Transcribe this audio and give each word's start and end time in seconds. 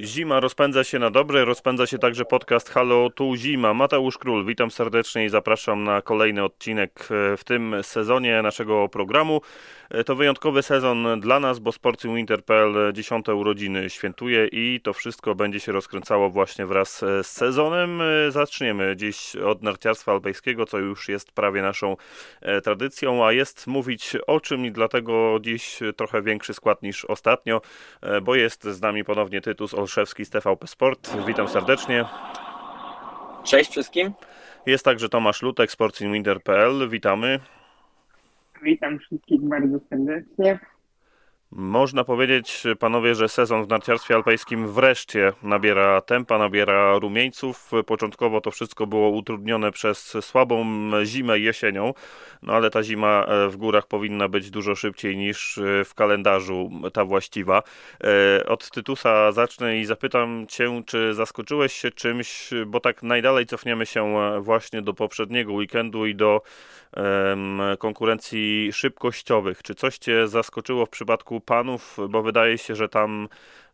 Zima 0.00 0.40
rozpędza 0.40 0.84
się 0.84 0.98
na 0.98 1.10
dobre, 1.10 1.44
rozpędza 1.44 1.86
się 1.86 1.98
także 1.98 2.24
podcast 2.24 2.68
Halo 2.68 3.10
Tu 3.10 3.36
Zima. 3.36 3.74
Mateusz 3.74 4.18
Król, 4.18 4.46
witam 4.46 4.70
serdecznie 4.70 5.24
i 5.24 5.28
zapraszam 5.28 5.84
na 5.84 6.02
kolejny 6.02 6.44
odcinek 6.44 7.08
e, 7.10 7.36
w 7.36 7.44
tym 7.44 7.76
sezonie 7.82 8.42
naszego 8.42 8.88
programu. 8.88 9.40
E, 9.90 10.04
to 10.04 10.16
wyjątkowy 10.16 10.62
sezon 10.62 11.20
dla 11.20 11.40
nas, 11.40 11.58
bo 11.58 11.72
Sporty 11.72 12.08
Winter.pl 12.08 12.92
dziesiąte 12.92 13.34
urodziny 13.34 13.90
świętuje 13.90 14.48
i 14.52 14.80
to 14.82 14.92
wszystko 14.92 15.34
będzie 15.34 15.60
się 15.60 15.72
rozkręcało 15.72 16.30
właśnie 16.30 16.66
wraz 16.66 16.98
z 17.22 17.26
sezonem. 17.26 18.00
E, 18.00 18.30
zaczniemy 18.30 18.96
dziś 18.96 19.36
od 19.36 19.62
narciarstwa 19.62 20.12
alpejskiego, 20.12 20.66
co 20.66 20.78
już 20.78 21.08
jest 21.08 21.32
prawie 21.32 21.62
naszą 21.62 21.96
tradycją, 22.64 23.26
a 23.26 23.32
jest 23.32 23.66
mówić 23.66 24.16
o 24.26 24.40
czym 24.40 24.66
i 24.66 24.72
dlatego 24.72 25.38
dziś 25.40 25.78
trochę 25.96 26.22
większy 26.22 26.54
skład 26.54 26.82
niż 26.82 27.04
ostatnio, 27.04 27.60
bo 28.22 28.34
jest 28.34 28.64
z 28.64 28.80
nami 28.80 29.04
ponownie 29.04 29.40
Tytus 29.40 29.74
z 30.24 30.30
TVP 30.30 30.66
Sport. 30.66 31.10
Witam 31.26 31.48
serdecznie. 31.48 32.04
Cześć 33.44 33.70
wszystkim. 33.70 34.12
Jest 34.66 34.84
także 34.84 35.08
Tomasz 35.08 35.42
Lutek, 35.42 35.70
sportsinwinter.pl. 35.70 36.88
Witamy. 36.88 37.40
Witam 38.62 38.98
wszystkich 38.98 39.40
bardzo 39.40 39.78
serdecznie. 39.90 40.58
Można 41.52 42.04
powiedzieć, 42.04 42.64
panowie, 42.78 43.14
że 43.14 43.28
sezon 43.28 43.64
w 43.64 43.68
narciarstwie 43.68 44.14
alpejskim 44.14 44.72
wreszcie 44.72 45.32
nabiera 45.42 46.00
tempa, 46.00 46.38
nabiera 46.38 46.98
rumieńców. 46.98 47.70
Początkowo 47.86 48.40
to 48.40 48.50
wszystko 48.50 48.86
było 48.86 49.08
utrudnione 49.10 49.72
przez 49.72 50.16
słabą 50.20 50.64
zimę 51.04 51.38
jesienią, 51.38 51.94
no 52.42 52.52
ale 52.52 52.70
ta 52.70 52.82
zima 52.82 53.24
e, 53.24 53.48
w 53.48 53.56
górach 53.56 53.86
powinna 53.86 54.28
być 54.28 54.50
dużo 54.50 54.74
szybciej 54.74 55.16
niż 55.16 55.58
e, 55.58 55.84
w 55.84 55.94
kalendarzu 55.94 56.70
ta 56.92 57.04
właściwa. 57.04 57.62
E, 58.04 58.46
od 58.46 58.70
Tytusa 58.70 59.32
zacznę 59.32 59.78
i 59.78 59.84
zapytam 59.84 60.46
cię, 60.48 60.82
czy 60.86 61.14
zaskoczyłeś 61.14 61.72
się 61.72 61.90
czymś, 61.90 62.50
bo 62.66 62.80
tak 62.80 63.02
najdalej 63.02 63.46
cofniemy 63.46 63.86
się 63.86 64.14
właśnie 64.40 64.82
do 64.82 64.94
poprzedniego 64.94 65.52
weekendu 65.52 66.06
i 66.06 66.14
do 66.14 66.42
konkurencji 67.78 68.72
szybkościowych. 68.72 69.62
Czy 69.62 69.74
coś 69.74 69.98
cię 69.98 70.28
zaskoczyło 70.28 70.86
w 70.86 70.90
przypadku 70.90 71.37
panów, 71.40 71.96
bo 72.08 72.22
wydaje 72.22 72.58
się, 72.58 72.74
że 72.74 72.88
tam 72.88 73.28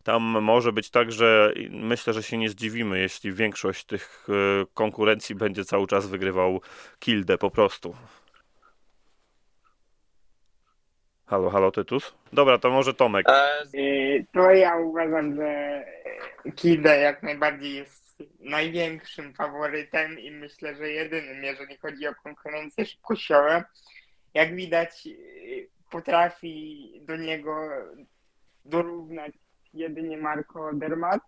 tam 0.05 0.23
może 0.23 0.73
być 0.73 0.91
tak, 0.91 1.13
że 1.13 1.53
myślę, 1.71 2.13
że 2.13 2.23
się 2.23 2.39
nie 2.39 2.49
zdziwimy, 2.49 2.99
jeśli 2.99 3.33
większość 3.33 3.85
tych 3.85 4.27
e, 4.29 4.33
konkurencji 4.75 5.35
będzie 5.35 5.65
cały 5.65 5.87
czas 5.87 6.07
wygrywał 6.07 6.61
Kildę 6.99 7.39
po 7.39 7.51
prostu. 7.51 7.97
Halo, 11.27 11.51
halo, 11.51 11.71
Tytus? 11.71 12.15
Dobra, 12.33 12.59
to 12.59 12.71
może 12.71 12.95
Tomek. 12.95 13.27
E, 13.29 13.65
to 14.33 14.51
ja 14.51 14.77
uważam, 14.77 15.37
że 15.37 15.83
Kilda 16.57 16.95
jak 16.95 17.23
najbardziej 17.23 17.75
jest 17.75 18.23
największym 18.41 19.35
faworytem 19.35 20.19
i 20.19 20.31
myślę, 20.31 20.75
że 20.75 20.89
jedynym, 20.89 21.45
jeżeli 21.45 21.77
chodzi 21.77 22.09
o 22.09 22.15
konkurencję 22.15 22.87
szybkościową. 22.87 23.63
Jak 24.35 24.55
widać, 24.57 25.09
potrafi 25.91 26.93
do 27.03 27.17
niego 27.17 27.69
dorównać 28.65 29.33
jedynie 29.75 30.19
Marco 30.19 30.71
Dermat. 30.73 31.21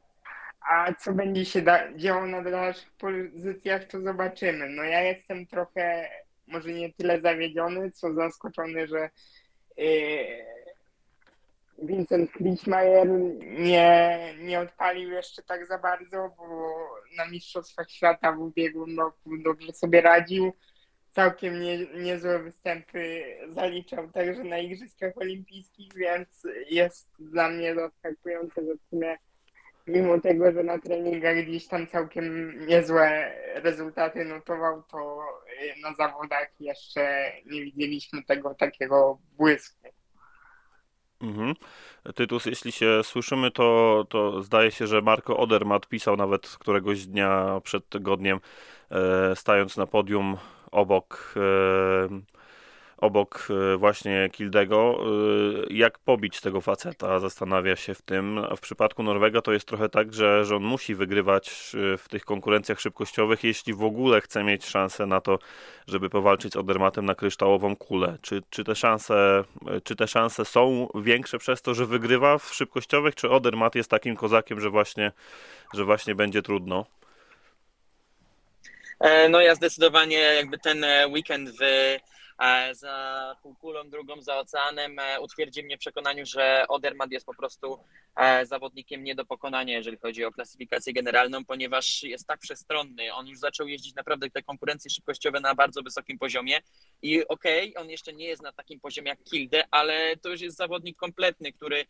A 0.70 0.94
co 0.94 1.12
będzie 1.12 1.44
się 1.44 1.62
działo 1.96 2.26
na 2.26 2.42
dalszych 2.42 2.92
pozycjach, 2.92 3.84
to 3.84 4.00
zobaczymy. 4.00 4.68
No 4.68 4.82
ja 4.82 5.00
jestem 5.00 5.46
trochę, 5.46 6.08
może 6.46 6.72
nie 6.72 6.92
tyle 6.92 7.20
zawiedziony, 7.20 7.90
co 7.90 8.14
zaskoczony, 8.14 8.86
że 8.86 9.10
yy, 9.76 9.86
Vincent 11.78 12.32
Kliczmajer 12.32 13.08
nie, 13.58 14.18
nie 14.38 14.60
odpalił 14.60 15.10
jeszcze 15.10 15.42
tak 15.42 15.66
za 15.66 15.78
bardzo, 15.78 16.30
bo 16.36 16.74
na 17.16 17.28
Mistrzostwach 17.28 17.90
Świata 17.90 18.32
w 18.32 18.40
ubiegłym 18.40 18.98
roku 18.98 19.30
dobrze 19.44 19.72
sobie 19.72 20.00
radził 20.00 20.52
całkiem 21.16 21.60
nie, 21.60 21.78
niezłe 21.86 22.38
występy 22.38 23.24
zaliczał 23.48 24.10
także 24.10 24.44
na 24.44 24.58
Igrzyskach 24.58 25.12
Olimpijskich, 25.16 25.94
więc 25.94 26.46
jest 26.70 27.08
dla 27.18 27.48
mnie 27.48 27.74
zaskakujące, 27.74 28.64
że 28.64 28.74
w 28.74 28.90
sumie 28.90 29.18
mimo 29.86 30.20
tego, 30.20 30.52
że 30.52 30.62
na 30.62 30.78
treningach 30.78 31.36
gdzieś 31.36 31.66
tam 31.66 31.86
całkiem 31.86 32.54
niezłe 32.66 33.32
rezultaty 33.54 34.24
notował, 34.24 34.82
to 34.82 35.18
na 35.82 35.94
zawodach 35.94 36.48
jeszcze 36.60 37.32
nie 37.46 37.62
widzieliśmy 37.62 38.22
tego 38.22 38.54
takiego 38.54 39.18
błysku. 39.36 39.88
Mhm. 41.20 41.54
Tytus, 42.14 42.46
jeśli 42.46 42.72
się 42.72 43.00
słyszymy, 43.02 43.50
to, 43.50 44.06
to 44.10 44.42
zdaje 44.42 44.70
się, 44.70 44.86
że 44.86 45.02
Marco 45.02 45.36
Odermatt 45.36 45.88
pisał 45.88 46.16
nawet 46.16 46.48
któregoś 46.48 47.06
dnia 47.06 47.60
przed 47.64 47.88
tygodniem, 47.88 48.40
e, 48.90 49.36
stając 49.36 49.76
na 49.76 49.86
podium 49.86 50.36
obok 50.70 51.34
e, 51.36 52.36
obok 52.96 53.48
e, 53.50 53.76
właśnie 53.76 54.28
Kildego. 54.32 54.98
E, 55.70 55.74
jak 55.74 55.98
pobić 55.98 56.40
tego 56.40 56.60
faceta? 56.60 57.20
Zastanawia 57.20 57.76
się 57.76 57.94
w 57.94 58.02
tym. 58.02 58.40
W 58.56 58.60
przypadku 58.60 59.02
Norwega 59.02 59.42
to 59.42 59.52
jest 59.52 59.68
trochę 59.68 59.88
tak, 59.88 60.14
że, 60.14 60.44
że 60.44 60.56
on 60.56 60.62
musi 60.62 60.94
wygrywać 60.94 61.72
w 61.98 62.08
tych 62.08 62.24
konkurencjach 62.24 62.80
szybkościowych, 62.80 63.44
jeśli 63.44 63.74
w 63.74 63.84
ogóle 63.84 64.20
chce 64.20 64.44
mieć 64.44 64.66
szansę 64.66 65.06
na 65.06 65.20
to, 65.20 65.38
żeby 65.86 66.10
powalczyć 66.10 66.52
z 66.52 66.56
Odermatem 66.56 67.04
na 67.04 67.14
kryształową 67.14 67.76
kulę. 67.76 68.18
Czy, 68.22 68.42
czy, 68.50 68.64
te 68.64 68.74
szanse, 68.74 69.44
czy 69.84 69.96
te 69.96 70.08
szanse 70.08 70.44
są 70.44 70.88
większe 70.94 71.38
przez 71.38 71.62
to, 71.62 71.74
że 71.74 71.86
wygrywa 71.86 72.38
w 72.38 72.54
szybkościowych, 72.54 73.14
czy 73.14 73.30
Odermat 73.30 73.74
jest 73.74 73.90
takim 73.90 74.16
kozakiem, 74.16 74.60
że 74.60 74.70
właśnie, 74.70 75.12
że 75.74 75.84
właśnie 75.84 76.14
będzie 76.14 76.42
trudno? 76.42 76.86
E, 79.00 79.28
no 79.28 79.40
ja 79.40 79.54
zdecydowanie 79.54 80.18
jakby 80.18 80.58
ten 80.58 80.84
e, 80.84 81.08
weekend 81.08 81.50
w, 81.50 81.62
e, 81.62 82.74
za 82.74 83.36
półkulą, 83.42 83.90
drugą 83.90 84.22
za 84.22 84.38
oceanem 84.38 84.96
utwierdzi 85.20 85.62
mnie 85.62 85.76
w 85.76 85.80
przekonaniu, 85.80 86.26
że 86.26 86.64
Odermatt 86.68 87.12
jest 87.12 87.26
po 87.26 87.34
prostu 87.34 87.78
zawodnikiem 88.44 89.04
nie 89.04 89.14
do 89.14 89.24
pokonania, 89.24 89.76
jeżeli 89.76 89.96
chodzi 89.96 90.24
o 90.24 90.32
klasyfikację 90.32 90.92
generalną, 90.92 91.44
ponieważ 91.44 92.02
jest 92.02 92.26
tak 92.26 92.40
przestronny. 92.40 93.14
On 93.14 93.26
już 93.26 93.38
zaczął 93.38 93.68
jeździć 93.68 93.94
naprawdę 93.94 94.30
te 94.30 94.42
konkurencje 94.42 94.90
szybkościowe 94.90 95.40
na 95.40 95.54
bardzo 95.54 95.82
wysokim 95.82 96.18
poziomie 96.18 96.60
i 97.02 97.28
okej, 97.28 97.70
okay, 97.70 97.82
on 97.82 97.90
jeszcze 97.90 98.12
nie 98.12 98.26
jest 98.26 98.42
na 98.42 98.52
takim 98.52 98.80
poziomie 98.80 99.08
jak 99.08 99.22
Kilde, 99.24 99.64
ale 99.70 100.16
to 100.16 100.28
już 100.28 100.40
jest 100.40 100.56
zawodnik 100.56 100.96
kompletny, 100.96 101.52
który 101.52 101.86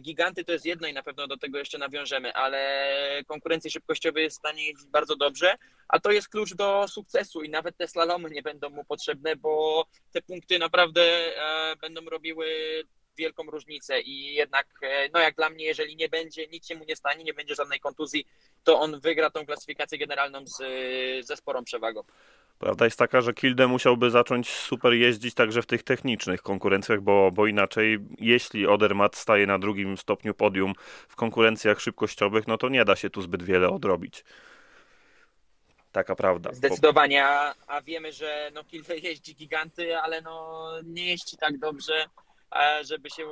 giganty 0.00 0.44
to 0.44 0.52
jest 0.52 0.64
jedno 0.64 0.88
i 0.88 0.92
na 0.92 1.02
pewno 1.02 1.26
do 1.26 1.36
tego 1.36 1.58
jeszcze 1.58 1.78
nawiążemy, 1.78 2.32
ale 2.32 3.22
konkurencji 3.26 3.70
szybkościowej 3.70 4.24
jest 4.24 4.36
w 4.36 4.38
stanie 4.38 4.66
jeździć 4.66 4.88
bardzo 4.88 5.16
dobrze, 5.16 5.54
a 5.88 6.00
to 6.00 6.10
jest 6.10 6.28
klucz 6.28 6.54
do 6.54 6.88
sukcesu 6.88 7.42
i 7.42 7.48
nawet 7.48 7.76
te 7.76 7.88
slalomy 7.88 8.30
nie 8.30 8.42
będą 8.42 8.70
mu 8.70 8.84
potrzebne, 8.84 9.36
bo 9.36 9.84
te 10.12 10.22
punkty 10.22 10.58
naprawdę 10.58 11.02
e, 11.02 11.76
będą 11.76 12.04
robiły 12.04 12.46
wielką 13.18 13.42
różnicę 13.42 14.00
i 14.00 14.34
jednak, 14.34 14.66
e, 14.82 15.08
no 15.14 15.20
jak 15.20 15.34
dla 15.34 15.50
mnie, 15.50 15.64
jeżeli 15.64 15.96
nie 15.96 16.08
będzie, 16.08 16.46
nic 16.46 16.66
się 16.66 16.74
mu 16.74 16.84
nie 16.84 16.96
stanie, 16.96 17.24
nie 17.24 17.34
będzie 17.34 17.54
żadnej 17.54 17.80
kontuzji, 17.80 18.26
to 18.64 18.80
on 18.80 19.00
wygra 19.00 19.30
tą 19.30 19.46
klasyfikację 19.46 19.98
generalną 19.98 20.46
z, 20.46 20.56
ze 21.26 21.36
sporą 21.36 21.64
przewagą. 21.64 22.02
Prawda 22.60 22.84
jest 22.84 22.98
taka, 22.98 23.20
że 23.20 23.34
Kilde 23.34 23.66
musiałby 23.66 24.10
zacząć 24.10 24.50
super 24.50 24.92
jeździć 24.92 25.34
także 25.34 25.62
w 25.62 25.66
tych 25.66 25.82
technicznych 25.82 26.42
konkurencjach, 26.42 27.00
bo, 27.00 27.30
bo 27.30 27.46
inaczej, 27.46 27.98
jeśli 28.18 28.66
Odermatt 28.66 29.16
staje 29.16 29.46
na 29.46 29.58
drugim 29.58 29.96
stopniu 29.96 30.34
podium 30.34 30.72
w 31.08 31.16
konkurencjach 31.16 31.80
szybkościowych, 31.80 32.46
no 32.46 32.58
to 32.58 32.68
nie 32.68 32.84
da 32.84 32.96
się 32.96 33.10
tu 33.10 33.22
zbyt 33.22 33.42
wiele 33.42 33.68
odrobić. 33.68 34.24
Taka 35.92 36.16
prawda. 36.16 36.52
Zdecydowanie, 36.52 37.24
a, 37.66 37.82
wiemy, 37.82 38.12
że 38.12 38.50
no 38.54 38.64
Kilde 38.64 38.98
jeździ 38.98 39.34
giganty, 39.34 39.98
ale 39.98 40.22
no 40.22 40.68
nie 40.84 41.06
jeździ 41.06 41.36
tak 41.36 41.58
dobrze, 41.58 42.06
żeby 42.82 43.10
się 43.10 43.26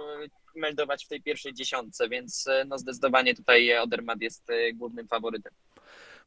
meldować 0.56 1.05
w 1.05 1.08
tej 1.08 1.23
pierwszej 1.23 1.55
dziesiątce, 1.55 2.08
więc 2.08 2.49
no 2.67 2.79
zdecydowanie 2.79 3.35
tutaj 3.35 3.79
Odermatt 3.79 4.23
jest 4.23 4.50
e, 4.50 4.73
głównym 4.73 5.08
faworytem 5.08 5.53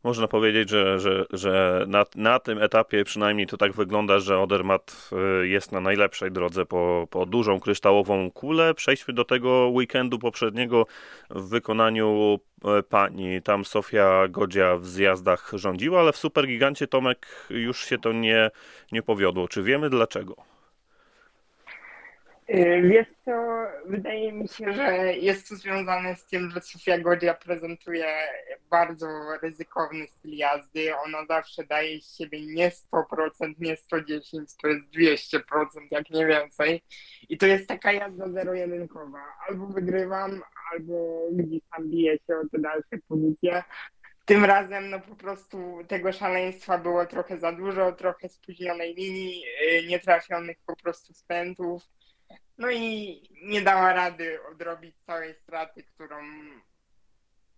można 0.03 0.27
powiedzieć, 0.27 0.69
że, 0.69 0.99
że, 0.99 1.25
że 1.33 1.85
na, 1.87 2.05
na 2.15 2.39
tym 2.39 2.61
etapie 2.61 3.03
przynajmniej 3.03 3.47
to 3.47 3.57
tak 3.57 3.73
wygląda, 3.73 4.19
że 4.19 4.39
Odermatt 4.39 5.09
y, 5.43 5.47
jest 5.47 5.71
na 5.71 5.81
najlepszej 5.81 6.31
drodze 6.31 6.65
po, 6.65 7.07
po 7.09 7.25
dużą 7.25 7.59
kryształową 7.59 8.31
kulę. 8.31 8.73
Przejdźmy 8.73 9.13
do 9.13 9.25
tego 9.25 9.69
weekendu 9.69 10.19
poprzedniego 10.19 10.85
w 11.29 11.49
wykonaniu 11.49 12.39
e, 12.65 12.83
pani. 12.83 13.41
Tam 13.41 13.65
Sofia 13.65 14.27
Godzia 14.27 14.77
w 14.77 14.85
zjazdach 14.85 15.51
rządziła, 15.53 15.99
ale 15.99 16.11
w 16.11 16.17
Supergigancie 16.17 16.87
Tomek 16.87 17.27
już 17.49 17.85
się 17.85 17.97
to 17.97 18.13
nie, 18.13 18.51
nie 18.91 19.01
powiodło. 19.03 19.47
Czy 19.47 19.63
wiemy 19.63 19.89
dlaczego? 19.89 20.50
Y, 22.49 22.81
wiesz 22.81 23.07
co, 23.25 23.31
wydaje 23.85 24.33
mi 24.33 24.47
się, 24.47 24.73
że 24.73 25.13
jest 25.13 25.49
to 25.49 25.55
związane 25.55 26.15
z 26.15 26.25
tym, 26.25 26.51
że 26.51 26.61
Sofia 26.61 26.97
Godzia 26.99 27.33
prezentuje 27.33 28.05
bardzo 28.69 29.07
ryzykowny 29.41 30.07
styl 30.07 30.35
jazdy. 30.35 30.95
Ona 30.95 31.25
zawsze 31.25 31.63
daje 31.63 32.01
z 32.01 32.17
siebie 32.17 32.45
nie 32.45 32.71
100%, 32.71 33.53
nie 33.59 33.75
110%, 33.75 34.57
to 34.61 34.67
jest 34.67 34.85
200%, 34.91 35.41
jak 35.91 36.09
nie 36.09 36.25
więcej. 36.25 36.83
I 37.29 37.37
to 37.37 37.45
jest 37.45 37.67
taka 37.67 37.91
jazda 37.91 38.29
zero-jedynkowa. 38.29 39.23
Albo 39.47 39.67
wygrywam, 39.67 40.41
albo 40.71 41.27
gdzieś 41.31 41.61
tam 41.75 41.89
bije 41.89 42.13
się 42.13 42.35
o 42.37 42.49
te 42.51 42.59
dalsze 42.59 42.97
pozycje. 43.07 43.63
Tym 44.25 44.45
razem 44.45 44.89
no 44.89 44.99
po 44.99 45.15
prostu 45.15 45.77
tego 45.87 46.11
szaleństwa 46.11 46.77
było 46.77 47.05
trochę 47.05 47.37
za 47.37 47.51
dużo, 47.51 47.91
trochę 47.91 48.29
spóźnionej 48.29 48.95
linii, 48.95 49.43
y, 49.83 49.87
nietrafionych 49.87 50.57
po 50.65 50.75
prostu 50.75 51.13
spętów. 51.13 51.83
No 52.61 52.71
i 52.71 53.21
nie 53.43 53.61
dała 53.61 53.93
rady 53.93 54.39
odrobić 54.51 54.95
całej 55.05 55.33
straty, 55.33 55.83
którą 55.83 56.17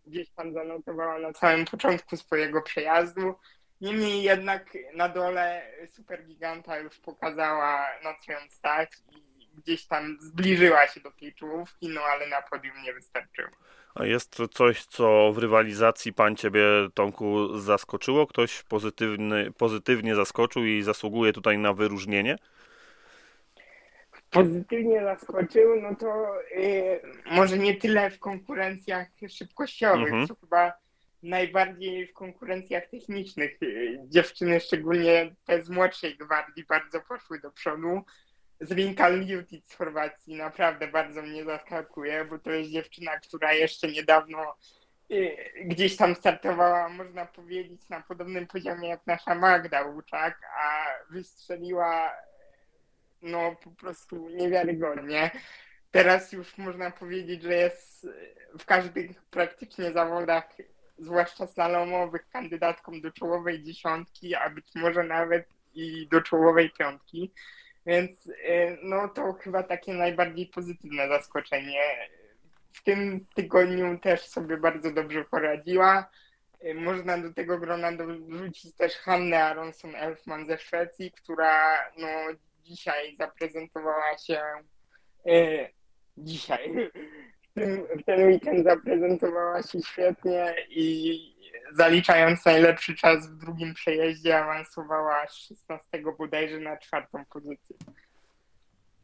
gdzieś 0.06 0.30
tam 0.30 0.54
zanotowała 0.54 1.20
na 1.20 1.34
samym 1.34 1.66
początku 1.66 2.18
swojego 2.18 2.62
przejazdu. 2.62 3.36
Niemniej 3.82 4.24
jednak 4.24 4.78
na 4.94 5.10
dole 5.10 5.62
Supergiganta 5.90 6.80
już 6.80 7.00
pokazała 7.00 7.86
na 8.04 8.16
co 8.26 8.32
ją 8.32 8.38
stać 8.50 8.90
i 9.12 9.48
gdzieś 9.58 9.86
tam 9.86 10.18
zbliżyła 10.22 10.88
się 10.88 11.02
do 11.02 11.12
tej 11.12 11.34
czołówki, 11.34 11.90
no 11.90 12.02
ale 12.02 12.28
na 12.28 12.42
podium 12.42 12.76
nie 12.84 12.94
wystarczyło. 12.94 13.50
A 13.96 14.06
jest 14.06 14.38
coś, 14.52 14.86
co 14.86 15.32
w 15.34 15.38
rywalizacji 15.38 16.14
pan 16.14 16.36
ciebie, 16.36 16.64
Tomku, 16.94 17.58
zaskoczyło? 17.60 18.28
Ktoś 18.28 18.64
pozytywny, 18.64 19.52
pozytywnie 19.52 20.16
zaskoczył 20.16 20.66
i 20.66 20.82
zasługuje 20.82 21.34
tutaj 21.34 21.58
na 21.58 21.74
wyróżnienie? 21.74 22.38
Pozytywnie 24.34 25.04
zaskoczył, 25.04 25.82
no 25.82 25.96
to 25.96 26.34
yy, 26.56 27.02
może 27.32 27.58
nie 27.58 27.76
tyle 27.76 28.10
w 28.10 28.20
konkurencjach 28.20 29.08
szybkościowych, 29.30 30.08
Mhm. 30.14 30.28
co 30.28 30.36
chyba 30.36 30.74
najbardziej 31.24 32.08
w 32.08 32.14
konkurencjach 32.14 32.88
technicznych. 32.88 33.58
Yy, 33.62 34.00
Dziewczyny, 34.08 34.60
szczególnie 34.60 35.36
te 35.46 35.62
z 35.62 35.70
młodszej 35.70 36.18
gwardii, 36.18 36.66
bardzo 36.66 37.02
poszły 37.02 37.40
do 37.40 37.52
przodu. 37.52 38.02
Zrinka 38.60 39.10
Ljutic 39.10 39.72
z 39.72 39.76
Chorwacji 39.76 40.36
naprawdę 40.36 40.88
bardzo 40.88 41.22
mnie 41.22 41.44
zaskakuje, 41.44 42.26
bo 42.26 42.40
to 42.40 42.52
jest 42.52 42.72
dziewczyna, 42.72 43.20
która 43.20 43.54
jeszcze 43.54 43.88
niedawno 43.88 44.56
y, 45.12 45.36
gdzieś 45.66 45.98
tam 45.98 46.16
startowała, 46.16 46.90
można 46.90 47.26
powiedzieć, 47.26 47.90
na 47.90 48.02
podobnym 48.02 48.48
poziomie 48.48 48.90
jak 48.90 49.08
nasza 49.08 49.36
Magda 49.36 49.82
Łuczak, 49.86 50.42
a 50.60 50.86
wystrzeliła 51.10 52.12
no 53.24 53.56
po 53.64 53.72
prostu 53.72 54.30
niewiarygodnie. 54.30 55.32
Teraz 55.92 56.32
już 56.32 56.58
można 56.58 56.92
powiedzieć, 56.92 57.44
że 57.44 57.54
jest 57.54 58.08
w 58.60 58.66
każdych 58.66 59.24
praktycznie 59.26 59.92
zawodach, 59.92 60.56
zwłaszcza 60.98 61.48
slalomowych, 61.48 62.30
kandydatką 62.30 63.02
do 63.02 63.12
czołowej 63.12 63.64
dziesiątki, 63.64 64.36
a 64.36 64.50
być 64.50 64.66
może 64.76 65.04
nawet 65.04 65.48
i 65.74 66.08
do 66.08 66.22
czołowej 66.22 66.70
piątki. 66.70 67.32
Więc 67.86 68.28
y, 68.28 68.78
no 68.84 69.08
to 69.08 69.34
chyba 69.34 69.64
takie 69.64 69.94
najbardziej 69.94 70.48
pozytywne 70.48 71.08
zaskoczenie. 71.08 71.82
W 72.74 72.84
tym 72.84 73.26
tygodniu 73.36 74.00
też 74.00 74.28
sobie 74.28 74.58
bardzo 74.58 74.92
dobrze 74.92 75.26
poradziła. 75.26 76.10
Y, 76.66 76.74
Można 76.74 77.18
do 77.18 77.34
tego 77.34 77.60
grona 77.60 77.92
dorzucić 77.92 78.76
też 78.76 78.98
Hannę 78.98 79.46
Aronson 79.46 79.96
Elfman 79.96 80.46
ze 80.46 80.58
Szwecji, 80.58 81.12
która 81.12 81.80
no, 81.98 82.08
dzisiaj 82.64 83.16
zaprezentowała 83.20 84.18
się 84.18 84.42
y, 85.28 85.70
dzisiaj. 86.18 86.92
W 87.52 87.54
ten, 87.54 87.84
w 88.00 88.04
ten 88.06 88.28
weekend 88.28 88.64
zaprezentowała 88.64 89.64
się 89.64 89.80
świetnie 89.82 90.56
i 90.70 91.34
zaliczając 91.72 92.46
najlepszy 92.46 92.96
czas 92.96 93.30
w 93.30 93.38
drugim 93.38 93.74
przejeździe 93.74 94.40
awansowała 94.40 95.28
z 95.28 95.36
16 95.36 95.86
bodajże 96.18 96.60
na 96.60 96.78
czwartą 96.78 97.26
pozycję. 97.26 97.76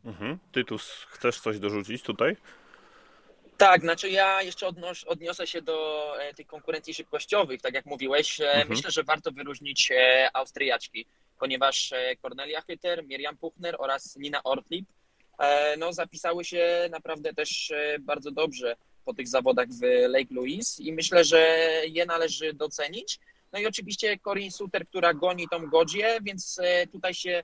Mhm. 0.06 0.38
Tytus, 0.52 1.06
chcesz 1.10 1.40
coś 1.40 1.60
dorzucić 1.60 2.04
tutaj? 2.04 2.38
Tak, 3.58 3.82
znaczy 3.82 4.10
ja 4.10 4.42
jeszcze 4.42 4.68
odnos- 4.68 5.08
odniosę 5.08 5.48
się 5.48 5.62
do 5.62 6.14
e, 6.22 6.34
tych 6.34 6.48
konkurencji 6.48 6.94
szybkościowych, 6.94 7.62
tak 7.62 7.74
jak 7.74 7.86
mówiłeś. 7.86 8.42
E, 8.42 8.48
Mhm. 8.50 8.70
Myślę, 8.70 8.92
że 8.92 9.04
warto 9.04 9.32
wyróżnić 9.32 9.92
e, 9.92 10.30
Austriaczki, 10.34 11.06
ponieważ 11.40 11.92
e, 11.92 12.16
Cornelia 12.22 12.62
Hytter, 12.62 13.06
Miriam 13.06 13.38
Puchner 13.38 13.76
oraz 13.80 14.16
Nina 14.16 14.44
Ortlip 14.44 14.86
e, 15.40 15.78
no, 15.78 15.94
zapisały 15.94 16.46
się 16.46 16.88
naprawdę 16.92 17.34
też 17.34 17.72
e, 17.72 18.00
bardzo 18.00 18.32
dobrze 18.32 18.76
po 19.06 19.14
tych 19.14 19.28
zawodach 19.28 19.68
w 19.70 19.82
Lake 20.10 20.34
Louise 20.34 20.84
i 20.84 20.94
myślę, 20.94 21.24
że 21.24 21.40
je 21.88 22.06
należy 22.06 22.54
docenić. 22.54 23.20
No 23.52 23.60
i 23.60 23.66
oczywiście 23.66 24.20
Corinne 24.20 24.52
Suter, 24.52 24.88
która 24.88 25.14
goni 25.14 25.48
tą 25.52 25.68
godzie, 25.68 26.20
więc 26.22 26.60
tutaj 26.92 27.14
się 27.14 27.44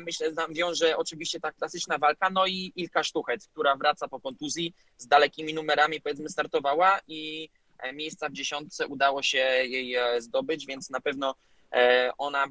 myślę, 0.00 0.32
nam 0.32 0.54
wiąże 0.54 0.96
oczywiście 0.96 1.40
ta 1.40 1.52
klasyczna 1.52 1.98
walka, 1.98 2.30
no 2.30 2.46
i 2.46 2.72
Ilka 2.76 3.04
Sztuchec, 3.04 3.48
która 3.48 3.76
wraca 3.76 4.08
po 4.08 4.20
kontuzji, 4.20 4.74
z 4.98 5.06
dalekimi 5.06 5.54
numerami 5.54 6.00
powiedzmy 6.00 6.28
startowała 6.28 7.00
i 7.08 7.48
miejsca 7.92 8.28
w 8.28 8.32
dziesiątce 8.32 8.86
udało 8.86 9.22
się 9.22 9.38
jej 9.38 9.96
zdobyć, 10.18 10.66
więc 10.66 10.90
na 10.90 11.00
pewno 11.00 11.34
ona 12.18 12.46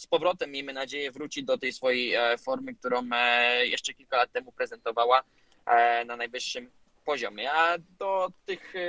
z 0.00 0.06
powrotem, 0.06 0.50
miejmy 0.50 0.72
nadzieję, 0.72 1.10
wróci 1.10 1.44
do 1.44 1.58
tej 1.58 1.72
swojej 1.72 2.14
e, 2.14 2.38
formy, 2.38 2.74
którą 2.74 3.02
e, 3.12 3.66
jeszcze 3.66 3.94
kilka 3.94 4.16
lat 4.16 4.32
temu 4.32 4.52
prezentowała 4.52 5.22
e, 5.66 6.04
na 6.04 6.16
najwyższym 6.16 6.70
poziomie. 7.06 7.52
A 7.52 7.76
do 7.98 8.28
tych 8.44 8.76
e, 8.76 8.80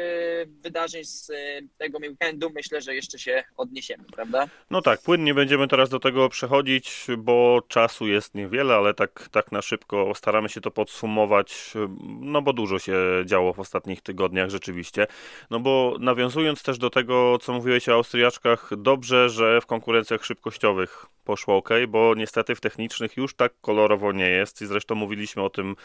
wydarzeń 0.63 1.03
z 1.03 1.29
e, 1.29 1.33
tego 1.77 1.97
weekendu 1.97 2.49
myślę, 2.55 2.81
że 2.81 2.95
jeszcze 2.95 3.19
się 3.19 3.43
odniesiemy, 3.57 4.03
prawda? 4.15 4.47
No 4.69 4.81
tak, 4.81 5.01
płynnie 5.01 5.33
będziemy 5.33 5.67
teraz 5.67 5.89
do 5.89 5.99
tego 5.99 6.29
przechodzić, 6.29 7.07
bo 7.17 7.61
czasu 7.67 8.07
jest 8.07 8.35
niewiele, 8.35 8.75
ale 8.75 8.93
tak, 8.93 9.29
tak 9.31 9.51
na 9.51 9.61
szybko 9.61 10.15
staramy 10.15 10.49
się 10.49 10.61
to 10.61 10.71
podsumować, 10.71 11.73
no 12.19 12.41
bo 12.41 12.53
dużo 12.53 12.79
się 12.79 12.97
działo 13.25 13.53
w 13.53 13.59
ostatnich 13.59 14.01
tygodniach 14.01 14.49
rzeczywiście. 14.49 15.07
No 15.49 15.59
bo 15.59 15.95
nawiązując 15.99 16.63
też 16.63 16.77
do 16.77 16.89
tego, 16.89 17.37
co 17.41 17.53
mówiłeś 17.53 17.89
o 17.89 17.93
Austriaczkach, 17.93 18.69
dobrze, 18.77 19.29
że 19.29 19.61
w 19.61 19.65
konkurencjach 19.65 20.25
szybkościowych 20.25 21.05
poszło 21.27 21.55
ok, 21.57 21.69
bo 21.87 22.15
niestety 22.15 22.55
w 22.55 22.61
technicznych 22.61 23.17
już 23.17 23.35
tak 23.35 23.53
kolorowo 23.61 24.11
nie 24.11 24.29
jest 24.29 24.61
i 24.61 24.65
zresztą 24.65 24.95
mówiliśmy 24.95 25.43
o 25.43 25.49
tym, 25.49 25.75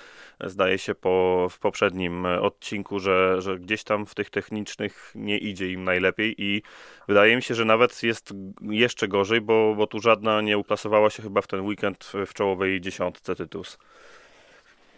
zdaje 0.40 0.78
się, 0.78 0.94
po, 0.94 1.46
w 1.50 1.58
poprzednim 1.58 2.21
odcinku, 2.26 2.98
że, 2.98 3.42
że 3.42 3.58
gdzieś 3.58 3.84
tam 3.84 4.06
w 4.06 4.14
tych 4.14 4.30
technicznych 4.30 5.12
nie 5.14 5.38
idzie 5.38 5.72
im 5.72 5.84
najlepiej 5.84 6.34
i 6.38 6.62
wydaje 7.08 7.36
mi 7.36 7.42
się, 7.42 7.54
że 7.54 7.64
nawet 7.64 8.02
jest 8.02 8.32
jeszcze 8.62 9.08
gorzej, 9.08 9.40
bo, 9.40 9.74
bo 9.74 9.86
tu 9.86 10.00
żadna 10.00 10.40
nie 10.40 10.58
uplasowała 10.58 11.10
się 11.10 11.22
chyba 11.22 11.40
w 11.40 11.46
ten 11.46 11.60
weekend 11.60 12.12
w 12.26 12.34
czołowej 12.34 12.80
dziesiątce 12.80 13.34
Tytus. 13.34 13.78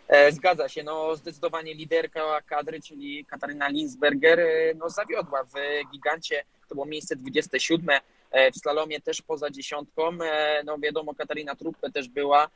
E, 0.09 0.33
Zgadza 0.33 0.69
się, 0.69 0.83
no 0.83 1.16
zdecydowanie 1.16 1.75
liderka 1.75 2.40
kadry, 2.47 2.81
czyli 2.81 3.25
Kataryna 3.25 3.69
Linsberger, 3.69 4.40
e, 4.40 4.75
no 4.75 4.90
zawiodła 4.90 5.45
w 5.45 5.54
gigancie, 5.93 6.45
to 6.69 6.75
było 6.75 6.87
miejsce 6.87 7.16
27, 7.16 8.00
e, 8.31 8.52
w 8.52 8.57
slalomie 8.57 9.00
też 9.00 9.23
poza 9.23 9.50
dziesiątką, 9.50 10.19
e, 10.23 10.62
no 10.64 10.78
wiadomo 10.78 11.14
Katarina 11.14 11.54
Truppe 11.54 11.90
też 11.90 12.09
była, 12.09 12.49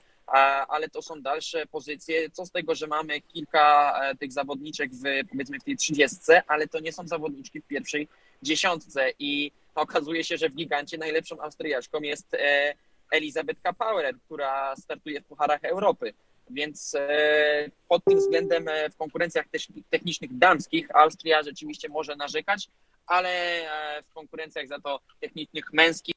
ale 0.69 0.89
to 0.89 1.03
są 1.03 1.23
dalsze 1.23 1.67
pozycje, 1.67 2.31
co 2.31 2.47
z 2.47 2.51
tego, 2.51 2.75
że 2.75 2.87
mamy 2.87 3.21
kilka 3.21 3.99
e, 4.03 4.17
tych 4.17 4.33
zawodniczek 4.33 4.91
w, 4.93 5.03
powiedzmy 5.31 5.59
w 5.61 5.65
tej 5.65 5.77
trzydziestce, 5.77 6.43
ale 6.47 6.69
to 6.69 6.81
nie 6.81 6.93
są 6.93 7.09
zawodniczki 7.09 7.61
w 7.61 7.67
pierwszej 7.67 8.09
dziesiątce 8.43 9.11
i 9.19 9.53
okazuje 9.75 10.25
się, 10.25 10.37
że 10.37 10.49
w 10.49 10.55
gigancie 10.55 10.99
najlepszą 10.99 11.41
Austriaczką 11.41 12.01
jest 12.01 12.35
e, 12.35 12.75
Elizabeth 13.11 13.61
Kapauer, 13.63 14.15
która 14.25 14.77
startuje 14.77 15.21
w 15.21 15.25
Pucharach 15.25 15.65
Europy. 15.65 16.15
Więc 16.51 16.95
e, 16.95 17.71
pod 17.89 18.05
tym 18.05 18.19
względem 18.19 18.67
w 18.93 18.97
konkurencjach 18.97 19.47
technicznych 19.91 20.39
damskich 20.39 20.97
Austria 20.97 21.43
rzeczywiście 21.43 21.89
może 21.89 22.17
narzekać, 22.17 22.69
ale 23.07 23.63
w 24.11 24.15
konkurencjach 24.15 24.69
za 24.69 24.81
to 24.81 25.01
technicznych 25.21 25.73
męskich 25.73 26.15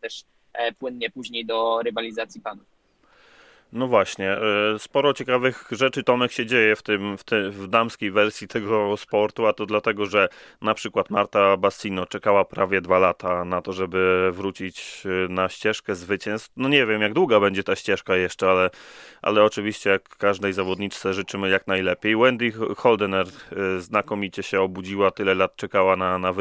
też 0.00 0.24
płynnie 0.78 1.10
później 1.10 1.46
do 1.46 1.82
rywalizacji 1.82 2.40
panów. 2.40 2.78
No 3.72 3.88
właśnie, 3.88 4.30
e, 4.32 4.78
sporo 4.78 5.14
ciekawych 5.14 5.68
rzeczy 5.70 6.02
Tomek 6.02 6.32
się 6.32 6.46
dzieje 6.46 6.76
w 6.76 6.82
tym, 6.82 7.18
w, 7.18 7.24
te, 7.24 7.50
w 7.50 7.68
damskiej 7.68 8.10
wersji 8.10 8.48
tego 8.48 8.96
sportu, 8.96 9.46
a 9.46 9.52
to 9.52 9.66
dlatego, 9.66 10.06
że 10.06 10.28
na 10.62 10.74
przykład 10.74 11.10
Marta 11.10 11.56
Bassino 11.56 12.06
czekała 12.06 12.44
prawie 12.44 12.80
dwa 12.80 12.98
lata 12.98 13.44
na 13.44 13.62
to, 13.62 13.72
żeby 13.72 14.30
wrócić 14.32 15.02
e, 15.04 15.28
na 15.32 15.48
ścieżkę 15.48 15.94
zwycięstw. 15.94 16.50
No 16.56 16.68
nie 16.68 16.86
wiem, 16.86 17.02
jak 17.02 17.12
długa 17.12 17.40
będzie 17.40 17.64
ta 17.64 17.76
ścieżka 17.76 18.16
jeszcze, 18.16 18.50
ale, 18.50 18.70
ale 19.22 19.44
oczywiście 19.44 19.90
jak 19.90 20.08
każdej 20.08 20.52
zawodniczce 20.52 21.14
życzymy 21.14 21.48
jak 21.48 21.66
najlepiej. 21.66 22.16
Wendy 22.16 22.52
Holdener 22.76 23.26
e, 23.26 23.80
znakomicie 23.80 24.42
się 24.42 24.60
obudziła, 24.60 25.10
tyle 25.10 25.34
lat 25.34 25.56
czekała 25.56 25.96
na, 25.96 26.18
na 26.18 26.32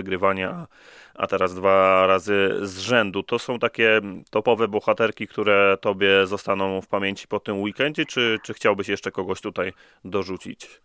a, 1.17 1.27
teraz 1.27 1.55
dwa 1.55 2.07
razy 2.07 2.49
z 2.61 2.77
rzędu. 2.77 3.23
To 3.23 3.39
są 3.39 3.59
takie 3.59 4.01
topowe 4.29 4.67
bohaterki, 4.67 5.27
które 5.27 5.77
tobie 5.81 6.27
zostaną 6.27 6.81
w 6.81 6.87
pamięci 6.87 7.27
po 7.27 7.39
tym 7.39 7.61
weekendzie, 7.61 8.05
czy, 8.05 8.39
czy 8.43 8.53
chciałbyś 8.53 8.87
jeszcze 8.87 9.11
kogoś 9.11 9.41
tutaj 9.41 9.73
dorzucić? 10.05 10.81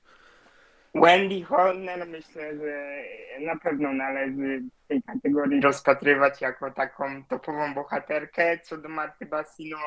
Wendy 0.95 1.45
Horner 1.45 2.07
myślę, 2.07 2.57
że 2.57 3.03
na 3.41 3.57
pewno 3.57 3.93
należy 3.93 4.63
w 4.85 4.89
tej 4.89 5.03
kategorii 5.03 5.61
rozpatrywać 5.61 6.41
jako 6.41 6.71
taką 6.71 7.25
topową 7.25 7.75
bohaterkę. 7.75 8.59
Co 8.59 8.77
do 8.77 8.89
Marty 8.89 9.27
Bassino, 9.27 9.79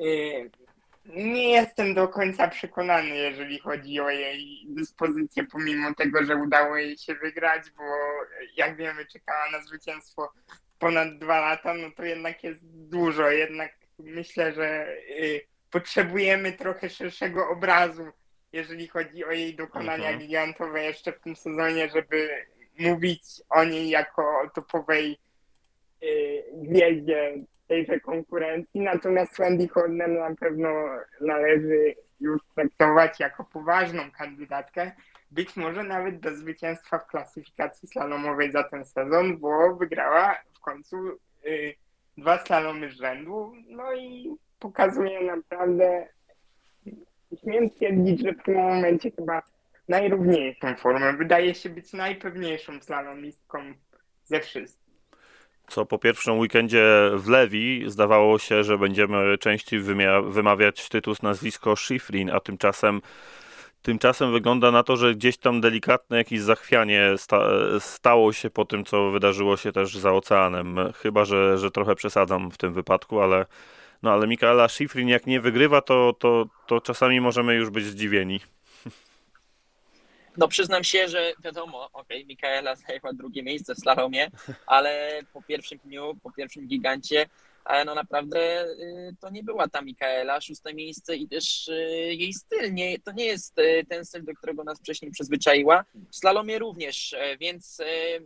y, 0.00 0.50
nie 1.04 1.50
jestem 1.50 1.94
do 1.94 2.08
końca 2.08 2.48
przekonany, 2.48 3.08
jeżeli 3.08 3.58
chodzi 3.58 4.00
o 4.00 4.10
jej 4.10 4.66
dyspozycję, 4.68 5.44
pomimo 5.44 5.94
tego, 5.94 6.24
że 6.24 6.36
udało 6.36 6.76
jej 6.76 6.98
się 6.98 7.14
wygrać, 7.14 7.70
bo 7.76 7.84
jak 8.56 8.76
wiemy, 8.76 9.06
czekała 9.06 9.50
na 9.50 9.62
zwycięstwo 9.62 10.32
ponad 10.78 11.18
dwa 11.18 11.40
lata, 11.40 11.74
no 11.74 11.90
to 11.96 12.04
jednak 12.04 12.44
jest 12.44 12.60
dużo. 12.62 13.30
Jednak 13.30 13.72
myślę, 13.98 14.52
że 14.52 14.96
y, 15.10 15.40
potrzebujemy 15.70 16.52
trochę 16.52 16.90
szerszego 16.90 17.48
obrazu, 17.48 18.06
jeżeli 18.52 18.88
chodzi 18.88 19.24
o 19.24 19.32
jej 19.32 19.56
dokonania 19.56 20.08
mhm. 20.08 20.18
gigantowe 20.18 20.84
jeszcze 20.84 21.12
w 21.12 21.20
tym 21.20 21.36
sezonie, 21.36 21.88
żeby 21.88 22.28
mówić 22.78 23.22
o 23.50 23.64
niej 23.64 23.88
jako 23.88 24.22
o 24.22 24.50
topowej 24.54 25.18
y, 26.02 26.44
gwieździe 26.52 27.34
tejże 27.72 28.00
konkurencji. 28.00 28.80
Natomiast 28.80 29.38
Wendy 29.38 29.68
Horner 29.68 30.10
na 30.10 30.36
pewno 30.36 30.68
należy 31.20 31.94
już 32.20 32.42
traktować 32.54 33.20
jako 33.20 33.44
poważną 33.44 34.10
kandydatkę, 34.10 34.92
być 35.30 35.56
może 35.56 35.84
nawet 35.84 36.20
do 36.20 36.36
zwycięstwa 36.36 36.98
w 36.98 37.06
klasyfikacji 37.06 37.88
slalomowej 37.88 38.52
za 38.52 38.64
ten 38.64 38.84
sezon, 38.84 39.38
bo 39.38 39.76
wygrała 39.76 40.34
w 40.54 40.60
końcu 40.60 40.96
y, 41.46 41.74
dwa 42.18 42.38
slalomy 42.38 42.90
z 42.90 42.92
rzędu, 42.92 43.52
no 43.68 43.94
i 43.94 44.36
pokazuje 44.58 45.20
naprawdę, 45.20 46.06
śmiem 47.40 47.70
twierdzić, 47.70 48.20
że 48.20 48.32
w 48.32 48.42
tym 48.42 48.54
momencie 48.54 49.10
chyba 49.10 49.42
najrówniejszą 49.88 50.74
formę. 50.76 51.12
Wydaje 51.12 51.54
się 51.54 51.68
być 51.70 51.92
najpewniejszą 51.92 52.80
slalomistką 52.80 53.58
ze 54.24 54.40
wszystkich. 54.40 54.81
Co 55.72 55.86
po 55.86 55.98
pierwszym 55.98 56.38
weekendzie 56.38 57.10
w 57.14 57.28
Lewi 57.28 57.84
zdawało 57.86 58.38
się, 58.38 58.64
że 58.64 58.78
będziemy 58.78 59.38
częściej 59.38 59.80
wymawiać 60.26 60.88
tytuł 60.88 61.14
z 61.14 61.22
nazwisko 61.22 61.76
Schifrin, 61.76 62.30
a 62.30 62.40
tymczasem 62.40 63.00
Tymczasem 63.82 64.32
wygląda 64.32 64.70
na 64.70 64.82
to, 64.82 64.96
że 64.96 65.14
gdzieś 65.14 65.36
tam 65.36 65.60
delikatne 65.60 66.16
jakieś 66.16 66.40
zachwianie 66.40 67.12
sta 67.16 67.48
stało 67.78 68.32
się 68.32 68.50
po 68.50 68.64
tym, 68.64 68.84
co 68.84 69.10
wydarzyło 69.10 69.56
się 69.56 69.72
też 69.72 69.98
za 69.98 70.12
oceanem. 70.12 70.76
Chyba, 70.96 71.24
że, 71.24 71.58
że 71.58 71.70
trochę 71.70 71.94
przesadzam 71.94 72.50
w 72.50 72.58
tym 72.58 72.72
wypadku, 72.72 73.20
ale, 73.20 73.46
no, 74.02 74.12
ale 74.12 74.26
Mikaela 74.26 74.68
Schifrin 74.68 75.08
jak 75.08 75.26
nie 75.26 75.40
wygrywa, 75.40 75.80
to, 75.80 76.14
to, 76.18 76.46
to 76.66 76.80
czasami 76.80 77.20
możemy 77.20 77.54
już 77.54 77.70
być 77.70 77.84
zdziwieni. 77.84 78.40
No 80.36 80.48
przyznam 80.48 80.84
się, 80.84 81.08
że 81.08 81.32
wiadomo, 81.44 81.84
okej, 81.92 82.16
okay, 82.18 82.24
Mikaela 82.24 82.76
zajęła 82.76 83.12
drugie 83.12 83.42
miejsce 83.42 83.74
w 83.74 83.78
slalomie, 83.78 84.30
ale 84.66 85.20
po 85.32 85.42
pierwszym 85.42 85.78
dniu, 85.84 86.16
po 86.22 86.30
pierwszym 86.30 86.66
gigancie 86.66 87.26
ale 87.64 87.84
no 87.84 87.94
naprawdę 87.94 88.64
y, 88.64 89.16
to 89.20 89.30
nie 89.30 89.42
była 89.42 89.68
ta 89.68 89.82
Mikaela, 89.82 90.40
szóste 90.40 90.74
miejsce 90.74 91.16
i 91.16 91.28
też 91.28 91.68
y, 91.68 91.74
jej 92.14 92.32
styl, 92.32 92.74
nie, 92.74 92.98
to 92.98 93.12
nie 93.12 93.24
jest 93.24 93.58
y, 93.58 93.86
ten 93.88 94.04
styl, 94.04 94.24
do 94.24 94.34
którego 94.34 94.64
nas 94.64 94.78
wcześniej 94.78 95.10
przyzwyczaiła. 95.10 95.84
W 96.10 96.16
slalomie 96.16 96.58
również, 96.58 97.16
więc 97.40 97.78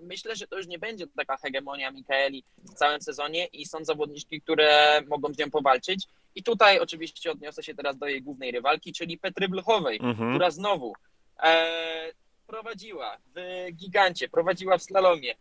myślę, 0.02 0.36
że 0.36 0.46
to 0.46 0.56
już 0.56 0.66
nie 0.66 0.78
będzie 0.78 1.06
taka 1.06 1.36
hegemonia 1.36 1.90
Mikaeli 1.90 2.44
w 2.58 2.74
całym 2.74 3.00
sezonie 3.00 3.46
i 3.46 3.66
są 3.66 3.84
zawodniczki, 3.84 4.40
które 4.40 5.00
mogą 5.08 5.34
z 5.34 5.38
nią 5.38 5.50
powalczyć. 5.50 6.04
I 6.34 6.42
tutaj 6.42 6.80
oczywiście 6.80 7.30
odniosę 7.30 7.62
się 7.62 7.74
teraz 7.74 7.98
do 7.98 8.06
jej 8.06 8.22
głównej 8.22 8.50
rywalki, 8.50 8.92
czyli 8.92 9.18
Petry 9.18 9.48
Bluchowej, 9.48 9.98
mhm. 10.02 10.30
która 10.30 10.50
znowu 10.50 10.92
prowadziła 12.46 13.18
w 13.34 13.66
gigancie, 13.72 14.28
prowadziła 14.28 14.78
w 14.78 14.82
slalomie, 14.82 15.34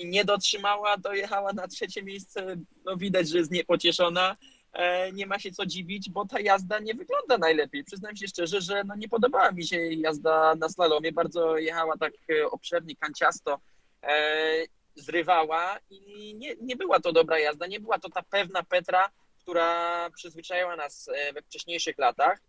i 0.00 0.06
nie 0.06 0.24
dotrzymała, 0.24 0.96
dojechała 0.96 1.52
na 1.52 1.68
trzecie 1.68 2.02
miejsce. 2.02 2.56
No 2.84 2.96
widać, 2.96 3.28
że 3.28 3.38
jest 3.38 3.50
niepocieszona. 3.50 4.36
E, 4.72 5.12
nie 5.12 5.26
ma 5.26 5.38
się 5.38 5.52
co 5.52 5.66
dziwić, 5.66 6.10
bo 6.10 6.26
ta 6.26 6.40
jazda 6.40 6.78
nie 6.78 6.94
wygląda 6.94 7.38
najlepiej. 7.38 7.84
Przyznam 7.84 8.16
się 8.16 8.28
szczerze, 8.28 8.60
że 8.60 8.84
no 8.84 8.96
nie 8.96 9.08
podobała 9.08 9.52
mi 9.52 9.66
się 9.66 9.76
jazda 9.92 10.54
na 10.54 10.68
slalomie. 10.68 11.12
Bardzo 11.12 11.58
jechała 11.58 11.96
tak 11.96 12.12
e, 12.30 12.46
obszernie, 12.50 12.96
kanciasto, 12.96 13.58
e, 14.02 14.64
zrywała 14.94 15.78
i 15.90 16.34
nie, 16.34 16.54
nie 16.60 16.76
była 16.76 17.00
to 17.00 17.12
dobra 17.12 17.38
jazda. 17.38 17.66
Nie 17.66 17.80
była 17.80 17.98
to 17.98 18.10
ta 18.10 18.22
pewna 18.22 18.62
Petra, 18.62 19.10
która 19.38 20.10
przyzwyczaiła 20.10 20.76
nas 20.76 21.10
we 21.34 21.42
wcześniejszych 21.42 21.98
latach. 21.98 22.40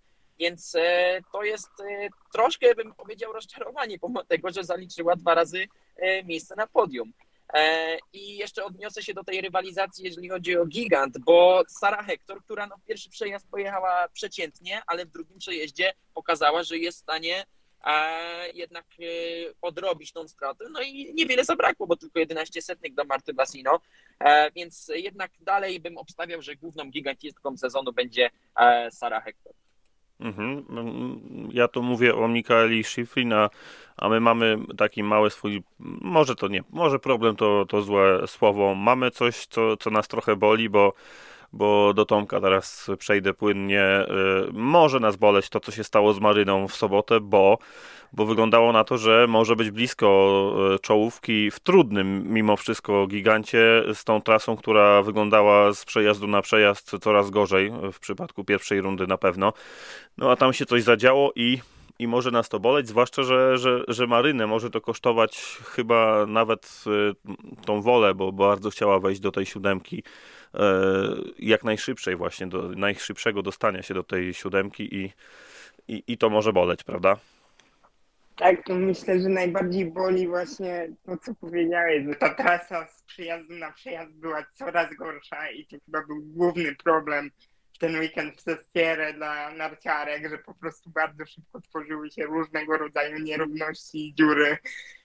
Więc 0.41 0.73
to 1.33 1.43
jest 1.43 1.69
troszkę, 2.33 2.75
bym 2.75 2.93
powiedział, 2.93 3.33
rozczarowanie, 3.33 3.99
pomimo 3.99 4.23
tego, 4.23 4.51
że 4.51 4.63
zaliczyła 4.63 5.15
dwa 5.15 5.35
razy 5.35 5.67
miejsce 6.25 6.55
na 6.55 6.67
podium. 6.67 7.13
E, 7.53 7.97
I 8.13 8.37
jeszcze 8.37 8.65
odniosę 8.65 9.03
się 9.03 9.13
do 9.13 9.23
tej 9.23 9.41
rywalizacji, 9.41 10.05
jeżeli 10.05 10.29
chodzi 10.29 10.57
o 10.57 10.65
gigant, 10.65 11.19
bo 11.19 11.63
Sara 11.67 12.03
Hector, 12.03 12.43
która 12.43 12.67
no 12.67 12.75
pierwszy 12.87 13.09
przejazd 13.09 13.47
pojechała 13.51 14.07
przeciętnie, 14.13 14.81
ale 14.87 15.05
w 15.05 15.11
drugim 15.11 15.37
przejeździe 15.37 15.93
pokazała, 16.13 16.63
że 16.63 16.77
jest 16.77 16.97
w 16.97 17.01
stanie 17.01 17.45
e, 17.85 18.49
jednak 18.49 18.85
e, 18.99 19.03
odrobić 19.61 20.11
tą 20.11 20.27
stratę. 20.27 20.65
No 20.71 20.81
i 20.81 21.13
niewiele 21.13 21.45
zabrakło, 21.45 21.87
bo 21.87 21.95
tylko 21.95 22.19
11 22.19 22.61
setnych 22.61 22.93
do 22.93 23.03
Marty 23.03 23.33
Bassino, 23.33 23.79
więc 24.55 24.91
jednak 24.95 25.31
dalej 25.39 25.79
bym 25.79 25.97
obstawiał, 25.97 26.41
że 26.41 26.55
główną 26.55 26.91
gigantistką 26.91 27.57
sezonu 27.57 27.93
będzie 27.93 28.29
Sara 28.91 29.21
Hector. 29.21 29.53
Mhm. 30.21 30.65
Ja 31.53 31.67
tu 31.67 31.83
mówię 31.83 32.15
o 32.15 32.27
Mikaeli 32.27 32.83
Schifrin, 32.83 33.33
a, 33.33 33.49
a 33.97 34.09
my 34.09 34.19
mamy 34.19 34.57
taki 34.77 35.03
mały 35.03 35.29
swój, 35.29 35.63
może 36.01 36.35
to 36.35 36.47
nie, 36.47 36.63
może 36.69 36.99
problem 36.99 37.35
to, 37.35 37.65
to 37.65 37.81
złe 37.81 38.27
słowo, 38.27 38.75
mamy 38.75 39.11
coś, 39.11 39.45
co, 39.45 39.77
co 39.77 39.89
nas 39.89 40.07
trochę 40.07 40.35
boli, 40.35 40.69
bo 40.69 40.93
bo 41.53 41.93
do 41.93 42.05
Tomka 42.05 42.41
teraz 42.41 42.91
przejdę 42.97 43.33
płynnie. 43.33 44.05
Y, 44.49 44.53
może 44.53 44.99
nas 44.99 45.15
boleć 45.15 45.49
to, 45.49 45.59
co 45.59 45.71
się 45.71 45.83
stało 45.83 46.13
z 46.13 46.19
Maryną 46.19 46.67
w 46.67 46.75
sobotę, 46.75 47.19
bo, 47.19 47.57
bo 48.13 48.25
wyglądało 48.25 48.71
na 48.71 48.83
to, 48.83 48.97
że 48.97 49.25
może 49.29 49.55
być 49.55 49.71
blisko 49.71 50.53
y, 50.75 50.79
czołówki 50.79 51.51
w 51.51 51.59
trudnym 51.59 52.33
mimo 52.33 52.57
wszystko 52.57 53.07
gigancie 53.07 53.83
z 53.93 54.03
tą 54.03 54.21
trasą, 54.21 54.55
która 54.55 55.01
wyglądała 55.01 55.73
z 55.73 55.85
przejazdu 55.85 56.27
na 56.27 56.41
przejazd 56.41 56.91
coraz 57.01 57.29
gorzej 57.29 57.71
w 57.93 57.99
przypadku 57.99 58.43
pierwszej 58.43 58.81
rundy 58.81 59.07
na 59.07 59.17
pewno. 59.17 59.53
No 60.17 60.31
a 60.31 60.35
tam 60.35 60.53
się 60.53 60.65
coś 60.65 60.83
zadziało 60.83 61.31
i 61.35 61.61
i 62.01 62.07
może 62.07 62.31
nas 62.31 62.49
to 62.49 62.59
boleć, 62.59 62.87
zwłaszcza, 62.87 63.23
że, 63.23 63.57
że, 63.57 63.83
że 63.87 64.07
Marynę 64.07 64.47
może 64.47 64.69
to 64.69 64.81
kosztować 64.81 65.57
chyba 65.65 66.25
nawet 66.25 66.83
y, 66.87 67.65
tą 67.65 67.81
wolę, 67.81 68.15
bo 68.15 68.31
bardzo 68.31 68.69
chciała 68.69 68.99
wejść 68.99 69.21
do 69.21 69.31
tej 69.31 69.45
siódemki 69.45 70.03
E, 70.53 70.81
jak 71.39 71.63
najszybszej 71.63 72.15
właśnie, 72.15 72.47
do 72.47 72.69
najszybszego 72.69 73.41
dostania 73.41 73.81
się 73.81 73.93
do 73.93 74.03
tej 74.03 74.33
siódemki 74.33 74.95
i, 74.95 75.13
i, 75.87 76.03
i 76.07 76.17
to 76.17 76.29
może 76.29 76.53
boleć, 76.53 76.83
prawda? 76.83 77.17
Tak, 78.35 78.63
to 78.65 78.75
myślę, 78.75 79.19
że 79.19 79.29
najbardziej 79.29 79.85
boli 79.85 80.27
właśnie 80.27 80.89
to, 81.05 81.17
co 81.17 81.35
powiedziałeś, 81.35 82.05
że 82.05 82.15
ta 82.15 82.33
trasa 82.33 82.87
z 82.87 83.03
przyjazdu 83.03 83.53
na 83.53 83.71
przejazd 83.71 84.11
była 84.11 84.45
coraz 84.53 84.95
gorsza 84.95 85.51
i 85.51 85.65
to 85.65 85.77
chyba 85.85 86.07
był 86.07 86.21
główny 86.21 86.75
problem 86.75 87.31
ten 87.81 87.99
weekend 87.99 88.37
w 88.37 88.41
Sestierę 88.41 89.13
dla 89.13 89.51
narciarek, 89.51 90.29
że 90.29 90.37
po 90.37 90.53
prostu 90.53 90.89
bardzo 90.89 91.25
szybko 91.25 91.61
tworzyły 91.61 92.11
się 92.11 92.23
różnego 92.23 92.77
rodzaju 92.77 93.19
nierówności 93.19 94.07
i 94.07 94.13
dziury. 94.13 94.57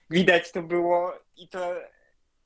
Widać 0.09 0.51
to 0.51 0.61
było 0.61 1.13
i 1.37 1.47
to 1.47 1.75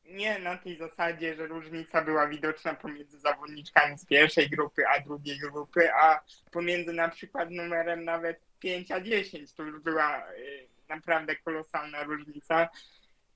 nie 0.05 0.39
na 0.39 0.57
tej 0.57 0.77
zasadzie, 0.77 1.35
że 1.35 1.47
różnica 1.47 2.01
była 2.01 2.27
widoczna 2.27 2.73
pomiędzy 2.73 3.19
zawodniczkami 3.19 3.97
z 3.97 4.05
pierwszej 4.05 4.49
grupy 4.49 4.87
a 4.87 4.99
drugiej 4.99 5.39
grupy, 5.39 5.93
a 5.93 6.21
pomiędzy 6.51 6.93
na 6.93 7.09
przykład 7.09 7.49
numerem 7.51 8.03
nawet 8.03 8.39
5 8.59 8.91
a 8.91 9.01
10 9.01 9.53
to 9.53 9.63
już 9.63 9.81
była 9.81 10.31
y, 10.31 10.67
naprawdę 10.89 11.35
kolosalna 11.35 12.03
różnica. 12.03 12.69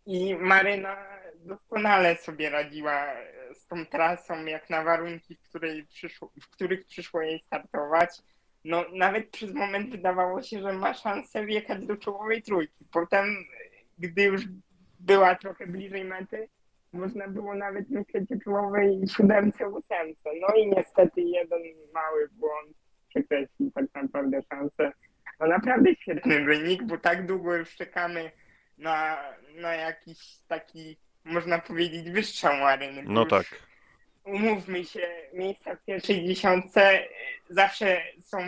I 0.06 0.36
Maryna 0.36 0.98
doskonale 1.36 2.16
sobie 2.16 2.50
radziła 2.50 3.06
tą 3.68 3.86
trasą, 3.86 4.46
jak 4.46 4.70
na 4.70 4.84
warunki, 4.84 5.36
w, 5.36 5.42
której 5.42 5.86
przyszło, 5.86 6.32
w 6.42 6.50
których 6.50 6.86
przyszło 6.86 7.22
jej 7.22 7.40
startować. 7.40 8.10
No, 8.64 8.86
nawet 8.94 9.30
przez 9.30 9.54
moment 9.54 9.90
wydawało 9.90 10.42
się, 10.42 10.62
że 10.62 10.74
ma 10.74 10.94
szansę 10.94 11.46
wjechać 11.46 11.86
do 11.86 11.98
czołowej 11.98 12.42
trójki. 12.42 12.86
Potem, 12.92 13.26
gdy 13.98 14.24
już 14.24 14.42
była 15.00 15.36
trochę 15.36 15.68
bliżej 15.68 16.06
mety, 16.06 16.50
można 16.94 17.28
było 17.28 17.56
nawet 17.56 17.90
myśleć 17.90 18.32
o 18.32 18.40
czołowej 18.44 19.02
siódemce, 19.08 19.70
ósemce. 19.70 20.30
No 20.42 20.48
i 20.56 20.68
niestety 20.68 21.22
jeden 21.22 21.62
mały 21.94 22.30
błąd 22.32 22.78
przekreślił 23.10 23.72
tak 23.72 23.86
naprawdę 23.94 24.42
szansę. 24.50 24.92
No 25.40 25.48
naprawdę 25.48 25.96
świetny 25.96 26.46
wynik, 26.46 26.84
bo 26.84 26.98
tak 26.98 27.26
długo 27.26 27.56
już 27.56 27.76
czekamy 27.76 28.32
na, 28.78 29.18
na 29.56 29.76
jakiś 29.76 30.38
taki, 30.48 30.98
można 31.26 31.60
powiedzieć, 31.60 32.12
wystrzał 32.12 32.58
Maryny. 32.58 33.04
No 33.06 33.26
tak. 33.26 33.46
Umówmy 34.24 34.86
się, 34.86 35.08
miejsca 35.34 35.76
w 35.76 35.86
pierwszej 35.86 36.28
dziesiątce 36.28 37.08
zawsze 37.50 38.02
są 38.22 38.40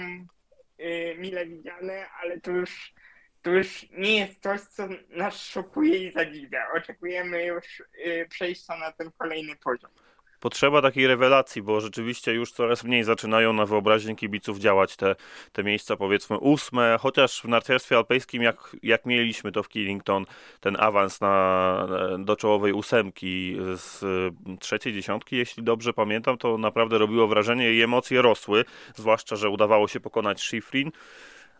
y, 0.79 1.15
mile 1.17 1.46
widziane, 1.46 2.05
ale 2.22 2.41
to 2.41 2.51
już 2.51 2.93
to 3.41 3.51
już 3.51 3.86
nie 3.91 4.17
jest 4.17 4.41
coś, 4.41 4.62
co 4.62 4.88
nas 5.10 5.41
szokuje 5.41 6.07
i 6.07 6.12
zadziwia. 6.12 6.67
Oczekujemy 6.75 7.46
już 7.46 7.79
y, 7.79 8.25
przejścia 8.29 8.77
na 8.77 8.91
ten 8.91 9.12
kolejny 9.17 9.55
poziom. 9.55 9.91
Potrzeba 10.39 10.82
takiej 10.82 11.08
rewelacji, 11.08 11.62
bo 11.62 11.82
rzeczywiście 11.82 12.34
już 12.34 12.51
coraz 12.51 12.84
mniej 12.84 13.03
zaczynają 13.03 13.53
na 13.53 13.65
wyobraźnię 13.65 14.15
kibiców 14.15 14.60
działać 14.60 14.96
te, 14.96 15.15
te 15.51 15.63
miejsca 15.63 15.96
powiedzmy 15.96 16.38
ósme, 16.38 16.98
chociaż 17.01 17.41
w 17.41 17.46
narciarstwie 17.46 17.98
alpejskim 17.98 18.44
jak, 18.44 18.75
jak 18.84 19.06
mieliśmy 19.06 19.51
to 19.51 19.63
w 19.63 19.70
Killington, 19.70 20.25
ten 20.60 20.77
awans 20.79 21.22
na, 21.22 21.88
do 22.20 22.36
czołowej 22.36 22.74
ósemki 22.74 23.58
z 23.75 24.03
trzeciej 24.60 24.94
dziesiątki, 24.94 25.36
jeśli 25.36 25.63
dobrze 25.63 25.94
pamiętam, 25.94 26.38
to 26.38 26.58
naprawdę 26.58 26.98
robiło 26.98 27.27
wrażenie 27.27 27.74
i 27.74 27.82
emocje 27.82 28.22
rosły, 28.22 28.65
zwłaszcza, 28.96 29.36
że 29.36 29.50
udawało 29.50 29.88
się 29.88 30.00
pokonać 30.00 30.41
Schifrin. 30.41 30.91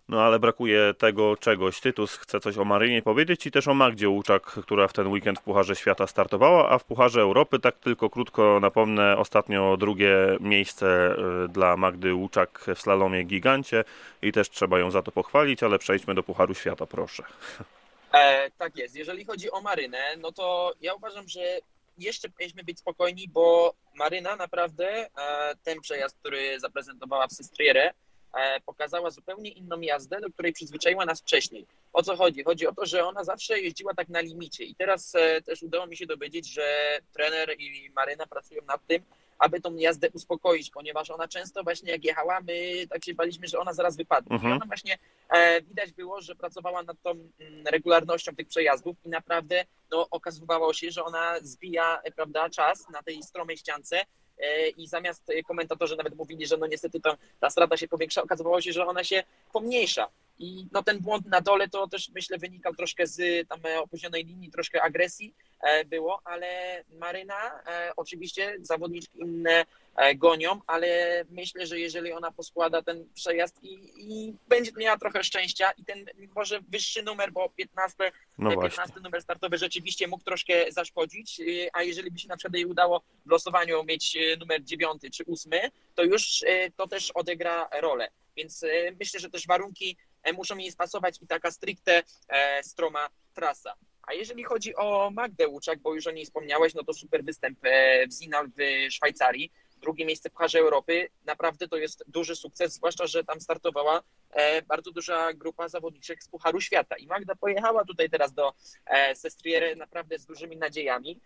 No 0.10 0.22
ale 0.22 0.40
brakuje 0.40 0.94
tego 0.98 1.38
czegoś. 1.38 1.80
Tytus 1.80 2.18
chce 2.18 2.40
coś 2.40 2.58
o 2.58 2.66
Marynie 2.66 3.02
powiedzieć 3.02 3.46
i 3.46 3.52
też 3.52 3.68
o 3.68 3.74
Magdzie 3.74 4.10
Łuczak, 4.10 4.44
która 4.44 4.88
w 4.88 4.94
ten 4.94 5.08
weekend 5.08 5.40
w 5.40 5.44
Pucharze 5.44 5.76
Świata 5.76 6.08
startowała, 6.08 6.70
a 6.70 6.78
w 6.78 6.84
Pucharze 6.84 7.22
Europy, 7.22 7.60
tak 7.60 7.80
tylko 7.80 8.10
krótko 8.10 8.60
napomnę, 8.60 9.18
ostatnio 9.18 9.78
drugie 9.78 10.16
miejsce 10.40 11.16
y, 11.46 11.48
dla 11.50 11.78
Magdy 11.78 12.14
Łuczak 12.14 12.66
w 12.76 12.82
slalomie 12.82 13.24
gigancie 13.24 13.84
i 14.22 14.32
też 14.32 14.50
trzeba 14.50 14.80
ją 14.80 14.92
za 14.92 15.02
to 15.02 15.12
pochwalić, 15.12 15.64
ale 15.64 15.80
przejdźmy 15.80 16.16
do 16.16 16.24
Pucharu 16.24 16.54
Świata, 16.54 16.86
proszę. 16.86 17.24
E, 18.14 18.52
tak 18.58 18.78
jest. 18.78 18.96
Jeżeli 18.96 19.26
chodzi 19.26 19.52
o 19.52 19.62
Marynę, 19.62 20.16
no 20.18 20.32
to 20.32 20.74
ja 20.82 20.94
uważam, 20.94 21.28
że 21.28 21.42
jeszcze 21.98 22.30
powinniśmy 22.30 22.64
być 22.64 22.80
spokojni, 22.80 23.28
bo 23.28 23.74
Maryna 23.96 24.36
naprawdę 24.36 24.88
e, 24.90 25.10
ten 25.64 25.82
przejazd, 25.82 26.18
który 26.20 26.60
zaprezentowała 26.60 27.28
w 27.28 27.34
Sestrierę, 27.34 27.92
E, 27.92 28.07
pokazała 28.66 29.12
zupełnie 29.12 29.50
inną 29.50 29.82
jazdę, 29.82 30.22
do 30.22 30.30
której 30.30 30.54
przyzwyczaiła 30.54 31.06
nas 31.06 31.22
wcześniej. 31.22 31.66
O 31.94 32.04
co 32.04 32.16
chodzi? 32.16 32.44
Chodzi 32.44 32.68
o 32.68 32.74
to, 32.74 32.86
że 32.86 33.06
ona 33.06 33.24
zawsze 33.24 33.60
jeździła 33.60 33.94
tak 33.94 34.10
na 34.10 34.22
limicie 34.22 34.64
i 34.64 34.76
teraz 34.76 35.16
e, 35.16 35.42
też 35.42 35.64
udało 35.64 35.88
mi 35.88 35.98
się 35.98 36.06
dowiedzieć, 36.06 36.54
że 36.54 37.00
trener 37.14 37.56
i 37.60 37.92
Maryna 37.96 38.28
pracują 38.28 38.62
nad 38.68 38.88
tym, 38.88 39.04
aby 39.40 39.62
tą 39.62 39.76
jazdę 39.76 40.10
uspokoić, 40.14 40.72
ponieważ 40.72 41.10
ona 41.10 41.28
często 41.28 41.64
właśnie 41.64 41.92
jak 41.92 42.04
jechała, 42.04 42.42
my 42.42 42.88
tak 42.90 43.06
się 43.06 43.14
baliśmy, 43.14 43.48
że 43.48 43.60
ona 43.60 43.74
zaraz 43.74 43.98
wypadnie. 43.98 44.36
Mhm. 44.36 44.54
I 44.54 44.56
ona 44.56 44.66
właśnie 44.66 44.98
e, 45.30 45.62
widać 45.62 45.92
było, 45.92 46.22
że 46.22 46.36
pracowała 46.36 46.84
nad 46.84 46.98
tą 47.04 47.12
mm, 47.12 47.68
regularnością 47.68 48.36
tych 48.36 48.48
przejazdów 48.48 48.96
i 49.06 49.10
naprawdę 49.10 49.66
no, 49.92 50.08
okazywało 50.12 50.74
się, 50.74 50.92
że 50.92 51.04
ona 51.04 51.36
zbija 51.42 52.02
prawda, 52.16 52.50
czas 52.50 52.90
na 52.90 53.04
tej 53.04 53.24
stromej 53.24 53.58
ściance 53.58 54.02
E, 54.02 54.27
i 54.78 54.88
zamiast 54.88 55.32
komentatorzy 55.48 55.96
nawet 55.96 56.16
mówili, 56.16 56.46
że 56.48 56.58
no 56.58 56.68
niestety 56.68 57.00
to, 57.00 57.18
ta 57.40 57.50
strata 57.50 57.78
się 57.78 57.88
powiększa, 57.88 58.24
okazywało 58.24 58.62
się, 58.62 58.74
że 58.74 58.86
ona 58.86 59.04
się 59.04 59.24
pomniejsza. 59.54 60.08
I 60.40 60.68
no 60.72 60.84
ten 60.84 61.00
błąd 61.00 61.26
na 61.26 61.42
dole 61.42 61.70
to 61.70 61.88
też 61.88 62.10
myślę 62.10 62.38
wynikał 62.38 62.76
troszkę 62.76 63.08
z 63.08 63.48
tam 63.48 63.60
e, 63.66 63.80
opóźnionej 63.80 64.26
linii, 64.26 64.52
troszkę 64.52 64.82
agresji 64.82 65.34
e, 65.62 65.86
było, 65.86 66.22
ale 66.24 66.48
Maryna 67.00 67.64
oczywiście 67.96 68.58
zawodniczki 68.62 69.20
inne 69.20 69.66
gonią, 70.16 70.62
ale 70.68 71.24
myślę, 71.30 71.68
że 71.68 71.80
jeżeli 71.80 72.12
ona 72.12 72.32
poskłada 72.32 72.82
ten 72.82 73.08
przejazd 73.14 73.64
i, 73.64 73.80
i 73.98 74.34
będzie 74.48 74.72
miała 74.78 74.98
trochę 74.98 75.24
szczęścia 75.24 75.72
i 75.72 75.86
ten 75.86 76.06
może 76.36 76.60
wyższy 76.62 77.04
numer, 77.04 77.32
bo 77.32 77.50
15, 77.50 78.12
no 78.38 78.62
15 78.62 79.00
numer 79.04 79.22
startowy 79.22 79.58
rzeczywiście 79.58 80.08
mógł 80.08 80.24
troszkę 80.24 80.72
zaszkodzić, 80.72 81.42
a 81.74 81.84
jeżeli 81.84 82.12
by 82.12 82.20
się 82.20 82.28
na 82.28 82.38
przykład 82.38 82.56
jej 82.56 82.66
udało 82.66 83.02
w 83.26 83.32
losowaniu 83.32 83.84
mieć 83.84 84.18
numer 84.40 84.64
9 84.64 85.02
czy 85.14 85.24
8, 85.26 85.52
to 85.96 86.04
już 86.04 86.44
to 86.76 86.88
też 86.88 87.12
odegra 87.12 87.70
rolę. 87.82 88.10
Więc 88.36 88.66
myślę, 89.00 89.20
że 89.20 89.30
też 89.30 89.48
warunki 89.48 89.98
E, 90.17 90.17
muszą 90.34 90.58
jej 90.58 90.72
spasować 90.72 91.22
i 91.22 91.28
taka 91.28 91.52
stricte 91.52 92.04
e, 92.28 92.64
stroma 92.64 93.10
trasa. 93.34 93.74
A 94.04 94.14
jeżeli 94.14 94.44
chodzi 94.44 94.76
o 94.76 95.12
Magdę 95.14 95.48
Łuczak, 95.48 95.80
bo 95.80 95.96
już 95.96 96.08
o 96.08 96.12
niej 96.12 96.26
wspomniałeś, 96.26 96.74
no 96.74 96.84
to 96.84 96.94
super 96.94 97.24
występ 97.24 97.60
e, 97.64 98.08
w 98.08 98.14
Zinal 98.14 98.48
w 98.58 98.92
Szwajcarii. 98.94 99.52
Drugie 99.78 100.06
miejsce 100.06 100.30
Pucharze 100.30 100.60
Europy. 100.60 101.10
Naprawdę 101.26 101.68
to 101.68 101.78
jest 101.78 102.04
duży 102.08 102.36
sukces, 102.36 102.74
zwłaszcza, 102.74 103.08
że 103.08 103.24
tam 103.24 103.42
startowała 103.42 104.02
bardzo 104.68 104.92
duża 104.92 105.34
grupa 105.34 105.70
zawodniczek 105.70 106.24
z 106.24 106.28
Pucharu 106.28 106.62
Świata. 106.62 106.98
I 106.98 107.08
Magda 107.08 107.36
pojechała 107.36 107.86
tutaj 107.86 108.10
teraz 108.10 108.34
do 108.34 108.54
Sestriery 109.16 109.76
naprawdę 109.76 110.20
z 110.20 110.26
dużymi 110.26 110.58
nadziejami. 110.58 111.20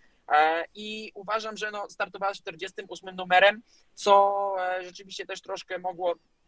I 0.76 1.12
uważam, 1.16 1.58
że 1.58 1.72
no, 1.72 1.90
startowała 1.90 2.34
48 2.34 3.16
numerem, 3.16 3.62
co 3.94 4.56
rzeczywiście 4.82 5.26
też 5.26 5.42
troszkę 5.42 5.80
mogło 5.80 6.16
E, 6.16 6.41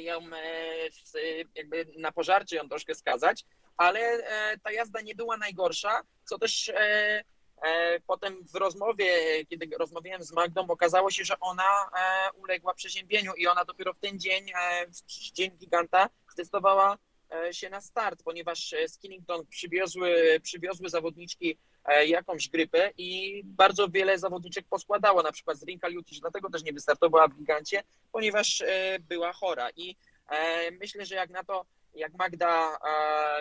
ją 0.00 0.18
e, 0.18 1.44
jakby 1.54 1.86
na 1.98 2.12
pożarcie 2.12 2.56
ją 2.56 2.68
troszkę 2.68 2.94
skazać, 2.94 3.44
ale 3.76 4.00
e, 4.00 4.58
ta 4.58 4.72
jazda 4.72 5.00
nie 5.00 5.14
była 5.14 5.36
najgorsza, 5.36 6.02
co 6.24 6.38
też 6.38 6.72
potem 8.06 8.44
w 8.54 8.54
rozmowie, 8.54 9.06
kiedy 9.46 9.76
rozmawiałem 9.78 10.22
z 10.22 10.32
Magdą, 10.32 10.66
okazało 10.68 11.10
się, 11.10 11.24
że 11.24 11.40
ona 11.40 11.90
uległa 12.36 12.74
przeziębieniu 12.74 13.32
i 13.34 13.46
ona 13.46 13.64
dopiero 13.64 13.94
w 13.94 13.98
ten 13.98 14.20
dzień, 14.20 14.46
w 14.88 15.32
dzień 15.32 15.50
giganta, 15.50 16.08
zdecydowała 16.32 16.98
się 17.52 17.70
na 17.70 17.80
start, 17.80 18.22
ponieważ 18.24 18.74
Skinnington 18.88 19.46
przywiozły, 19.46 20.40
przywiozły 20.42 20.88
zawodniczki 20.88 21.58
E, 21.69 21.69
jakąś 22.06 22.48
grypę 22.48 22.90
i 22.98 23.42
bardzo 23.44 23.88
wiele 23.88 24.18
zawodniczek 24.18 24.66
poskładało, 24.70 25.22
na 25.22 25.32
przykład 25.32 25.58
z 25.58 25.64
Rinka 25.64 25.88
Lutisz, 25.88 26.20
dlatego 26.20 26.50
też 26.50 26.62
nie 26.62 26.72
wystartowała 26.72 27.28
w 27.28 27.34
gigancie, 27.34 27.82
ponieważ 28.12 28.60
e, 28.60 28.98
była 29.08 29.32
chora 29.32 29.70
i 29.76 29.96
e, 30.28 30.70
myślę, 30.70 31.06
że 31.06 31.14
jak 31.14 31.30
na 31.30 31.44
to, 31.44 31.64
jak 31.94 32.14
Magda, 32.14 32.78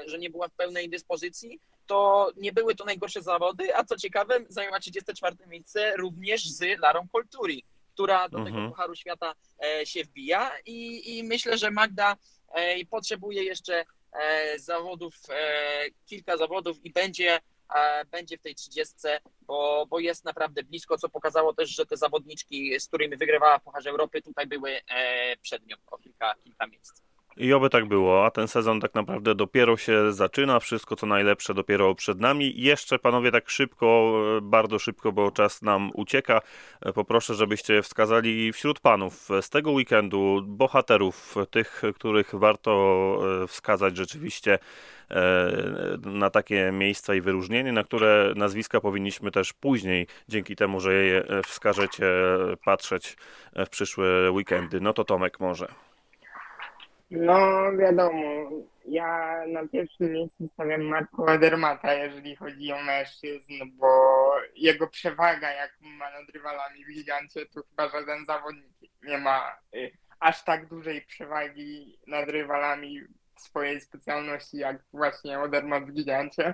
że 0.05 0.17
nie 0.17 0.29
była 0.29 0.47
w 0.47 0.53
pełnej 0.53 0.89
dyspozycji, 0.89 1.59
to 1.87 2.31
nie 2.37 2.53
były 2.53 2.75
to 2.75 2.85
najgorsze 2.85 3.21
zawody, 3.21 3.75
a 3.75 3.83
co 3.83 3.97
ciekawe, 3.97 4.39
zajęła 4.49 4.79
34 4.79 5.35
miejsce 5.47 5.95
również 5.97 6.49
z 6.49 6.79
Larą 6.79 7.07
Kolturi, 7.11 7.63
która 7.93 8.29
do 8.29 8.37
mhm. 8.37 8.55
tego 8.55 8.69
Pucharu 8.69 8.95
Świata 8.95 9.33
się 9.83 10.03
wbija 10.03 10.51
i, 10.65 11.17
i 11.17 11.23
myślę, 11.23 11.57
że 11.57 11.71
Magda 11.71 12.17
potrzebuje 12.89 13.43
jeszcze 13.43 13.85
zawodów, 14.57 15.15
kilka 16.05 16.37
zawodów 16.37 16.85
i 16.85 16.91
będzie 16.91 17.39
będzie 18.11 18.37
w 18.37 18.41
tej 18.41 18.55
30, 18.55 18.95
bo, 19.41 19.85
bo 19.89 19.99
jest 19.99 20.25
naprawdę 20.25 20.63
blisko, 20.63 20.97
co 20.97 21.09
pokazało 21.09 21.53
też, 21.53 21.69
że 21.69 21.85
te 21.85 21.97
zawodniczki, 21.97 22.79
z 22.79 22.87
którymi 22.87 23.17
wygrywała 23.17 23.59
Pucharz 23.59 23.85
Europy, 23.85 24.21
tutaj 24.21 24.47
były 24.47 24.81
e, 24.87 25.37
przed 25.37 25.67
nią 25.67 25.75
o 25.87 25.97
kilka, 25.97 26.35
kilka 26.43 26.67
miejsc. 26.67 27.08
I 27.37 27.53
oby 27.53 27.69
tak 27.69 27.85
było, 27.85 28.25
a 28.25 28.31
ten 28.31 28.47
sezon 28.47 28.79
tak 28.79 28.95
naprawdę 28.95 29.35
dopiero 29.35 29.77
się 29.77 30.11
zaczyna, 30.11 30.59
wszystko 30.59 30.95
co 30.95 31.07
najlepsze 31.07 31.53
dopiero 31.53 31.95
przed 31.95 32.19
nami. 32.19 32.53
Jeszcze 32.55 32.99
panowie 32.99 33.31
tak 33.31 33.49
szybko, 33.49 34.13
bardzo 34.41 34.79
szybko, 34.79 35.11
bo 35.11 35.31
czas 35.31 35.61
nam 35.61 35.91
ucieka, 35.93 36.41
poproszę, 36.95 37.35
żebyście 37.35 37.81
wskazali 37.81 38.53
wśród 38.53 38.79
panów 38.79 39.29
z 39.41 39.49
tego 39.49 39.71
weekendu 39.71 40.41
bohaterów, 40.45 41.35
tych, 41.51 41.81
których 41.95 42.35
warto 42.35 42.71
e, 43.43 43.47
wskazać 43.47 43.97
rzeczywiście 43.97 44.59
e, 45.11 45.51
na 46.05 46.29
takie 46.29 46.71
miejsca 46.73 47.15
i 47.15 47.21
wyróżnienie, 47.21 47.71
na 47.71 47.83
które 47.83 48.33
nazwiska 48.35 48.81
powinniśmy 48.81 49.31
też 49.31 49.53
później, 49.53 50.07
dzięki 50.27 50.55
temu, 50.55 50.79
że 50.79 50.93
je 50.93 51.23
wskażecie, 51.45 52.05
patrzeć 52.65 53.17
w 53.55 53.69
przyszłe 53.69 54.31
weekendy. 54.31 54.81
No 54.81 54.93
to 54.93 55.03
Tomek 55.03 55.39
może. 55.39 55.88
No 57.11 57.71
wiadomo, 57.77 58.49
ja 58.85 59.41
na 59.47 59.67
pierwszym 59.67 60.13
miejscu 60.13 60.49
stawiam 60.53 60.81
Marco 60.81 61.33
Edermata, 61.33 61.93
jeżeli 61.93 62.35
chodzi 62.35 62.71
o 62.71 62.83
mężczyzn, 62.83 63.53
bo 63.73 63.87
jego 64.55 64.87
przewaga, 64.87 65.51
jak 65.51 65.71
ma 65.81 66.11
nad 66.11 66.29
rywalami 66.29 66.85
w 66.85 66.93
gigancie, 66.93 67.45
to 67.45 67.61
chyba 67.69 67.89
żaden 67.89 68.25
zawodnik 68.25 68.91
nie 69.03 69.17
ma 69.17 69.57
y, 69.75 69.91
aż 70.19 70.43
tak 70.43 70.67
dużej 70.67 71.01
przewagi 71.01 71.99
nad 72.07 72.29
rywalami 72.29 73.01
w 73.35 73.41
swojej 73.41 73.81
specjalności, 73.81 74.57
jak 74.57 74.83
właśnie 74.93 75.39
Odermat 75.39 75.85
w 75.85 75.93
gigancie. 75.93 76.53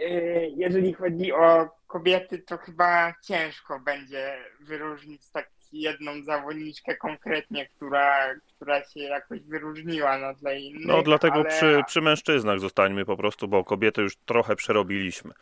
Y, 0.00 0.52
jeżeli 0.56 0.92
chodzi 0.92 1.32
o 1.32 1.70
kobiety, 1.86 2.38
to 2.38 2.58
chyba 2.58 3.14
ciężko 3.22 3.80
będzie 3.80 4.44
wyróżnić 4.60 5.30
tak 5.30 5.50
jedną 5.72 6.22
zawodniczkę 6.22 6.96
konkretnie, 6.96 7.68
która, 7.68 8.34
która 8.56 8.84
się 8.84 9.00
jakoś 9.00 9.40
wyróżniła 9.40 10.18
na 10.18 10.34
tle 10.34 10.60
innych. 10.60 10.86
No 10.86 11.02
dlatego 11.02 11.34
ale... 11.34 11.44
przy, 11.44 11.82
przy 11.86 12.00
mężczyznach 12.00 12.60
zostańmy 12.60 13.04
po 13.04 13.16
prostu, 13.16 13.48
bo 13.48 13.64
kobiety 13.64 14.02
już 14.02 14.16
trochę 14.16 14.56
przerobiliśmy. 14.56 15.32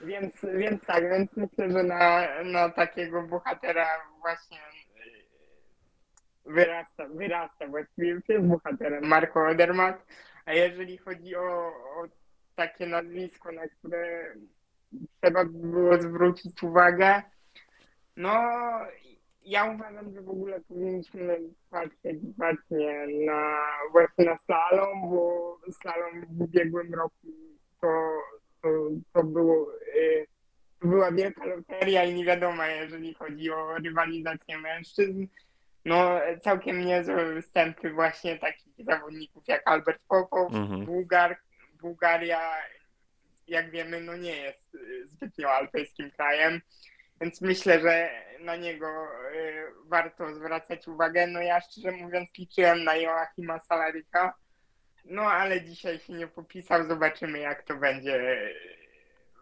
Więc, 0.00 0.32
więc 0.54 0.84
tak, 0.84 1.10
więc 1.10 1.30
myślę, 1.36 1.70
że 1.70 1.82
na, 1.82 2.26
na 2.44 2.70
takiego 2.70 3.22
bohatera 3.22 3.86
właśnie 4.20 4.58
y, 4.58 6.52
wyrasta, 6.52 7.06
wyrasta 7.08 7.66
właściwie 7.66 8.20
jest 8.28 8.46
bohaterem 8.46 9.06
Marco 9.06 9.46
Odermatt, 9.46 10.06
a 10.44 10.52
jeżeli 10.52 10.98
chodzi 10.98 11.36
o, 11.36 11.66
o 11.66 12.04
takie 12.54 12.86
nazwisko, 12.86 13.52
na 13.52 13.68
które 13.68 14.34
trzeba 15.20 15.44
było 15.44 16.02
zwrócić 16.02 16.62
uwagę, 16.62 17.22
no, 18.18 18.30
ja 19.44 19.64
uważam, 19.64 20.14
że 20.14 20.22
w 20.22 20.28
ogóle 20.28 20.60
powinniśmy 20.60 21.40
patrzeć 21.70 22.18
właśnie 22.36 23.06
na 23.26 23.56
właśnie 23.92 24.24
na 24.24 24.38
slalom, 24.38 25.10
bo 25.10 25.58
slalom 25.72 26.26
w 26.30 26.40
ubiegłym 26.40 26.94
roku 26.94 27.26
to, 27.80 27.88
to, 28.62 28.68
to 29.12 29.24
było 29.24 29.74
y, 29.96 30.26
była 30.82 31.12
wielka 31.12 31.44
loteria 31.44 32.04
i 32.04 32.14
nie 32.14 32.24
wiadomo, 32.24 32.64
jeżeli 32.64 33.14
chodzi 33.14 33.50
o 33.50 33.78
rywalizację 33.78 34.58
mężczyzn. 34.58 35.26
No, 35.84 36.20
całkiem 36.42 36.84
niezłe 36.84 37.34
występy 37.34 37.90
właśnie 37.92 38.38
takich 38.38 38.84
zawodników 38.84 39.48
jak 39.48 39.62
Albert 39.64 40.02
Popow, 40.08 40.54
mhm. 40.54 40.84
Bułgar, 40.84 41.36
Bułgaria, 41.80 42.40
jak 43.48 43.70
wiemy, 43.70 44.00
no 44.00 44.16
nie 44.16 44.36
jest 44.36 44.76
zbytnio 45.06 45.50
alpejskim 45.50 46.10
krajem, 46.10 46.60
więc 47.20 47.40
myślę, 47.40 47.80
że 47.80 48.10
na 48.40 48.56
niego 48.56 48.86
y, 49.34 49.64
warto 49.84 50.34
zwracać 50.34 50.88
uwagę. 50.88 51.26
No 51.26 51.40
ja 51.40 51.60
szczerze 51.60 51.90
mówiąc 51.90 52.28
liczyłem 52.38 52.84
na 52.84 52.96
Joachima 52.96 53.58
Salaryka, 53.58 54.34
no 55.04 55.22
ale 55.22 55.62
dzisiaj 55.62 55.98
się 55.98 56.12
nie 56.12 56.26
popisał, 56.26 56.86
zobaczymy 56.86 57.38
jak 57.38 57.62
to 57.62 57.76
będzie 57.76 58.38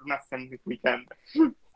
w 0.04 0.06
następnych 0.06 0.60
weekendach. 0.66 1.18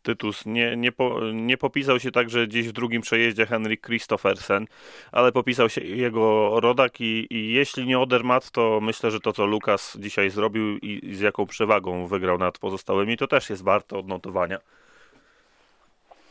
Tytus 0.02 0.46
nie, 0.46 0.76
nie, 0.76 0.92
po, 0.92 1.20
nie 1.32 1.56
popisał 1.56 2.00
się 2.00 2.10
także 2.10 2.46
gdzieś 2.46 2.68
w 2.68 2.72
drugim 2.72 3.02
przejeździe 3.02 3.46
Henrik 3.46 3.86
Christoffersen, 3.86 4.66
ale 5.12 5.32
popisał 5.32 5.68
się 5.68 5.80
jego 5.80 6.60
rodak 6.60 7.00
i, 7.00 7.26
i 7.30 7.52
jeśli 7.52 7.86
nie 7.86 7.98
Odermatt, 7.98 8.50
to 8.50 8.80
myślę, 8.82 9.10
że 9.10 9.20
to 9.20 9.32
co 9.32 9.46
Lukas 9.46 9.96
dzisiaj 10.00 10.30
zrobił 10.30 10.78
i, 10.78 11.00
i 11.02 11.14
z 11.14 11.20
jaką 11.20 11.46
przewagą 11.46 12.06
wygrał 12.06 12.38
nad 12.38 12.58
pozostałymi, 12.58 13.16
to 13.16 13.26
też 13.26 13.50
jest 13.50 13.64
warte 13.64 13.98
odnotowania. 13.98 14.58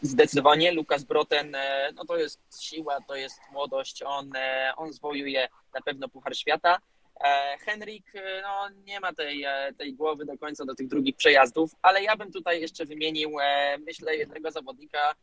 Zdecydowanie 0.02 0.72
Lukas 0.72 1.04
Broten, 1.04 1.56
e, 1.56 1.92
no 1.96 2.06
to 2.06 2.18
jest 2.18 2.64
siła, 2.64 2.98
to 3.08 3.16
jest 3.16 3.40
młodość, 3.52 4.04
on, 4.04 4.36
e, 4.36 4.72
on 4.78 4.94
zwojuje 4.94 5.48
na 5.74 5.82
pewno 5.82 6.10
Puchar 6.10 6.38
Świata. 6.38 6.78
E, 7.24 7.58
Henrik 7.58 8.14
no, 8.42 8.70
nie 8.86 9.00
ma 9.00 9.14
tej, 9.14 9.46
tej 9.78 9.94
głowy 9.94 10.26
do 10.26 10.38
końca 10.38 10.66
do 10.66 10.76
tych 10.76 10.88
drugich 10.88 11.16
przejazdów, 11.16 11.72
ale 11.82 12.04
ja 12.04 12.16
bym 12.16 12.32
tutaj 12.32 12.62
jeszcze 12.62 12.86
wymienił, 12.86 13.32
myślę, 13.88 14.16
jednego 14.16 14.52
zawodnika, 14.52 15.16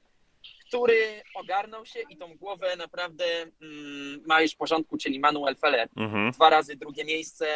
który 0.69 1.23
ogarnął 1.35 1.87
się 1.87 2.01
i 2.11 2.17
tą 2.17 2.37
głowę 2.37 2.77
naprawdę 2.77 3.25
mm, 3.63 4.23
ma 4.27 4.41
już 4.41 4.53
w 4.53 4.57
porządku, 4.57 4.97
czyli 4.97 5.21
Manuel 5.21 5.57
Feller. 5.57 5.89
Mhm. 5.97 6.33
Dwa 6.33 6.51
razy 6.51 6.77
drugie 6.77 7.05
miejsce. 7.05 7.47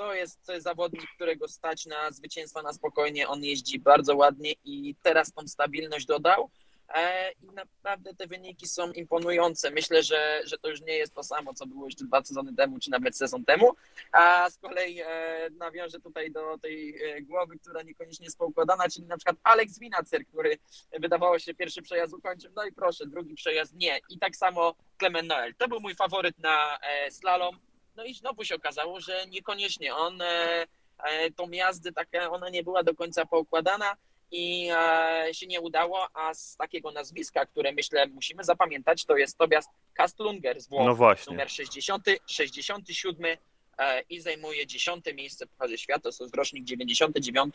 To 0.00 0.14
jest 0.14 0.50
zawodnik, 0.56 1.02
którego 1.14 1.48
stać 1.48 1.86
na 1.86 2.10
zwycięstwa 2.10 2.62
na 2.62 2.72
spokojnie. 2.72 3.28
On 3.28 3.44
jeździ 3.44 3.78
bardzo 3.78 4.16
ładnie 4.16 4.52
i 4.64 4.94
teraz 5.02 5.32
tą 5.32 5.48
stabilność 5.48 6.06
dodał. 6.06 6.50
E, 6.94 7.32
i 7.32 7.46
naprawdę 7.46 8.14
te 8.14 8.26
wyniki 8.26 8.68
są 8.68 8.92
imponujące. 8.92 9.70
Myślę, 9.70 10.02
że, 10.02 10.40
że 10.44 10.58
to 10.58 10.68
już 10.68 10.80
nie 10.80 10.92
jest 10.92 11.14
to 11.14 11.22
samo, 11.22 11.54
co 11.54 11.66
było 11.66 11.84
jeszcze 11.84 12.04
dwa 12.04 12.24
sezony 12.24 12.54
temu, 12.54 12.78
czy 12.78 12.90
nawet 12.90 13.16
sezon 13.16 13.44
temu, 13.44 13.74
a 14.12 14.50
z 14.50 14.58
kolei 14.58 15.00
e, 15.00 15.50
nawiążę 15.50 16.00
tutaj 16.00 16.30
do 16.30 16.58
tej 16.58 17.02
e, 17.02 17.22
głowy, 17.22 17.58
która 17.58 17.82
niekoniecznie 17.82 18.24
jest 18.24 18.38
poukładana, 18.38 18.88
czyli 18.88 19.06
na 19.06 19.16
przykład 19.16 19.36
Alex 19.42 19.78
Winacer, 19.78 20.26
który 20.26 20.58
wydawało 21.00 21.38
się 21.38 21.54
pierwszy 21.54 21.82
przejazd 21.82 22.14
ukończył, 22.14 22.50
no 22.56 22.64
i 22.64 22.72
proszę, 22.72 23.06
drugi 23.06 23.34
przejazd 23.34 23.74
nie. 23.74 23.98
I 24.08 24.18
tak 24.18 24.36
samo 24.36 24.74
Clement 24.98 25.28
Noel. 25.28 25.54
To 25.54 25.68
był 25.68 25.80
mój 25.80 25.94
faworyt 25.94 26.38
na 26.38 26.78
slalom, 27.10 27.58
no 28.00 28.06
i 28.06 28.14
znowu 28.14 28.44
się 28.44 28.54
okazało, 28.54 29.00
że 29.00 29.26
niekoniecznie 29.26 29.94
on 29.94 30.18
tą 31.36 31.50
jazdę 31.50 31.92
taka, 31.92 32.30
ona 32.30 32.48
nie 32.48 32.62
była 32.62 32.82
do 32.82 32.94
końca 32.94 33.26
poukładana, 33.26 33.96
i 34.30 34.68
e, 34.72 35.28
się 35.34 35.46
nie 35.46 35.60
udało, 35.60 36.08
a 36.14 36.34
z 36.34 36.56
takiego 36.56 36.90
nazwiska, 36.90 37.46
które 37.46 37.72
myślę 37.72 38.06
musimy 38.06 38.44
zapamiętać, 38.44 39.04
to 39.04 39.16
jest 39.16 39.38
Tobias 39.38 39.68
Kastlunger 39.94 40.60
z 40.60 40.68
Włoch, 40.68 40.86
no 40.86 40.94
właśnie. 40.94 41.30
numer 41.30 41.50
60, 41.50 42.06
67 42.26 43.36
e, 43.78 44.02
i 44.10 44.20
zajmuje 44.20 44.66
10 44.66 45.04
miejsce 45.14 45.46
w 45.46 45.48
Pucharze 45.48 45.78
Świata, 45.78 46.10
to 46.18 46.24
jest 46.24 46.36
rocznik 46.36 46.64
99. 46.64 47.54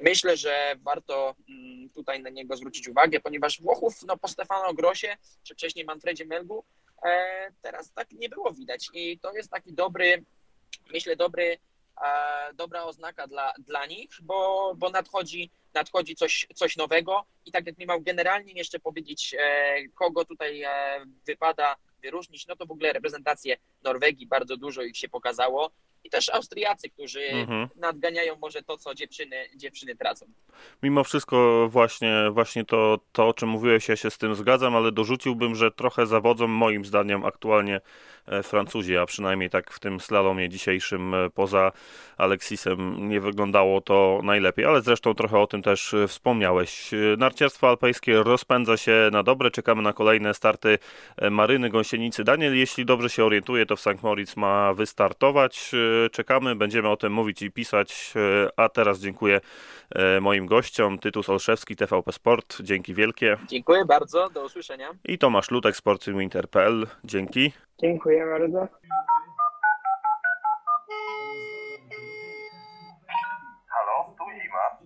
Myślę, 0.00 0.36
że 0.36 0.74
warto 0.82 1.34
mm, 1.48 1.90
tutaj 1.90 2.22
na 2.22 2.30
niego 2.30 2.56
zwrócić 2.56 2.88
uwagę, 2.88 3.20
ponieważ 3.20 3.60
Włochów 3.60 4.02
no, 4.02 4.16
po 4.16 4.28
Stefano 4.28 4.74
Grosie, 4.74 5.16
czy 5.42 5.54
wcześniej 5.54 5.84
Manfredzie 5.84 6.24
Melgu, 6.24 6.64
e, 6.64 6.85
teraz 7.62 7.92
tak 7.92 8.12
nie 8.12 8.28
było 8.28 8.52
widać 8.52 8.90
i 8.92 9.18
to 9.18 9.32
jest 9.32 9.50
taki 9.50 9.72
dobry, 9.72 10.24
myślę, 10.92 11.16
dobry 11.16 11.58
dobra 12.54 12.84
oznaka 12.84 13.26
dla, 13.26 13.52
dla 13.58 13.86
nich, 13.86 14.10
bo, 14.22 14.72
bo 14.76 14.90
nadchodzi, 14.90 15.50
nadchodzi 15.74 16.16
coś, 16.16 16.46
coś 16.54 16.76
nowego 16.76 17.24
i 17.44 17.52
tak 17.52 17.66
jak 17.66 17.78
miał 17.78 18.00
generalnie 18.00 18.52
jeszcze 18.52 18.78
powiedzieć, 18.78 19.36
e, 19.38 19.88
kogo 19.94 20.24
tutaj 20.24 20.62
e, 20.62 20.70
wypada 21.26 21.76
wyróżnić, 22.02 22.46
no 22.46 22.56
to 22.56 22.66
w 22.66 22.70
ogóle 22.70 22.92
reprezentację 22.92 23.56
Norwegii 23.82 24.26
bardzo 24.26 24.56
dużo 24.56 24.82
ich 24.82 24.96
się 24.96 25.08
pokazało 25.08 25.70
i 26.06 26.10
też 26.10 26.28
Austriacy, 26.28 26.90
którzy 26.90 27.20
mhm. 27.20 27.68
nadganiają 27.76 28.36
może 28.36 28.62
to, 28.62 28.76
co 28.76 28.94
dziewczyny, 28.94 29.36
dziewczyny 29.56 29.96
tracą. 29.96 30.26
Mimo 30.82 31.04
wszystko 31.04 31.68
właśnie, 31.70 32.30
właśnie 32.30 32.64
to, 32.64 32.98
to, 33.12 33.28
o 33.28 33.34
czym 33.34 33.48
mówiłeś, 33.48 33.88
ja 33.88 33.96
się 33.96 34.10
z 34.10 34.18
tym 34.18 34.34
zgadzam, 34.34 34.76
ale 34.76 34.92
dorzuciłbym, 34.92 35.54
że 35.54 35.70
trochę 35.70 36.06
zawodzą 36.06 36.46
moim 36.46 36.84
zdaniem 36.84 37.24
aktualnie 37.24 37.80
Francuzi, 38.42 38.96
a 38.96 39.06
przynajmniej 39.06 39.50
tak 39.50 39.70
w 39.70 39.80
tym 39.80 40.00
slalomie 40.00 40.48
dzisiejszym 40.48 41.14
e, 41.14 41.30
poza 41.30 41.72
Alexisem 42.16 43.08
nie 43.08 43.20
wyglądało 43.20 43.80
to 43.80 44.20
najlepiej, 44.24 44.64
ale 44.64 44.82
zresztą 44.82 45.14
trochę 45.14 45.38
o 45.38 45.46
tym 45.46 45.62
też 45.62 45.94
e, 45.94 46.08
wspomniałeś. 46.08 46.90
Narciarstwo 47.18 47.68
alpejskie 47.68 48.22
rozpędza 48.22 48.76
się 48.76 49.08
na 49.12 49.22
dobre, 49.22 49.50
czekamy 49.50 49.82
na 49.82 49.92
kolejne 49.92 50.34
starty 50.34 50.78
Maryny 51.30 51.70
Gąsienicy. 51.70 52.24
Daniel, 52.24 52.56
jeśli 52.56 52.84
dobrze 52.84 53.10
się 53.10 53.24
orientuje, 53.24 53.66
to 53.66 53.76
w 53.76 53.80
St. 53.80 54.02
Moritz 54.02 54.36
ma 54.36 54.74
wystartować 54.74 55.72
czekamy, 56.12 56.56
będziemy 56.56 56.88
o 56.88 56.96
tym 56.96 57.12
mówić 57.12 57.42
i 57.42 57.50
pisać, 57.50 58.12
e, 58.16 58.50
a 58.56 58.68
teraz 58.68 59.00
dziękuję 59.00 59.40
e, 59.90 60.20
moim 60.20 60.46
gościom, 60.46 60.98
Tytus 60.98 61.28
Olszewski, 61.28 61.76
TVP 61.76 62.12
Sport, 62.12 62.62
dzięki 62.62 62.94
wielkie. 62.94 63.36
Dziękuję 63.48 63.84
bardzo, 63.84 64.30
do 64.30 64.44
usłyszenia. 64.44 64.90
I 65.04 65.18
Tomasz 65.18 65.50
Lutek, 65.50 65.76
sportwinter.pl, 65.76 66.86
dzięki. 67.04 67.52
Dziękuję 67.80 68.26
bardzo. 68.26 68.68
Halo, 73.68 74.14
tu 74.18 74.24
zima. 74.42 74.78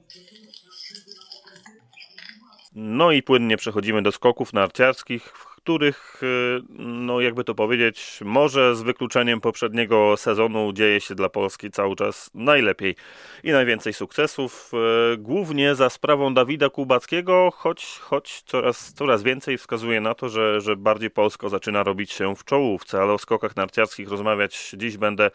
No 2.74 3.12
i 3.12 3.22
płynnie 3.22 3.56
przechodzimy 3.56 4.02
do 4.02 4.12
skoków 4.12 4.52
narciarskich, 4.52 5.32
których, 5.64 6.22
y, 6.22 6.62
no 6.78 7.20
jakby 7.20 7.44
to 7.44 7.54
powiedzieć, 7.54 8.18
może 8.24 8.76
z 8.76 8.82
wykluczeniem 8.82 9.40
poprzedniego 9.40 10.16
sezonu 10.16 10.72
dzieje 10.72 11.00
się 11.00 11.14
dla 11.14 11.28
Polski 11.28 11.70
cały 11.70 11.96
czas 11.96 12.30
najlepiej 12.34 12.96
i 13.44 13.50
najwięcej 13.50 13.92
sukcesów, 13.92 14.72
y, 15.14 15.16
głównie 15.16 15.74
za 15.74 15.90
sprawą 15.90 16.34
Dawida 16.34 16.70
Kubackiego, 16.70 17.50
choć, 17.54 17.98
choć 18.00 18.42
coraz, 18.42 18.92
coraz 18.92 19.22
więcej 19.22 19.58
wskazuje 19.58 20.00
na 20.00 20.14
to, 20.14 20.28
że, 20.28 20.60
że 20.60 20.76
bardziej 20.76 21.10
Polsko 21.10 21.48
zaczyna 21.48 21.82
robić 21.82 22.12
się 22.12 22.36
w 22.36 22.44
czołówce, 22.44 23.02
ale 23.02 23.12
o 23.12 23.18
skokach 23.18 23.56
narciarskich 23.56 24.08
rozmawiać 24.08 24.74
dziś 24.76 24.96
będę 24.96 25.30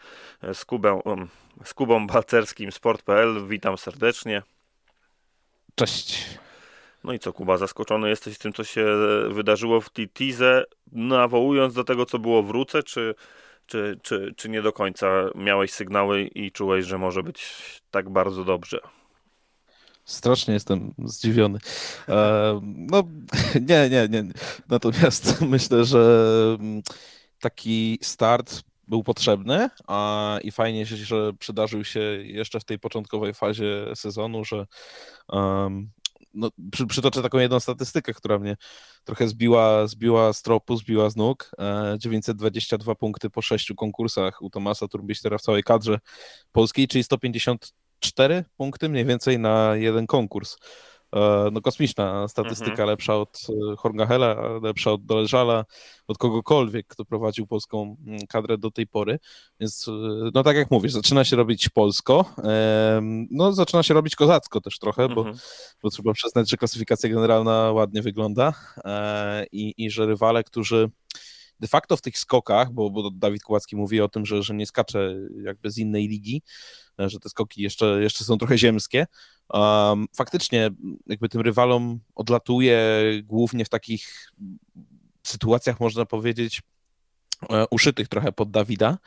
z, 0.52 0.64
Kubą, 0.64 1.00
um, 1.00 1.28
z 1.64 1.74
Kubą 1.74 2.06
Balcerskim, 2.06 2.72
sport.pl. 2.72 3.46
Witam 3.48 3.78
serdecznie. 3.78 4.42
Cześć. 5.74 6.38
No 7.06 7.12
i 7.12 7.18
co, 7.18 7.32
Kuba, 7.32 7.58
zaskoczony 7.58 8.08
jesteś 8.08 8.38
tym, 8.38 8.52
co 8.52 8.64
się 8.64 8.86
wydarzyło 9.30 9.80
w 9.80 9.90
Titize, 9.90 10.64
nawołując 10.92 11.74
do 11.74 11.84
tego, 11.84 12.06
co 12.06 12.18
było 12.18 12.42
wrócę, 12.42 12.82
czy, 12.82 13.14
czy, 13.66 13.98
czy, 14.02 14.34
czy 14.36 14.48
nie 14.48 14.62
do 14.62 14.72
końca 14.72 15.06
miałeś 15.34 15.72
sygnały 15.72 16.22
i 16.22 16.52
czułeś, 16.52 16.86
że 16.86 16.98
może 16.98 17.22
być 17.22 17.46
tak 17.90 18.10
bardzo 18.10 18.44
dobrze? 18.44 18.78
Strasznie 20.04 20.54
jestem 20.54 20.94
zdziwiony. 21.04 21.58
E, 22.08 22.60
no, 22.62 23.02
nie, 23.68 23.90
nie, 23.90 24.08
nie. 24.08 24.24
Natomiast 24.68 25.40
myślę, 25.54 25.84
że 25.84 26.56
mm, 26.60 26.82
taki 27.40 27.98
start 28.02 28.62
był 28.88 29.04
potrzebny 29.04 29.68
a, 29.86 30.38
i 30.42 30.50
fajnie, 30.50 30.86
że 30.86 31.32
przydarzył 31.32 31.84
się 31.84 32.00
jeszcze 32.22 32.60
w 32.60 32.64
tej 32.64 32.78
początkowej 32.78 33.34
fazie 33.34 33.86
sezonu, 33.94 34.44
że 34.44 34.66
um, 35.28 35.90
no, 36.36 36.50
przy, 36.72 36.86
przytoczę 36.86 37.22
taką 37.22 37.38
jedną 37.38 37.60
statystykę, 37.60 38.14
która 38.14 38.38
mnie 38.38 38.56
trochę 39.04 39.28
zbiła, 39.28 39.86
zbiła 39.86 40.32
z 40.32 40.42
tropu, 40.42 40.76
zbiła 40.76 41.10
z 41.10 41.16
nóg. 41.16 41.50
922 41.98 42.92
e, 42.92 42.94
punkty 42.94 43.30
po 43.30 43.42
sześciu 43.42 43.74
konkursach 43.74 44.42
u 44.42 44.50
Tomasa 44.50 44.88
Turbiśtera 44.88 45.38
w 45.38 45.42
całej 45.42 45.62
kadrze 45.62 45.98
polskiej, 46.52 46.88
czyli 46.88 47.04
154 47.04 48.44
punkty 48.56 48.88
mniej 48.88 49.04
więcej 49.04 49.38
na 49.38 49.76
jeden 49.76 50.06
konkurs. 50.06 50.56
E, 51.14 51.48
no 51.52 51.60
kosmiczna 51.60 52.28
statystyka, 52.28 52.70
mhm. 52.70 52.88
lepsza 52.88 53.16
od 53.16 53.40
e, 53.72 53.76
Horngachela, 53.76 54.58
lepsza 54.62 54.92
od 54.92 55.04
Doleżala, 55.04 55.64
od 56.08 56.18
kogokolwiek, 56.18 56.86
kto 56.86 57.04
prowadził 57.04 57.46
polską 57.46 57.96
mm, 58.06 58.18
kadrę 58.28 58.58
do 58.58 58.70
tej 58.70 58.86
pory. 58.86 59.18
Więc, 59.60 59.88
e, 59.88 59.92
no 60.34 60.42
tak 60.42 60.56
jak 60.56 60.70
mówisz, 60.70 60.92
zaczyna 60.92 61.24
się 61.24 61.36
robić 61.36 61.68
polsko, 61.68 62.24
no 63.30 63.52
zaczyna 63.52 63.82
się 63.82 63.94
robić 63.94 64.16
kozacko 64.16 64.60
też 64.60 64.78
trochę, 64.78 65.02
mhm. 65.02 65.32
bo, 65.32 65.38
bo 65.82 65.90
trzeba 65.90 66.12
przyznać, 66.12 66.50
że 66.50 66.56
klasyfikacja 66.56 67.10
generalna 67.10 67.72
ładnie 67.72 68.02
wygląda 68.02 68.52
i, 69.52 69.74
i 69.76 69.90
że 69.90 70.06
rywale, 70.06 70.44
którzy 70.44 70.90
de 71.60 71.68
facto 71.68 71.96
w 71.96 72.02
tych 72.02 72.18
skokach, 72.18 72.72
bo, 72.72 72.90
bo 72.90 73.10
Dawid 73.10 73.42
Kowalski 73.42 73.76
mówi 73.76 74.00
o 74.00 74.08
tym, 74.08 74.26
że, 74.26 74.42
że 74.42 74.54
nie 74.54 74.66
skacze 74.66 75.14
jakby 75.44 75.70
z 75.70 75.78
innej 75.78 76.08
ligi, 76.08 76.42
że 76.98 77.20
te 77.20 77.28
skoki 77.28 77.62
jeszcze, 77.62 78.02
jeszcze 78.02 78.24
są 78.24 78.38
trochę 78.38 78.58
ziemskie. 78.58 79.06
Um, 79.50 80.06
faktycznie 80.16 80.70
jakby 81.06 81.28
tym 81.28 81.40
rywalom 81.40 82.00
odlatuje 82.14 82.80
głównie 83.24 83.64
w 83.64 83.68
takich 83.68 84.32
sytuacjach, 85.22 85.80
można 85.80 86.06
powiedzieć, 86.06 86.62
e, 87.50 87.66
uszytych 87.70 88.08
trochę 88.08 88.32
pod 88.32 88.50
Dawida. 88.50 88.98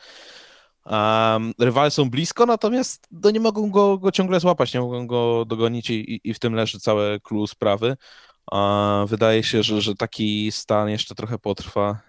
Um, 0.86 1.54
rywale 1.60 1.92
są 1.92 2.10
blisko, 2.10 2.46
natomiast 2.46 3.08
no, 3.12 3.32
nie 3.32 3.40
mogą 3.40 3.72
go, 3.72 3.98
go 3.98 4.12
ciągle 4.12 4.40
złapać, 4.40 4.74
nie 4.74 4.80
mogą 4.80 5.08
go 5.08 5.46
dogonić 5.46 5.90
i, 5.90 6.22
i 6.24 6.34
w 6.34 6.40
tym 6.40 6.54
leży 6.54 6.80
całe 6.80 7.20
clue 7.20 7.48
sprawy. 7.48 7.98
Wydaje 9.08 9.44
się, 9.44 9.64
że, 9.64 9.82
że 9.82 9.96
taki 9.96 10.52
stan 10.52 10.90
jeszcze 10.90 11.16
trochę 11.16 11.40
potrwa. 11.40 12.00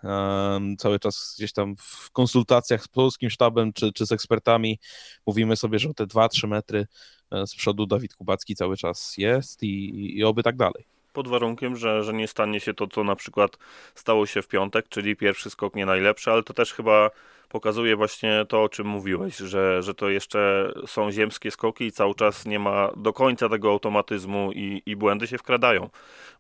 Cały 0.79 0.99
czas 0.99 1.35
gdzieś 1.39 1.53
tam 1.53 1.77
w 1.77 2.11
konsultacjach 2.13 2.85
z 2.85 2.89
polskim 2.89 3.31
sztabem 3.31 3.73
czy, 3.73 3.93
czy 3.93 4.07
z 4.07 4.13
ekspertami 4.13 4.79
mówimy 5.27 5.57
sobie, 5.57 5.79
że 5.79 5.95
te 5.95 6.07
2-3 6.07 6.49
metry 6.49 6.87
e, 7.31 7.47
z 7.47 7.55
przodu 7.55 7.87
Dawid 7.87 8.15
Kubacki 8.15 8.55
cały 8.55 8.77
czas 8.77 9.15
jest 9.19 9.63
i, 9.63 10.17
i 10.19 10.25
oby 10.25 10.43
tak 10.43 10.57
dalej 10.57 11.00
pod 11.13 11.29
warunkiem, 11.29 11.77
że, 11.77 12.05
że 12.05 12.13
nie 12.13 12.29
stanie 12.29 12.61
się 12.61 12.75
to, 12.75 12.87
co 12.87 13.05
na 13.05 13.17
przykład 13.17 13.59
stało 13.95 14.27
się 14.27 14.43
w 14.43 14.49
piątek, 14.49 14.89
czyli 14.89 15.17
pierwszy 15.17 15.51
skok 15.51 15.75
nie 15.75 15.87
najlepszy, 15.87 16.31
ale 16.31 16.43
to 16.43 16.55
też 16.55 16.73
chyba 16.75 17.11
pokazuje 17.49 17.97
właśnie 17.97 18.47
to, 18.49 18.63
o 18.63 18.69
czym 18.69 18.87
mówiłeś, 18.87 19.37
że, 19.37 19.83
że 19.83 19.95
to 19.95 20.09
jeszcze 20.09 20.73
są 20.87 21.11
ziemskie 21.11 21.51
skoki 21.51 21.85
i 21.85 21.93
cały 21.93 22.15
czas 22.15 22.47
nie 22.47 22.59
ma 22.59 22.91
do 22.97 23.13
końca 23.13 23.49
tego 23.49 23.71
automatyzmu 23.71 24.53
i, 24.53 24.83
i 24.87 24.97
błędy 24.97 25.27
się 25.27 25.39
wkradają. 25.39 25.91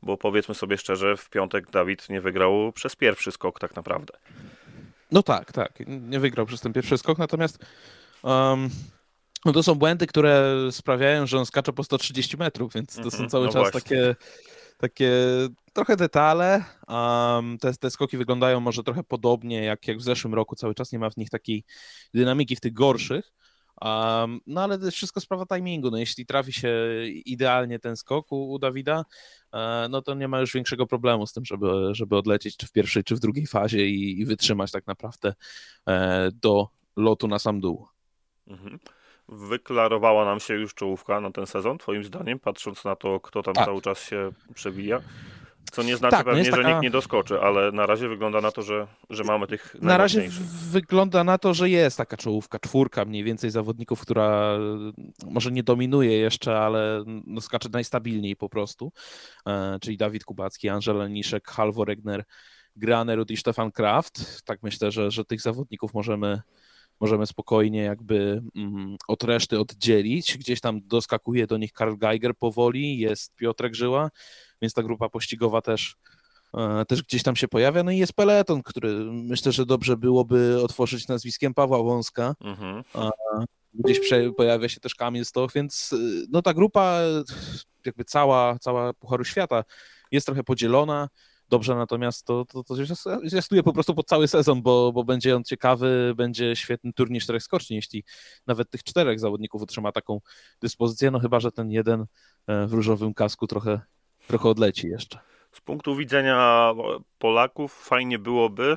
Bo 0.02 0.16
powiedzmy 0.16 0.54
sobie 0.54 0.78
szczerze, 0.78 1.16
w 1.16 1.30
piątek 1.30 1.70
Dawid 1.70 2.08
nie 2.08 2.20
wygrał 2.20 2.72
przez 2.72 2.96
pierwszy 2.96 3.32
skok 3.32 3.60
tak 3.60 3.76
naprawdę. 3.76 4.18
No 5.12 5.22
tak, 5.22 5.52
tak. 5.52 5.72
Nie 5.86 6.20
wygrał 6.20 6.46
przez 6.46 6.60
ten 6.60 6.72
pierwszy 6.72 6.98
skok, 6.98 7.18
natomiast 7.18 7.58
um, 8.22 8.70
no 9.44 9.52
to 9.52 9.62
są 9.62 9.74
błędy, 9.74 10.06
które 10.06 10.56
sprawiają, 10.70 11.26
że 11.26 11.38
on 11.38 11.46
skacze 11.46 11.72
po 11.72 11.84
130 11.84 12.36
metrów, 12.36 12.72
więc 12.74 12.96
to 12.96 13.02
są 13.02 13.06
mhm. 13.06 13.30
cały 13.30 13.46
no 13.46 13.52
czas 13.52 13.62
właśnie. 13.62 13.80
takie 13.80 14.16
takie 14.80 15.12
trochę 15.72 15.96
detale. 15.96 16.64
Um, 16.88 17.58
te, 17.58 17.74
te 17.74 17.90
skoki 17.90 18.16
wyglądają 18.16 18.60
może 18.60 18.82
trochę 18.82 19.04
podobnie 19.04 19.64
jak, 19.64 19.88
jak 19.88 19.98
w 19.98 20.02
zeszłym 20.02 20.34
roku. 20.34 20.56
Cały 20.56 20.74
czas 20.74 20.92
nie 20.92 20.98
ma 20.98 21.10
w 21.10 21.16
nich 21.16 21.30
takiej 21.30 21.64
dynamiki 22.14 22.56
w 22.56 22.60
tych 22.60 22.72
gorszych. 22.72 23.32
Um, 23.80 24.40
no 24.46 24.62
ale 24.62 24.78
to 24.78 24.84
jest 24.84 24.96
wszystko 24.96 25.20
sprawa 25.20 25.46
timingu. 25.46 25.90
No, 25.90 25.98
jeśli 25.98 26.26
trafi 26.26 26.52
się 26.52 26.70
idealnie 27.24 27.78
ten 27.78 27.96
skok 27.96 28.32
u, 28.32 28.52
u 28.52 28.58
Dawida, 28.58 29.04
e, 29.52 29.86
no 29.90 30.02
to 30.02 30.14
nie 30.14 30.28
ma 30.28 30.40
już 30.40 30.54
większego 30.54 30.86
problemu 30.86 31.26
z 31.26 31.32
tym, 31.32 31.44
żeby, 31.44 31.66
żeby 31.92 32.16
odlecieć 32.16 32.56
czy 32.56 32.66
w 32.66 32.72
pierwszej, 32.72 33.04
czy 33.04 33.16
w 33.16 33.20
drugiej 33.20 33.46
fazie 33.46 33.86
i, 33.86 34.20
i 34.20 34.24
wytrzymać 34.24 34.70
tak 34.70 34.86
naprawdę 34.86 35.34
e, 35.88 36.30
do 36.32 36.68
lotu 36.96 37.28
na 37.28 37.38
sam 37.38 37.60
dół. 37.60 37.86
Mhm 38.46 38.78
wyklarowała 39.30 40.24
nam 40.24 40.40
się 40.40 40.54
już 40.54 40.74
czołówka 40.74 41.20
na 41.20 41.30
ten 41.30 41.46
sezon, 41.46 41.78
twoim 41.78 42.04
zdaniem, 42.04 42.38
patrząc 42.38 42.84
na 42.84 42.96
to, 42.96 43.20
kto 43.20 43.42
tam 43.42 43.54
tak. 43.54 43.64
cały 43.64 43.82
czas 43.82 44.02
się 44.02 44.32
przewija? 44.54 45.00
Co 45.72 45.82
nie 45.82 45.96
znaczy 45.96 46.16
tak, 46.16 46.26
no 46.26 46.32
pewnie, 46.32 46.50
taka... 46.50 46.62
że 46.62 46.68
nikt 46.68 46.82
nie 46.82 46.90
doskoczy, 46.90 47.40
ale 47.40 47.72
na 47.72 47.86
razie 47.86 48.08
wygląda 48.08 48.40
na 48.40 48.52
to, 48.52 48.62
że, 48.62 48.86
że 49.10 49.24
mamy 49.24 49.46
tych 49.46 49.76
Na 49.82 49.96
razie 49.96 50.28
wygląda 50.70 51.24
na 51.24 51.38
to, 51.38 51.54
że 51.54 51.70
jest 51.70 51.96
taka 51.96 52.16
czołówka, 52.16 52.58
czwórka 52.58 53.04
mniej 53.04 53.24
więcej 53.24 53.50
zawodników, 53.50 54.00
która 54.00 54.58
może 55.26 55.52
nie 55.52 55.62
dominuje 55.62 56.18
jeszcze, 56.18 56.58
ale 56.58 57.04
no 57.26 57.40
skacze 57.40 57.68
najstabilniej 57.72 58.36
po 58.36 58.48
prostu, 58.48 58.92
e, 59.46 59.78
czyli 59.80 59.96
Dawid 59.96 60.24
Kubacki, 60.24 60.68
Angela 60.68 61.08
Niszek, 61.08 61.48
Halvor 61.48 61.88
Regner, 61.88 62.24
Granerud 62.76 63.30
i 63.30 63.36
Stefan 63.36 63.72
Kraft. 63.72 64.44
Tak 64.44 64.62
myślę, 64.62 64.90
że, 64.90 65.10
że 65.10 65.24
tych 65.24 65.40
zawodników 65.40 65.94
możemy 65.94 66.42
możemy 67.00 67.26
spokojnie 67.26 67.82
jakby 67.82 68.42
mm, 68.56 68.96
od 69.08 69.24
reszty 69.24 69.60
oddzielić. 69.60 70.38
Gdzieś 70.38 70.60
tam 70.60 70.80
doskakuje 70.84 71.46
do 71.46 71.56
nich 71.56 71.72
Karl 71.72 71.96
Geiger 71.96 72.34
powoli, 72.36 72.98
jest 72.98 73.36
Piotrek 73.36 73.74
Żyła, 73.74 74.10
więc 74.62 74.74
ta 74.74 74.82
grupa 74.82 75.08
pościgowa 75.08 75.62
też, 75.62 75.96
e, 76.54 76.84
też 76.84 77.02
gdzieś 77.02 77.22
tam 77.22 77.36
się 77.36 77.48
pojawia. 77.48 77.82
No 77.82 77.90
i 77.90 77.98
jest 77.98 78.12
peleton, 78.12 78.62
który 78.62 78.94
myślę, 79.12 79.52
że 79.52 79.66
dobrze 79.66 79.96
byłoby 79.96 80.62
otworzyć 80.62 81.08
nazwiskiem 81.08 81.54
Pawła 81.54 81.82
Wąska. 81.82 82.34
Mhm. 82.40 82.82
Gdzieś 83.74 84.00
pojawia 84.36 84.68
się 84.68 84.80
też 84.80 84.94
Kamil 84.94 85.24
Stoch, 85.24 85.52
więc 85.52 85.94
no 86.30 86.42
ta 86.42 86.54
grupa, 86.54 87.00
jakby 87.86 88.04
cała, 88.04 88.58
cała 88.58 88.92
Pucharu 88.92 89.24
Świata 89.24 89.64
jest 90.12 90.26
trochę 90.26 90.44
podzielona 90.44 91.08
dobrze, 91.50 91.74
natomiast 91.74 92.26
to, 92.26 92.44
to, 92.44 92.64
to 92.64 92.74
zwiastuje 93.24 93.62
po 93.62 93.72
prostu 93.72 93.94
po 93.94 94.02
cały 94.02 94.28
sezon, 94.28 94.62
bo, 94.62 94.92
bo 94.92 95.04
będzie 95.04 95.36
on 95.36 95.44
ciekawy, 95.44 96.12
będzie 96.16 96.56
świetny 96.56 96.92
turniej 96.92 97.20
czterech 97.20 97.42
skoczni, 97.42 97.76
jeśli 97.76 98.04
nawet 98.46 98.70
tych 98.70 98.82
czterech 98.82 99.20
zawodników 99.20 99.62
utrzyma 99.62 99.92
taką 99.92 100.20
dyspozycję, 100.62 101.10
no 101.10 101.20
chyba, 101.20 101.40
że 101.40 101.52
ten 101.52 101.70
jeden 101.70 102.06
e, 102.46 102.66
w 102.66 102.72
różowym 102.72 103.14
kasku 103.14 103.46
trochę, 103.46 103.80
trochę 104.26 104.48
odleci 104.48 104.88
jeszcze. 104.88 105.18
Z 105.52 105.60
punktu 105.60 105.96
widzenia 105.96 106.72
Polaków 107.18 107.72
fajnie 107.72 108.18
byłoby, 108.18 108.76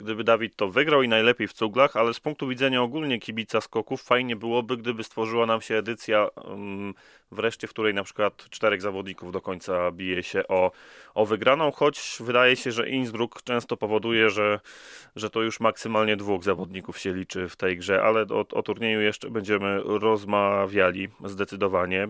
gdyby 0.00 0.24
Dawid 0.24 0.56
to 0.56 0.68
wygrał 0.68 1.02
i 1.02 1.08
najlepiej 1.08 1.48
w 1.48 1.52
cuglach, 1.52 1.96
ale 1.96 2.14
z 2.14 2.20
punktu 2.20 2.48
widzenia 2.48 2.82
ogólnie 2.82 3.18
kibica 3.18 3.60
skoków 3.60 4.02
fajnie 4.02 4.36
byłoby, 4.36 4.76
gdyby 4.76 5.04
stworzyła 5.04 5.46
nam 5.46 5.60
się 5.60 5.74
edycja 5.74 6.26
um, 6.26 6.94
wreszcie, 7.32 7.66
w 7.66 7.70
której 7.70 7.94
na 7.94 8.04
przykład 8.04 8.36
czterech 8.50 8.82
zawodników 8.82 9.32
do 9.32 9.40
końca 9.40 9.90
bije 9.90 10.22
się 10.22 10.48
o, 10.48 10.70
o 11.14 11.26
wygraną, 11.26 11.72
choć 11.72 12.16
wydaje 12.20 12.56
się, 12.56 12.72
że 12.72 12.88
Innsbruck 12.88 13.42
często 13.42 13.76
powoduje, 13.76 14.30
że, 14.30 14.60
że 15.16 15.30
to 15.30 15.42
już 15.42 15.60
maksymalnie 15.60 16.16
dwóch 16.16 16.44
zawodników 16.44 16.98
się 16.98 17.14
liczy 17.14 17.48
w 17.48 17.56
tej 17.56 17.76
grze, 17.76 18.02
ale 18.02 18.22
o, 18.22 18.46
o 18.52 18.62
turnieju 18.62 19.00
jeszcze 19.00 19.30
będziemy 19.30 19.80
rozmawiali 19.84 21.08
zdecydowanie. 21.24 22.08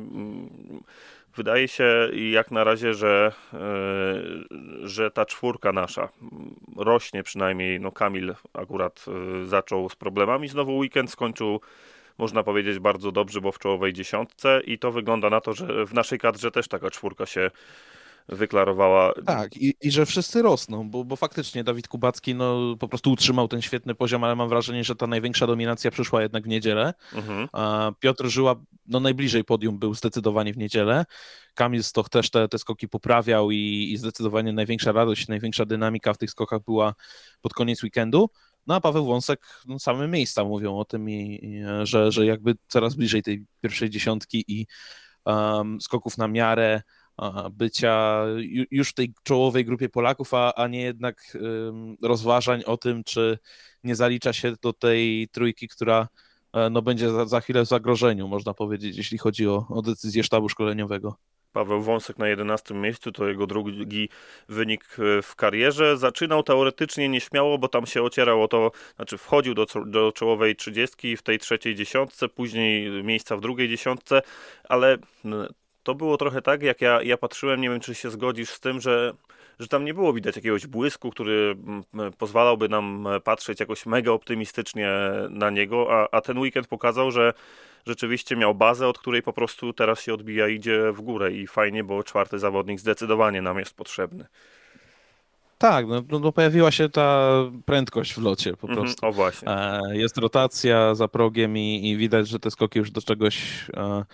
Wydaje 1.37 1.69
się 1.69 2.11
jak 2.31 2.51
na 2.51 2.65
razie, 2.65 2.95
że, 2.95 3.33
e, 3.55 3.59
że 4.83 5.11
ta 5.11 5.27
czwórka 5.27 5.73
nasza 5.73 6.09
rośnie 6.77 7.23
przynajmniej. 7.23 7.81
No 7.81 7.93
Kamil 7.93 8.35
akurat 8.55 9.05
e, 9.09 9.47
zaczął 9.47 9.89
z 9.89 9.97
problemami. 9.97 10.49
Znowu 10.49 10.79
weekend 10.79 11.11
skończył 11.11 11.61
można 12.19 12.43
powiedzieć 12.43 12.79
bardzo 12.79 13.13
dobrze, 13.13 13.41
bo 13.41 13.53
w 13.53 13.59
czołowej 13.59 13.93
dziesiątce 13.93 14.61
i 14.65 14.79
to 14.79 14.93
wygląda 14.93 15.31
na 15.31 15.41
to, 15.41 15.53
że 15.53 15.87
w 15.87 15.95
naszej 15.95 16.19
kadrze 16.19 16.51
też 16.51 16.69
taka 16.69 16.91
czwórka 16.91 17.27
się 17.27 17.51
wyklarowała. 18.31 19.13
Tak, 19.27 19.57
i, 19.57 19.75
i 19.83 19.91
że 19.91 20.07
wszyscy 20.07 20.43
rosną, 20.43 20.91
bo, 20.91 21.05
bo 21.05 21.17
faktycznie 21.17 21.65
Dawid 21.65 21.89
Kubacki 21.89 22.35
no, 22.35 22.77
po 22.77 22.89
prostu 22.89 23.13
utrzymał 23.13 23.49
ten 23.49 23.63
świetny 23.63 23.95
poziom, 23.95 24.25
ale 24.25 24.37
mam 24.37 24.49
wrażenie, 24.49 24.85
że 24.85 24.97
ta 24.97 25.07
największa 25.07 25.47
dominacja 25.47 25.91
przyszła 25.91 26.23
jednak 26.23 26.45
w 26.45 26.49
niedzielę. 26.49 26.95
Mhm. 27.15 27.49
Piotr 28.01 28.27
Żyła 28.27 28.57
no, 28.87 29.01
najbliżej 29.01 29.45
podium 29.45 29.79
był 29.79 29.95
zdecydowanie 29.95 30.53
w 30.53 30.59
niedzielę. 30.59 31.05
Kamil 31.55 31.83
Stoch 31.83 32.09
też 32.09 32.31
te, 32.31 32.49
te 32.49 32.59
skoki 32.59 32.89
poprawiał 32.89 33.51
i, 33.51 33.91
i 33.93 33.97
zdecydowanie 33.97 34.53
największa 34.53 34.93
radość, 34.93 35.29
największa 35.29 35.65
dynamika 35.65 36.15
w 36.15 36.19
tych 36.19 36.31
skokach 36.31 36.61
była 36.65 36.95
pod 37.41 37.55
koniec 37.55 37.83
weekendu. 37.83 38.31
No 38.67 38.75
a 38.75 38.81
Paweł 38.81 39.07
Wąsek, 39.07 39.41
no, 39.67 39.79
same 39.79 40.09
miejsca 40.09 40.45
mówią 40.45 40.79
o 40.79 40.85
tym, 40.85 41.11
i, 41.11 41.41
i, 41.43 41.63
że, 41.83 42.13
że 42.13 42.27
jakby 42.27 42.55
coraz 42.69 42.95
bliżej 42.95 43.23
tej 43.23 43.47
pierwszej 43.61 43.91
dziesiątki 43.91 44.45
i 44.49 44.67
um, 45.25 45.81
skoków 45.81 46.19
na 46.19 46.29
miarę 46.29 46.83
bycia 47.53 48.25
już 48.71 48.89
w 48.89 48.95
tej 48.95 49.13
czołowej 49.23 49.65
grupie 49.65 49.89
Polaków, 49.89 50.35
a, 50.35 50.55
a 50.55 50.69
nie 50.69 50.83
jednak 50.83 51.39
rozważań 52.03 52.63
o 52.67 52.77
tym, 52.77 53.05
czy 53.05 53.39
nie 53.85 53.95
zalicza 53.95 54.33
się 54.33 54.55
do 54.63 54.73
tej 54.73 55.29
trójki, 55.33 55.69
która 55.69 56.09
e, 56.53 56.71
no, 56.71 56.83
będzie 56.83 57.11
za, 57.11 57.27
za 57.27 57.41
chwilę 57.41 57.65
w 57.65 57.69
zagrożeniu, 57.69 58.29
można 58.29 58.55
powiedzieć, 58.55 58.97
jeśli 58.97 59.19
chodzi 59.19 59.49
o, 59.49 59.67
o 59.69 59.83
decyzję 59.83 60.25
sztabu 60.25 60.49
szkoleniowego. 60.49 61.17
Paweł 61.53 61.83
Wąsek 61.83 62.19
na 62.19 62.29
11 62.29 62.75
miejscu, 62.75 63.13
to 63.13 63.29
jego 63.29 63.47
drugi 63.47 64.09
wynik 64.49 64.85
e, 64.99 65.23
w 65.23 65.37
karierze. 65.37 65.97
Zaczynał 65.97 66.43
teoretycznie 66.43 67.09
nieśmiało, 67.09 67.59
bo 67.59 67.69
tam 67.69 67.87
się 67.87 68.03
ocierał 68.03 68.43
o 68.43 68.49
to, 68.49 68.71
znaczy 68.97 69.19
wchodził 69.19 69.55
do, 69.55 69.67
do 69.87 70.13
czołowej 70.13 70.57
30 70.57 71.17
w 71.17 71.23
tej 71.23 71.39
trzeciej 71.39 71.75
dziesiątce, 71.75 72.29
później 72.29 73.05
miejsca 73.05 73.37
w 73.37 73.41
drugiej 73.41 73.69
dziesiątce, 73.69 74.23
ale 74.69 74.99
to 75.91 75.95
było 75.95 76.17
trochę 76.17 76.43
tak, 76.43 76.63
jak 76.63 76.81
ja, 76.81 77.03
ja 77.03 77.17
patrzyłem, 77.17 77.61
nie 77.61 77.71
wiem 77.71 77.81
czy 77.81 77.95
się 77.95 78.11
zgodzisz 78.11 78.51
z 78.51 78.61
tym, 78.61 78.81
że, 78.81 79.15
że 79.59 79.69
tam 79.69 79.85
nie 79.85 79.95
było 79.95 80.13
widać 80.13 80.37
jakiegoś 80.37 80.67
błysku, 80.67 81.11
który 81.11 81.57
pozwalałby 82.19 82.69
nam 82.69 83.09
patrzeć 83.25 83.61
jakoś 83.61 83.87
mega 83.87 84.13
optymistycznie 84.13 84.91
na 85.31 85.51
niego, 85.51 85.87
a, 85.91 86.09
a 86.17 86.21
ten 86.21 86.39
weekend 86.39 86.67
pokazał, 86.69 87.11
że 87.11 87.33
rzeczywiście 87.87 88.37
miał 88.37 88.55
bazę, 88.55 88.89
od 88.89 88.99
której 88.99 89.23
po 89.23 89.33
prostu 89.33 89.73
teraz 89.73 90.01
się 90.01 90.15
odbija 90.15 90.49
idzie 90.49 90.93
w 90.93 91.01
górę 91.01 91.33
i 91.33 91.47
fajnie, 91.47 91.85
bo 91.85 92.05
czwarty 92.05 92.39
zawodnik 92.39 92.81
zdecydowanie 92.81 93.43
nam 93.43 93.59
jest 93.59 93.77
potrzebny. 93.77 94.27
Tak, 95.61 95.87
no, 95.87 96.03
no, 96.09 96.19
no 96.19 96.33
pojawiła 96.33 96.71
się 96.71 96.89
ta 96.89 97.31
prędkość 97.65 98.15
w 98.15 98.19
locie 98.19 98.57
po 98.57 98.69
mhm, 98.69 98.87
prostu. 98.87 99.07
o 99.07 99.13
właśnie. 99.13 99.49
E, 99.49 99.81
jest 99.93 100.19
rotacja 100.19 100.95
za 100.95 101.09
progiem 101.09 101.57
i, 101.59 101.91
i, 101.91 101.97
widać, 101.97 102.29
że 102.29 102.39
te 102.39 102.51
skoki 102.51 102.79
już 102.79 102.91
do 102.91 103.03
czegoś 103.03 103.67
e, 103.77 104.05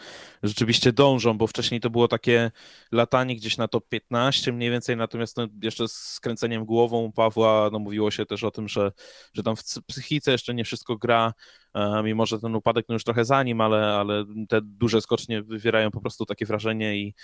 rzeczywiście 0.43 0.93
dążą, 0.93 1.39
bo 1.39 1.47
wcześniej 1.47 1.81
to 1.81 1.91
było 1.91 2.09
takie 2.09 2.51
latanie 2.93 3.37
gdzieś 3.37 3.57
na 3.57 3.69
top 3.69 3.89
15 3.89 4.53
mniej 4.53 4.71
więcej, 4.71 4.97
natomiast 4.97 5.37
no, 5.37 5.47
jeszcze 5.63 5.89
z 5.89 5.93
skręceniem 5.93 6.65
głową 6.65 7.13
Pawła 7.13 7.71
no, 7.73 7.79
mówiło 7.79 8.11
się 8.11 8.27
też 8.27 8.45
o 8.45 8.51
tym, 8.51 8.69
że, 8.69 8.93
że 9.33 9.43
tam 9.43 9.57
w 9.57 9.63
psychice 9.87 10.33
jeszcze 10.33 10.55
nie 10.55 10.65
wszystko 10.65 10.97
gra, 10.97 11.33
e, 11.75 12.03
mimo 12.03 12.27
że 12.27 12.41
ten 12.41 12.55
upadek 12.55 12.87
no, 12.89 12.93
już 12.93 13.05
trochę 13.05 13.25
za 13.25 13.43
nim, 13.43 13.61
ale, 13.61 13.87
ale 13.87 14.25
te 14.49 14.61
duże 14.63 15.01
skocznie 15.01 15.43
wywierają 15.43 15.91
po 15.91 16.01
prostu 16.01 16.27
takie 16.27 16.47
wrażenie 16.47 16.97
i 16.97 17.15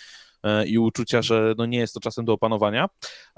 i 0.67 0.79
uczucia, 0.79 1.23
że 1.23 1.55
no 1.59 1.67
nie 1.67 1.79
jest 1.79 1.95
to 1.95 2.01
czasem 2.01 2.25
do 2.25 2.33
opanowania. 2.33 2.85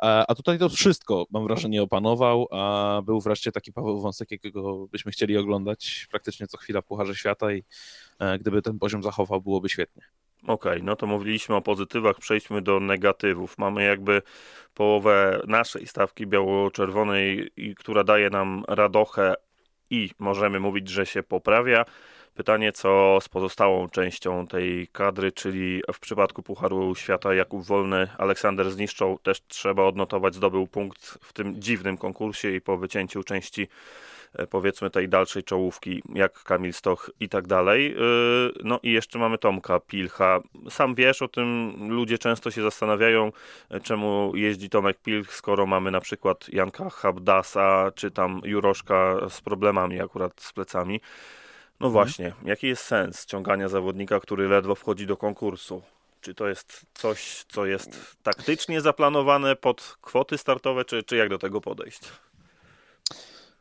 E, 0.02 0.24
a 0.28 0.34
tutaj 0.34 0.58
to 0.58 0.68
wszystko, 0.68 1.26
mam 1.30 1.44
wrażenie, 1.44 1.82
opanował, 1.82 2.48
a 2.50 3.02
był 3.04 3.20
wreszcie 3.20 3.52
taki 3.52 3.72
Paweł 3.72 4.00
Wąsek, 4.00 4.30
jakiego 4.30 4.86
byśmy 4.86 5.12
chcieli 5.12 5.36
oglądać 5.36 6.06
praktycznie 6.10 6.46
co 6.46 6.58
chwila 6.58 6.82
Pucharze 6.82 7.14
Świata 7.14 7.52
i 7.52 7.64
e, 8.18 8.38
gdyby 8.38 8.62
ten 8.62 8.78
poziom 8.78 9.02
zachował, 9.02 9.40
byłoby 9.40 9.68
świetnie. 9.68 10.02
Okej, 10.42 10.72
okay, 10.72 10.82
no 10.82 10.96
to 10.96 11.06
mówiliśmy 11.06 11.54
o 11.54 11.62
pozytywach, 11.62 12.18
przejdźmy 12.18 12.62
do 12.62 12.80
negatywów. 12.80 13.58
Mamy 13.58 13.84
jakby 13.84 14.22
połowę 14.74 15.40
naszej 15.46 15.86
stawki 15.86 16.26
biało-czerwonej, 16.26 17.50
która 17.76 18.04
daje 18.04 18.30
nam 18.30 18.64
radochę 18.68 19.34
i 19.90 20.10
możemy 20.18 20.60
mówić, 20.60 20.88
że 20.88 21.06
się 21.06 21.22
poprawia. 21.22 21.84
Pytanie, 22.34 22.72
co 22.72 23.18
z 23.20 23.28
pozostałą 23.28 23.88
częścią 23.88 24.46
tej 24.46 24.88
kadry, 24.92 25.32
czyli 25.32 25.82
w 25.92 26.00
przypadku 26.00 26.42
Pucharu 26.42 26.94
Świata 26.94 27.34
Jakub 27.34 27.64
Wolny, 27.64 28.08
Aleksander 28.18 28.70
zniszczą, 28.70 29.18
też 29.22 29.46
trzeba 29.46 29.84
odnotować, 29.84 30.34
zdobył 30.34 30.66
punkt 30.66 31.18
w 31.22 31.32
tym 31.32 31.62
dziwnym 31.62 31.98
konkursie 31.98 32.50
i 32.50 32.60
po 32.60 32.76
wycięciu 32.76 33.22
części 33.22 33.68
e, 34.32 34.46
powiedzmy 34.46 34.90
tej 34.90 35.08
dalszej 35.08 35.44
czołówki, 35.44 36.02
jak 36.14 36.42
Kamil 36.42 36.72
Stoch 36.72 37.10
i 37.20 37.28
tak 37.28 37.46
dalej. 37.46 37.92
E, 37.92 37.98
no 38.64 38.80
i 38.82 38.92
jeszcze 38.92 39.18
mamy 39.18 39.38
Tomka 39.38 39.80
Pilcha. 39.80 40.40
Sam 40.70 40.94
wiesz 40.94 41.22
o 41.22 41.28
tym, 41.28 41.74
ludzie 41.88 42.18
często 42.18 42.50
się 42.50 42.62
zastanawiają, 42.62 43.32
e, 43.70 43.80
czemu 43.80 44.32
jeździ 44.34 44.70
Tomek 44.70 44.98
Pilch, 44.98 45.34
skoro 45.34 45.66
mamy 45.66 45.90
na 45.90 46.00
przykład 46.00 46.48
Janka 46.48 46.90
Habdasa, 46.90 47.90
czy 47.94 48.10
tam 48.10 48.40
Juroszka 48.44 49.28
z 49.28 49.40
problemami 49.40 50.00
akurat 50.00 50.40
z 50.40 50.52
plecami. 50.52 51.00
No 51.84 51.88
mhm. 51.88 52.04
właśnie, 52.04 52.32
jaki 52.44 52.66
jest 52.66 52.84
sens 52.84 53.26
ciągania 53.26 53.68
zawodnika, 53.68 54.20
który 54.20 54.48
ledwo 54.48 54.74
wchodzi 54.74 55.06
do 55.06 55.16
konkursu? 55.16 55.82
Czy 56.20 56.34
to 56.34 56.48
jest 56.48 56.86
coś, 56.94 57.44
co 57.48 57.66
jest 57.66 58.16
taktycznie 58.22 58.80
zaplanowane 58.80 59.56
pod 59.56 59.96
kwoty 60.00 60.38
startowe, 60.38 60.84
czy, 60.84 61.02
czy 61.02 61.16
jak 61.16 61.28
do 61.28 61.38
tego 61.38 61.60
podejść? 61.60 62.00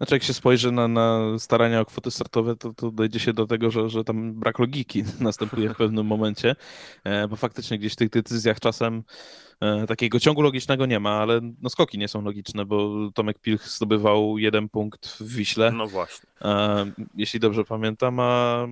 Znaczy, 0.03 0.15
jak 0.15 0.23
się 0.23 0.33
spojrzy 0.33 0.71
na, 0.71 0.87
na 0.87 1.39
starania 1.39 1.81
o 1.81 1.85
kwoty 1.85 2.11
startowe, 2.11 2.55
to, 2.55 2.73
to 2.73 2.91
dojdzie 2.91 3.19
się 3.19 3.33
do 3.33 3.47
tego, 3.47 3.71
że, 3.71 3.89
że 3.89 4.03
tam 4.03 4.33
brak 4.33 4.59
logiki 4.59 5.03
następuje 5.19 5.69
w 5.69 5.77
pewnym 5.77 6.05
momencie, 6.05 6.55
e, 7.03 7.27
bo 7.27 7.35
faktycznie 7.35 7.79
gdzieś 7.79 7.93
w 7.93 7.95
tych 7.95 8.09
decyzjach 8.09 8.59
czasem 8.59 9.03
e, 9.61 9.87
takiego 9.87 10.19
ciągu 10.19 10.41
logicznego 10.41 10.85
nie 10.85 10.99
ma, 10.99 11.21
ale 11.21 11.41
no 11.61 11.69
skoki 11.69 11.97
nie 11.97 12.07
są 12.07 12.21
logiczne, 12.21 12.65
bo 12.65 13.09
Tomek 13.13 13.39
Pilch 13.39 13.67
zdobywał 13.67 14.37
jeden 14.37 14.69
punkt 14.69 15.07
w 15.07 15.35
Wiśle. 15.35 15.71
No 15.71 15.87
właśnie. 15.87 16.29
E, 16.41 16.85
jeśli 17.15 17.39
dobrze 17.39 17.63
pamiętam, 17.63 18.19
a 18.19 18.65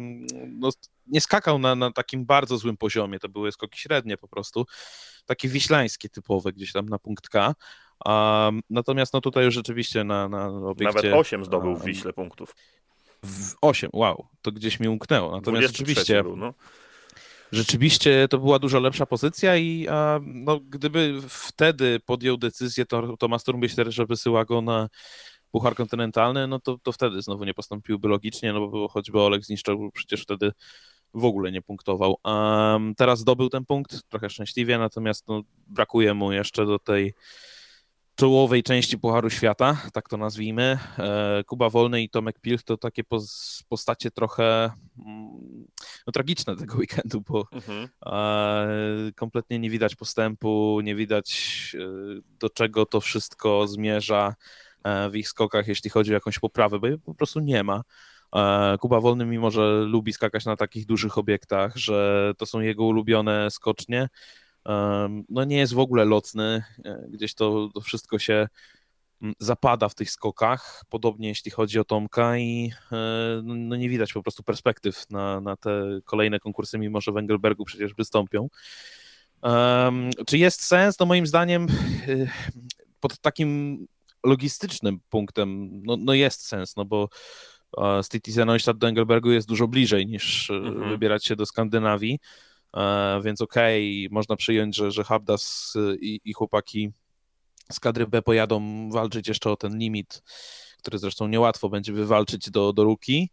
no, 0.48 0.70
nie 1.08 1.22
skakał 1.22 1.60
na, 1.60 1.76
na 1.76 1.92
takim 1.92 2.26
bardzo 2.26 2.58
złym 2.58 2.78
poziomie, 2.78 3.20
to 3.20 3.30
były 3.30 3.52
skoki 3.52 3.80
średnie 3.80 4.18
po 4.18 4.28
prostu, 4.28 4.66
takie 5.26 5.48
wiślańskie 5.48 6.10
typowe, 6.10 6.54
gdzieś 6.54 6.72
tam 6.72 6.90
na 6.90 7.00
punkt 7.00 7.30
K, 7.30 7.54
Um, 8.06 8.62
natomiast 8.70 9.14
no 9.14 9.22
tutaj 9.22 9.46
już 9.46 9.54
rzeczywiście 9.54 10.04
na, 10.04 10.30
na 10.30 10.48
obiekcie... 10.48 10.96
Nawet 10.96 11.14
8 11.14 11.46
zdobył 11.46 11.76
w 11.76 11.86
Wiśle 11.86 12.14
punktów. 12.14 12.56
W 13.24 13.54
8, 13.62 13.90
wow, 13.94 14.28
to 14.42 14.52
gdzieś 14.52 14.80
mi 14.80 14.88
umknęło. 14.88 15.32
Natomiast 15.32 15.68
rzeczywiście... 15.68 16.24
Był, 16.24 16.36
no. 16.36 16.54
Rzeczywiście 17.52 18.28
to 18.30 18.38
była 18.38 18.60
dużo 18.60 18.80
lepsza 18.80 19.06
pozycja 19.06 19.58
i 19.58 19.88
a, 19.88 20.20
no, 20.24 20.60
gdyby 20.60 21.22
wtedy 21.30 22.00
podjął 22.06 22.38
decyzję 22.38 22.86
to, 22.86 23.18
Tomasz 23.18 23.44
Turmbiester, 23.44 23.92
że 23.92 24.06
wysyła 24.06 24.46
go 24.46 24.62
na 24.62 24.90
Puchar 25.52 25.76
Kontynentalny, 25.76 26.48
no 26.48 26.60
to, 26.60 26.78
to 26.84 26.92
wtedy 26.92 27.22
znowu 27.22 27.44
nie 27.44 27.54
postąpiłby 27.54 28.08
logicznie, 28.08 28.54
no 28.54 28.68
bo 28.68 28.88
choćby 28.88 29.22
Olek 29.22 29.46
zniszczył, 29.46 29.92
przecież 29.94 30.22
wtedy 30.22 30.52
w 31.14 31.26
ogóle 31.26 31.52
nie 31.52 31.62
punktował. 31.62 32.18
Um, 32.24 32.96
teraz 32.96 33.20
zdobył 33.20 33.50
ten 33.50 33.66
punkt, 33.66 34.10
trochę 34.10 34.30
szczęśliwie, 34.30 34.78
natomiast 34.78 35.28
no, 35.28 35.42
brakuje 35.68 36.14
mu 36.14 36.32
jeszcze 36.32 36.66
do 36.66 36.80
tej 36.80 37.14
czołowej 38.22 38.64
części 38.64 38.98
Pucharu 38.98 39.30
Świata, 39.30 39.82
tak 39.94 40.10
to 40.10 40.18
nazwijmy. 40.18 40.78
E, 41.00 41.44
Kuba 41.44 41.70
Wolny 41.70 42.02
i 42.02 42.10
Tomek 42.10 42.40
Pilch 42.40 42.64
to 42.64 42.78
takie 42.78 43.04
postacie 43.70 44.12
trochę 44.12 44.72
mm, 45.06 45.68
no, 46.08 46.14
tragiczne 46.14 46.56
tego 46.56 46.78
weekendu, 46.78 47.22
bo 47.22 47.48
mhm. 47.52 47.88
kompletnie 49.16 49.60
nie 49.60 49.70
widać 49.70 49.96
postępu, 49.96 50.80
nie 50.84 50.96
widać 50.96 51.32
e, 51.80 52.22
do 52.40 52.50
czego 52.50 52.86
to 52.86 53.02
wszystko 53.02 53.68
zmierza 53.68 54.36
e, 54.84 55.10
w 55.10 55.16
ich 55.16 55.30
skokach, 55.30 55.68
jeśli 55.68 55.90
chodzi 55.90 56.12
o 56.12 56.14
jakąś 56.14 56.40
poprawę, 56.40 56.80
bo 56.80 56.88
jej 56.88 57.00
po 57.00 57.14
prostu 57.14 57.40
nie 57.40 57.64
ma. 57.64 57.82
Kuba 58.80 59.00
Wolny, 59.00 59.26
mimo 59.26 59.52
że 59.52 59.82
lubi 59.88 60.14
skakać 60.14 60.46
na 60.46 60.56
takich 60.56 60.86
dużych 60.86 61.18
obiektach, 61.18 61.78
że 61.78 62.32
to 62.38 62.46
są 62.46 62.60
jego 62.60 62.86
ulubione 62.86 63.52
skocznie, 63.52 64.10
no 65.30 65.44
nie 65.44 65.58
jest 65.58 65.74
w 65.74 65.80
ogóle 65.80 66.06
lotny, 66.06 66.64
e, 66.86 67.06
gdzieś 67.10 67.34
to, 67.34 67.70
to 67.74 67.82
wszystko 67.82 68.20
się 68.20 68.48
mm, 69.22 69.34
zapada 69.40 69.90
w 69.90 69.96
tych 69.96 70.12
skokach, 70.12 70.84
podobnie 70.90 71.28
jeśli 71.28 71.52
chodzi 71.52 71.80
o 71.80 71.84
Tomka 71.84 72.38
i 72.38 72.72
e, 72.92 72.96
no, 73.44 73.56
no 73.56 73.76
nie 73.76 73.90
widać 73.90 74.14
po 74.14 74.24
prostu 74.24 74.44
perspektyw 74.44 75.10
na, 75.10 75.42
na 75.42 75.58
te 75.58 76.00
kolejne 76.06 76.40
konkursy, 76.40 76.78
mimo 76.78 77.02
że 77.02 77.12
w 77.12 77.18
Engelbergu 77.18 77.66
przecież 77.66 77.94
wystąpią. 77.94 78.50
Um, 79.44 80.10
czy 80.28 80.38
jest 80.38 80.62
sens? 80.62 81.00
No 81.00 81.06
moim 81.06 81.28
zdaniem 81.28 81.68
e, 82.08 82.28
pod 83.00 83.20
takim 83.20 83.80
logistycznym 84.24 85.00
punktem 85.10 85.82
no, 85.84 85.98
no 85.98 86.14
jest 86.14 86.48
sens, 86.48 86.76
no 86.76 86.86
bo 86.86 87.10
z 88.02 88.36
Neustadt 88.46 88.78
do 88.78 88.88
Engelbergu 88.88 89.32
jest 89.32 89.48
dużo 89.48 89.68
bliżej 89.68 90.08
niż 90.08 90.50
mhm. 90.50 90.90
wybierać 90.90 91.26
się 91.26 91.36
do 91.36 91.46
Skandynawii. 91.46 92.20
E, 92.78 93.22
więc 93.24 93.42
okej, 93.42 94.06
okay, 94.06 94.14
można 94.14 94.36
przyjąć, 94.36 94.76
że, 94.76 94.92
że 94.92 95.04
Habdas 95.04 95.74
i, 96.02 96.20
i 96.26 96.34
chłopaki 96.34 96.92
z 97.72 97.80
kadry 97.80 98.08
B 98.08 98.22
pojadą 98.22 98.90
walczyć 98.90 99.28
jeszcze 99.28 99.52
o 99.52 99.56
ten 99.56 99.78
limit, 99.78 100.24
który 100.78 100.98
zresztą 100.98 101.28
niełatwo 101.28 101.70
będzie 101.70 101.94
wywalczyć 101.94 102.50
do, 102.50 102.74
do 102.74 102.84
Ruki. 102.84 103.30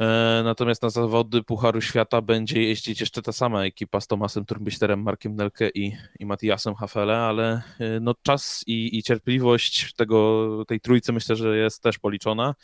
E, 0.00 0.42
natomiast 0.44 0.82
na 0.82 0.90
zawody 0.90 1.42
Pucharu 1.42 1.80
Świata 1.80 2.20
będzie 2.20 2.62
jeździć 2.62 3.00
jeszcze 3.00 3.22
ta 3.22 3.32
sama 3.32 3.64
ekipa 3.64 4.00
z 4.00 4.06
Tomasem 4.06 4.44
Turmbisterem, 4.44 5.02
Markiem 5.02 5.36
Nelke 5.36 5.68
i, 5.74 5.96
i 6.18 6.26
Matiasem 6.26 6.74
Hafele, 6.74 7.18
ale 7.18 7.62
e, 7.78 8.00
no 8.00 8.14
czas 8.22 8.64
i, 8.66 8.98
i 8.98 9.02
cierpliwość 9.02 9.92
tego, 9.94 10.48
tej 10.68 10.80
trójcy 10.80 11.12
myślę, 11.12 11.36
że 11.36 11.56
jest 11.56 11.82
też 11.82 11.98
policzona. 11.98 12.54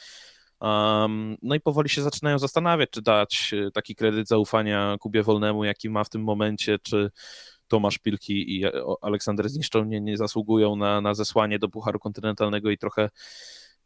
No 1.42 1.54
i 1.54 1.60
powoli 1.60 1.88
się 1.88 2.02
zaczynają 2.02 2.38
zastanawiać, 2.38 2.90
czy 2.90 3.02
dać 3.02 3.54
e, 3.54 3.70
taki 3.70 3.94
kredyt 3.94 4.28
zaufania 4.28 4.96
Kubie 5.00 5.22
Wolnemu, 5.22 5.64
jaki 5.64 5.90
ma 5.90 6.04
w 6.04 6.08
tym 6.08 6.22
momencie, 6.22 6.78
czy 6.82 7.10
Tomasz 7.68 7.98
Pilki 7.98 8.60
i 8.60 8.64
Aleksander 9.00 9.48
Zniszczą 9.48 9.84
nie, 9.84 10.00
nie 10.00 10.16
zasługują 10.16 10.76
na, 10.76 11.00
na 11.00 11.14
zesłanie 11.14 11.58
do 11.58 11.68
Pucharu 11.68 11.98
Kontynentalnego 11.98 12.70
i 12.70 12.78
trochę 12.78 13.08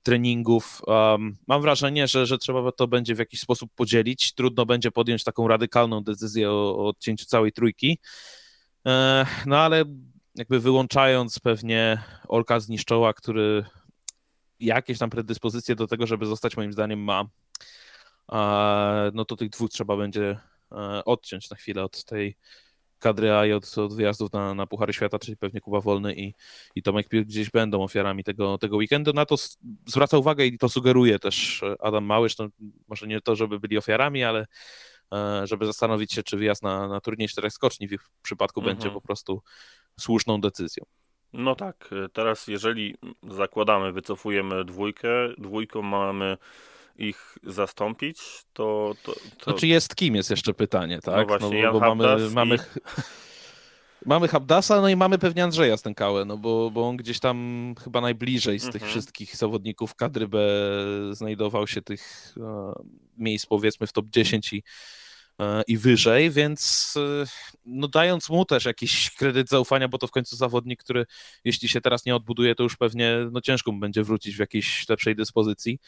treningów. 0.02 0.82
Um, 0.86 1.36
mam 1.46 1.62
wrażenie, 1.62 2.08
że, 2.08 2.26
że 2.26 2.38
trzeba 2.38 2.72
to 2.72 2.88
będzie 2.88 3.14
w 3.14 3.18
jakiś 3.18 3.40
sposób 3.40 3.70
podzielić. 3.74 4.34
Trudno 4.34 4.66
będzie 4.66 4.90
podjąć 4.90 5.24
taką 5.24 5.48
radykalną 5.48 6.02
decyzję 6.04 6.50
o, 6.50 6.76
o 6.76 6.88
odcięciu 6.88 7.26
całej 7.26 7.52
trójki. 7.52 7.98
E, 8.86 9.26
no 9.46 9.58
ale 9.58 9.84
jakby 10.34 10.60
wyłączając 10.60 11.38
pewnie 11.38 12.02
Olka 12.28 12.60
Zniszczoła, 12.60 13.12
który 13.12 13.64
jakieś 14.64 14.98
tam 14.98 15.10
predyspozycje 15.10 15.74
do 15.74 15.86
tego, 15.86 16.06
żeby 16.06 16.26
zostać 16.26 16.56
moim 16.56 16.72
zdaniem 16.72 17.00
ma, 17.00 17.24
no 19.12 19.24
to 19.24 19.36
tych 19.36 19.50
dwóch 19.50 19.70
trzeba 19.70 19.96
będzie 19.96 20.38
e, 20.72 21.04
odciąć 21.04 21.50
na 21.50 21.56
chwilę 21.56 21.84
od 21.84 22.04
tej 22.04 22.36
kadry 22.98 23.32
A 23.32 23.46
i 23.46 23.52
od, 23.52 23.78
od 23.78 23.94
wyjazdów 23.94 24.32
na, 24.32 24.54
na 24.54 24.66
Puchary 24.66 24.92
Świata, 24.92 25.18
czyli 25.18 25.36
pewnie 25.36 25.60
Kuba 25.60 25.80
Wolny 25.80 26.14
i, 26.14 26.34
i 26.74 26.82
Tomek 26.82 27.08
Pil 27.08 27.26
gdzieś 27.26 27.50
będą 27.50 27.82
ofiarami 27.82 28.24
tego, 28.24 28.58
tego 28.58 28.76
weekendu. 28.76 29.12
Na 29.12 29.26
to 29.26 29.36
zwraca 29.86 30.18
uwagę 30.18 30.44
i 30.44 30.58
to 30.58 30.68
sugeruje 30.68 31.18
też 31.18 31.64
Adam 31.80 32.04
Małysz, 32.04 32.38
no, 32.38 32.48
może 32.88 33.06
nie 33.06 33.20
to, 33.20 33.36
żeby 33.36 33.60
byli 33.60 33.78
ofiarami, 33.78 34.24
ale 34.24 34.46
e, 35.12 35.46
żeby 35.46 35.66
zastanowić 35.66 36.12
się, 36.12 36.22
czy 36.22 36.36
wyjazd 36.36 36.62
na, 36.62 36.88
na 36.88 37.00
turniej 37.00 37.28
czterech 37.28 37.52
skoczni 37.52 37.88
w 37.88 37.92
ich 37.92 38.00
przypadku 38.22 38.60
mhm. 38.60 38.76
będzie 38.76 38.90
po 38.90 39.00
prostu 39.00 39.42
słuszną 40.00 40.40
decyzją. 40.40 40.84
No 41.32 41.54
tak, 41.54 41.90
teraz 42.12 42.48
jeżeli 42.48 42.94
zakładamy, 43.30 43.92
wycofujemy 43.92 44.64
dwójkę, 44.64 45.08
dwójką 45.38 45.82
mamy 45.82 46.36
ich 46.98 47.38
zastąpić, 47.44 48.18
to... 48.52 48.94
to, 49.02 49.12
to... 49.38 49.50
Znaczy 49.50 49.66
jest 49.66 49.96
kim 49.96 50.14
jest 50.14 50.30
jeszcze 50.30 50.54
pytanie, 50.54 51.00
tak? 51.00 51.28
No 51.28 51.38
właśnie, 51.38 51.62
no, 51.62 51.72
bo, 51.72 51.80
bo 51.80 51.94
mamy, 51.94 52.30
mamy... 52.30 52.58
Mamy 54.06 54.28
Habdasa, 54.28 54.80
no 54.80 54.88
i 54.88 54.96
mamy 54.96 55.18
pewnie 55.18 55.44
Andrzeja 55.44 55.76
Stękałę, 55.76 56.24
no 56.24 56.36
bo, 56.36 56.70
bo 56.70 56.88
on 56.88 56.96
gdzieś 56.96 57.20
tam 57.20 57.74
chyba 57.84 58.00
najbliżej 58.00 58.58
z 58.58 58.64
tych 58.64 58.74
Mhm. 58.74 58.90
wszystkich 58.90 59.36
zawodników 59.36 59.94
kadry 59.94 60.28
B 60.28 60.38
znajdował 61.10 61.66
się 61.66 61.82
tych 61.82 62.34
e, 62.40 62.72
miejsc 63.18 63.46
powiedzmy 63.46 63.86
w 63.86 63.92
top 63.92 64.06
10 64.06 64.52
i, 64.52 64.62
i 65.66 65.76
wyżej, 65.78 66.30
więc 66.30 66.94
e, 66.96 67.24
no 67.66 67.88
dając 67.88 68.30
mu 68.30 68.44
też 68.44 68.64
jakiś 68.64 69.10
kredyt 69.10 69.48
zaufania, 69.48 69.88
bo 69.88 69.98
to 69.98 70.06
w 70.06 70.10
końcu 70.10 70.36
zawodnik, 70.36 70.82
który 70.82 71.06
jeśli 71.44 71.68
się 71.68 71.80
teraz 71.80 72.04
nie 72.04 72.16
odbuduje, 72.16 72.54
to 72.54 72.62
już 72.62 72.76
pewnie 72.76 73.16
no 73.32 73.40
ciężko 73.40 73.72
mu 73.72 73.78
będzie 73.80 74.02
wrócić 74.04 74.36
w 74.36 74.38
jakiejś 74.38 74.88
lepszej 74.88 75.16
dyspozycji. 75.16 75.78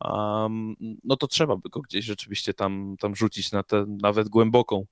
Um, 0.00 0.76
no 1.04 1.16
to 1.16 1.26
trzeba 1.26 1.56
by 1.56 1.68
go 1.68 1.80
gdzieś 1.80 2.04
rzeczywiście 2.04 2.54
tam, 2.54 2.96
tam 3.00 3.16
rzucić 3.16 3.52
na 3.52 3.62
tę 3.62 3.84
nawet 4.02 4.28
głęboką 4.28 4.86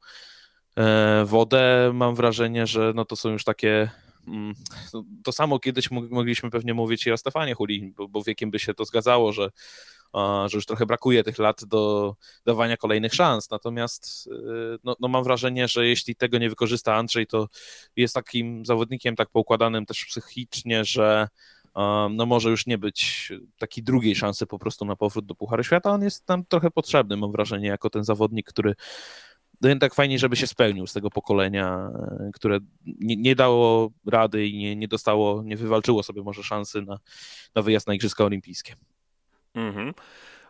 e, 0.77 1.25
wodę. 1.25 1.91
Mam 1.95 2.15
wrażenie, 2.15 2.67
że 2.67 2.93
no 2.95 3.05
to 3.05 3.17
są 3.17 3.31
już 3.31 3.45
takie. 3.45 3.91
mm, 4.27 4.55
To 5.25 5.33
samo 5.33 5.59
kiedyś 5.59 5.91
mog- 5.91 6.11
mogliśmy 6.11 6.51
pewnie 6.51 6.75
mówić 6.75 7.07
i 7.07 7.13
o 7.13 7.17
Stefanie 7.17 7.55
Huli, 7.55 7.93
bo, 7.97 8.09
bo 8.09 8.23
wiekiem 8.23 8.51
by 8.51 8.59
się 8.59 8.75
to 8.75 8.85
zgadzało, 8.85 9.33
że, 9.33 9.51
że 10.47 10.57
już 10.57 10.67
trochę 10.67 10.87
brakuje 10.87 11.25
tych 11.25 11.39
lat 11.39 11.65
do 11.65 12.15
dawania 12.47 12.77
kolejnych 12.77 13.15
szans. 13.15 13.51
Natomiast 13.51 14.27
y, 14.27 14.31
no, 14.85 14.97
no 15.01 15.09
mam 15.09 15.25
wrażenie, 15.25 15.69
że 15.69 15.87
jeśli 15.87 16.17
tego 16.17 16.39
nie 16.39 16.49
wykorzysta 16.49 16.95
Andrzej, 16.95 17.27
to 17.27 17.49
jest 17.97 18.15
takim 18.15 18.67
zawodnikiem 18.67 19.17
tak 19.17 19.31
poukładanym 19.31 19.87
też 19.87 20.05
psychicznie, 20.05 20.85
że 20.85 21.29
no 22.11 22.27
może 22.27 22.51
już 22.51 22.67
nie 22.67 22.79
być 22.79 23.33
takiej 23.59 23.85
drugiej 23.85 24.17
szansy 24.17 24.47
po 24.47 24.59
prostu 24.59 24.85
na 24.85 24.97
powrót 24.97 25.27
do 25.27 25.35
Pucharu 25.35 25.65
Świata. 25.65 25.91
On 25.91 26.03
jest 26.03 26.27
tam 26.27 26.45
trochę 26.45 26.71
potrzebny, 26.71 27.17
mam 27.17 27.33
wrażenie, 27.33 27.69
jako 27.69 27.91
ten 27.91 28.05
zawodnik, 28.05 28.47
który 28.47 28.75
no 29.61 29.79
tak 29.81 29.95
fajnie, 29.95 30.19
żeby 30.19 30.37
się 30.37 30.47
spełnił 30.47 30.87
z 30.87 30.93
tego 30.93 31.11
pokolenia, 31.11 31.91
e, 31.95 32.31
które 32.35 32.59
nie, 32.85 33.17
nie 33.17 33.35
dało 33.35 33.91
rady 34.07 34.47
i 34.47 34.59
nie, 34.59 34.77
nie 34.77 34.89
dostało, 34.89 35.43
nie 35.43 35.57
wywalczyło 35.57 36.03
sobie 36.03 36.23
może 36.23 36.43
szansy 36.43 36.83
na, 36.83 36.99
na 37.55 37.63
wyjazd 37.63 37.87
na 37.87 37.95
Igrzyska 37.95 38.25
Olimpijskie. 38.25 38.75
Mhm. 39.55 39.95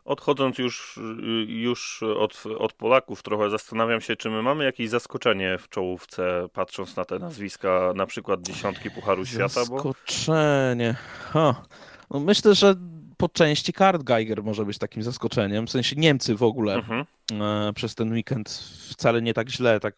Odchodząc 0.04 0.58
już, 0.58 1.00
już 1.46 2.02
od, 2.02 2.44
od 2.58 2.72
Polaków 2.72 3.22
trochę, 3.22 3.50
zastanawiam 3.50 4.00
się, 4.00 4.16
czy 4.16 4.30
my 4.30 4.42
mamy 4.42 4.64
jakieś 4.64 4.90
zaskoczenie 4.90 5.58
w 5.58 5.68
czołówce, 5.68 6.48
patrząc 6.52 6.96
na 6.96 7.04
te 7.04 7.18
nazwiska, 7.18 7.92
na 7.96 8.06
przykład 8.06 8.42
dziesiątki 8.42 8.90
Pucharu 8.90 9.26
Świata, 9.26 9.60
bo 9.68 9.74
Zaskoczenie. 9.74 10.94
Ha. 11.32 11.62
No 12.10 12.20
myślę, 12.20 12.54
że 12.54 12.74
po 13.16 13.28
części 13.28 13.72
Kart 13.72 14.02
Geiger 14.02 14.42
może 14.42 14.64
być 14.64 14.78
takim 14.78 15.02
zaskoczeniem, 15.02 15.66
w 15.66 15.70
sensie 15.70 15.96
Niemcy 15.96 16.34
w 16.34 16.42
ogóle 16.42 16.74
mhm. 16.74 17.04
e, 17.32 17.72
przez 17.72 17.94
ten 17.94 18.12
weekend 18.12 18.48
wcale 18.90 19.22
nie 19.22 19.34
tak 19.34 19.50
źle, 19.50 19.80
tak 19.80 19.96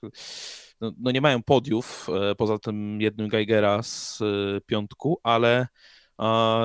no, 0.81 0.93
no 0.99 1.11
nie 1.11 1.21
mają 1.21 1.43
podiów, 1.43 2.07
e, 2.31 2.35
poza 2.35 2.59
tym 2.59 3.01
jednym 3.01 3.29
Geigera 3.29 3.83
z 3.83 4.21
e, 4.23 4.61
piątku, 4.61 5.21
ale 5.23 5.67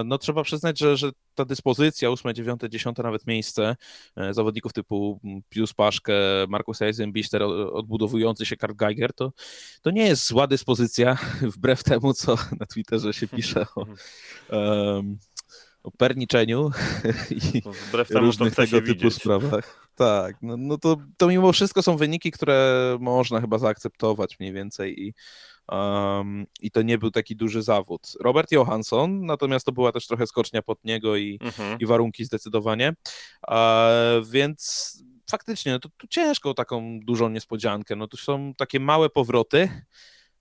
no 0.06 0.18
trzeba 0.18 0.43
przyznać, 0.43 0.80
że, 0.80 0.97
że 0.97 1.12
ta 1.36 1.45
dyspozycja, 1.45 2.10
8, 2.10 2.34
9, 2.34 2.62
10 2.70 2.97
nawet 2.97 3.28
miejsce 3.28 3.76
e, 4.16 4.34
zawodników 4.34 4.74
typu 4.74 5.20
Pius 5.49 5.74
Paszkę, 5.74 6.14
Markus 6.49 6.82
Eisenbichter, 6.82 7.43
o- 7.43 7.74
odbudowujący 7.74 8.45
się 8.45 8.58
Kart 8.58 8.76
Geiger, 8.76 9.14
to, 9.14 9.34
to 9.82 9.91
nie 9.91 10.08
jest 10.08 10.28
zła 10.28 10.47
dyspozycja, 10.47 11.18
wbrew 11.56 11.84
temu, 11.84 12.14
co 12.14 12.36
na 12.60 12.66
Twitterze 12.66 13.14
się 13.14 13.28
pisze 13.28 13.66
o, 13.76 13.86
em, 14.49 15.18
o 15.84 15.91
perniczeniu 15.91 16.72
i 17.56 17.62
wbrew 17.89 18.08
temu, 18.08 18.26
różnych 18.26 18.56
tego 18.56 18.82
typu 18.82 18.88
widzieć. 18.88 19.14
sprawach. 19.14 19.88
Tak, 19.95 20.36
no, 20.41 20.58
no 20.58 20.78
to, 20.78 20.97
to 21.18 21.28
mimo 21.28 21.52
wszystko 21.52 21.82
są 21.82 21.97
wyniki, 21.97 22.32
które 22.32 22.97
można 22.99 23.41
chyba 23.41 23.58
zaakceptować 23.58 24.39
mniej 24.39 24.54
więcej 24.54 25.02
i, 25.08 25.14
um, 25.70 26.45
i 26.62 26.72
to 26.72 26.82
nie 26.82 26.97
był 26.97 27.12
taki 27.12 27.36
duży 27.36 27.62
zawód. 27.62 28.12
Robert 28.24 28.51
Johansson, 28.51 29.26
natomiast 29.26 29.66
to 29.66 29.72
była 29.72 29.91
też 29.91 30.07
trochę 30.07 30.28
skocznia 30.28 30.62
pod 30.62 30.84
niego 30.84 31.18
i, 31.18 31.39
Mhm. 31.41 31.80
i 31.80 31.86
warunki 31.86 32.26
zdecydowanie, 32.26 32.93
a, 33.47 33.89
więc 34.32 34.97
faktycznie 35.32 35.72
no 35.72 35.80
to, 35.80 35.89
to 35.97 36.07
ciężko 36.09 36.53
taką 36.53 36.99
dużą 36.99 37.30
niespodziankę. 37.30 37.95
No 37.95 38.07
to 38.07 38.18
są 38.18 38.53
takie 38.57 38.80
małe 38.80 39.09
powroty, 39.09 39.70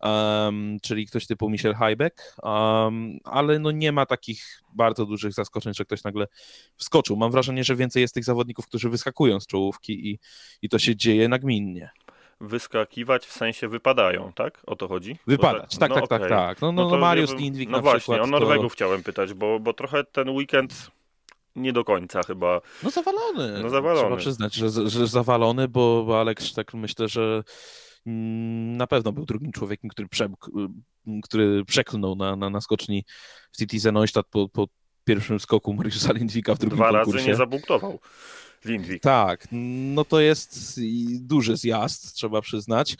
um, 0.00 0.78
czyli 0.82 1.06
ktoś 1.06 1.26
typu 1.26 1.50
Michel 1.50 1.74
Hajbek, 1.74 2.34
um, 2.42 3.18
ale 3.24 3.58
no 3.58 3.70
nie 3.70 3.92
ma 3.92 4.06
takich 4.06 4.62
bardzo 4.74 5.06
dużych 5.06 5.32
zaskoczeń, 5.32 5.74
że 5.74 5.84
ktoś 5.84 6.04
nagle 6.04 6.26
wskoczył. 6.76 7.16
Mam 7.16 7.30
wrażenie, 7.30 7.64
że 7.64 7.76
więcej 7.76 8.00
jest 8.02 8.14
tych 8.14 8.24
zawodników, 8.24 8.66
którzy 8.66 8.90
wyskakują 8.90 9.40
z 9.40 9.46
czołówki 9.46 10.10
i, 10.10 10.18
i 10.62 10.68
to 10.68 10.78
się 10.78 10.96
dzieje 10.96 11.28
nagminnie. 11.28 11.90
Wyskakiwać 12.40 13.26
w 13.26 13.32
sensie 13.32 13.68
wypadają, 13.68 14.32
tak? 14.32 14.62
O 14.66 14.76
to 14.76 14.88
chodzi? 14.88 15.16
Wypadać, 15.26 15.78
tak, 15.78 15.90
no 15.90 15.94
tak, 15.94 16.08
tak, 16.08 16.20
okej. 16.22 16.30
tak. 16.30 16.60
No, 16.62 16.72
no, 16.72 16.84
to 16.84 16.90
no 16.90 16.98
Mariusz 16.98 17.30
ja 17.30 17.36
bym- 17.36 17.44
Lindwik 17.44 17.70
No 17.70 17.80
właśnie, 17.80 17.98
przykład 18.00 18.20
o 18.20 18.24
to- 18.24 18.30
Norwegów 18.30 18.72
chciałem 18.72 19.02
pytać, 19.02 19.34
bo, 19.34 19.60
bo 19.60 19.72
trochę 19.72 20.04
ten 20.04 20.28
weekend 20.28 20.90
nie 21.56 21.72
do 21.72 21.84
końca 21.84 22.22
chyba. 22.22 22.60
No 22.82 22.90
zawalony. 22.90 23.62
No 23.62 23.70
zawalony. 23.70 24.00
Trzeba 24.02 24.16
przyznać, 24.16 24.54
że, 24.54 24.70
że 24.90 25.06
zawalony, 25.06 25.68
bo, 25.68 26.04
bo 26.06 26.20
Alex 26.20 26.44
Sztek 26.44 26.74
myślę, 26.74 27.08
że 27.08 27.42
mm, 28.06 28.76
na 28.76 28.86
pewno 28.86 29.12
był 29.12 29.24
drugim 29.26 29.52
człowiekiem, 29.52 29.90
który, 29.90 30.08
prze, 30.08 30.28
który 31.24 31.64
przeklnął 31.64 32.16
na, 32.16 32.36
na, 32.36 32.50
na 32.50 32.60
skoczni 32.60 33.04
w 33.52 33.56
Citizen 33.56 33.94
Neustadt 33.94 34.26
po, 34.30 34.48
po 34.48 34.66
pierwszym 35.04 35.40
skoku 35.40 35.74
Mariusza 35.74 36.12
Lindwika 36.12 36.54
w 36.54 36.58
drugim 36.58 36.76
Dwa 36.78 36.90
konkursie. 36.90 37.18
razy 37.18 37.28
nie 37.28 37.34
zabunktował 37.34 37.98
Lindwik. 38.64 39.02
Tak, 39.02 39.48
no 39.52 40.04
to 40.04 40.20
jest 40.20 40.78
i 40.78 41.18
duży 41.20 41.56
zjazd, 41.56 42.14
trzeba 42.14 42.40
przyznać. 42.40 42.96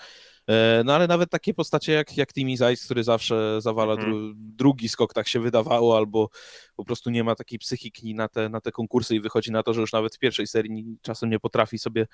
E, 0.49 0.83
No 0.85 0.95
ale 0.95 1.07
nawet 1.07 1.31
takie 1.31 1.55
postacie 1.55 1.93
jak, 1.93 2.17
jak 2.17 2.33
Timmy 2.33 2.57
Zajc, 2.57 2.85
który 2.85 3.05
zawsze 3.05 3.61
zawala 3.61 3.93
Mhm. 3.93 4.11
dru, 4.11 4.33
drugi 4.37 4.89
skok, 4.89 5.15
tak 5.15 5.29
się 5.29 5.41
wydawało, 5.41 5.97
albo 5.97 6.29
po 6.77 6.85
prostu 6.85 7.11
nie 7.11 7.25
ma 7.25 7.35
takiej 7.35 7.59
psychiki 7.59 8.15
na 8.15 8.29
te, 8.29 8.49
na 8.49 8.61
te 8.61 8.73
konkursy 8.73 9.15
i 9.15 9.21
wychodzi 9.21 9.53
na 9.53 9.63
to, 9.63 9.75
że 9.75 9.81
już 9.81 9.93
nawet 9.93 10.17
w 10.17 10.19
pierwszej 10.19 10.47
serii 10.47 10.97
czasem 11.03 11.31
nie 11.31 11.41
potrafi 11.41 11.79
sobie 11.79 12.07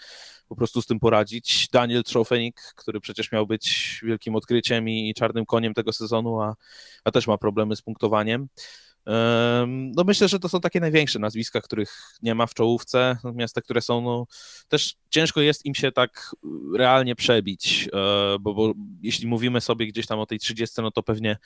po 0.49 0.57
prostu 0.57 0.83
z 0.83 0.87
tym 0.87 1.01
poradzić. 1.01 1.69
Daniel 1.73 2.03
Trofenik, 2.05 2.61
który 2.77 3.01
przecież 3.01 3.33
miał 3.33 3.47
być 3.47 4.01
wielkim 4.05 4.37
odkryciem 4.37 4.89
i 4.89 5.15
czarnym 5.17 5.47
koniem 5.47 5.75
tego 5.75 5.93
sezonu, 5.93 6.41
a, 6.41 6.55
a 7.05 7.11
też 7.11 7.27
ma 7.27 7.39
problemy 7.39 7.77
z 7.77 7.83
punktowaniem. 7.83 8.49
No 9.67 10.05
myślę, 10.05 10.29
że 10.29 10.39
to 10.39 10.49
są 10.49 10.61
takie 10.61 10.81
największe 10.81 11.19
nazwiska, 11.19 11.61
których 11.61 12.13
nie 12.23 12.35
ma 12.35 12.47
w 12.47 12.55
czołówce, 12.55 13.17
natomiast 13.25 13.55
te, 13.55 13.63
które 13.63 13.81
są, 13.81 14.01
no 14.01 14.27
też 14.69 14.97
ciężko 15.11 15.41
jest 15.41 15.67
im 15.67 15.75
się 15.75 15.93
tak 15.93 16.37
realnie 16.77 17.17
przebić, 17.17 17.89
e, 17.93 18.37
bo, 18.41 18.55
bo 18.55 18.73
jeśli 19.03 19.27
mówimy 19.27 19.61
sobie 19.61 19.87
gdzieś 19.87 20.07
tam 20.07 20.19
o 20.19 20.27
tej 20.27 20.39
30, 20.39 20.83
no 20.83 20.91
to 20.91 21.03
pewnie 21.03 21.37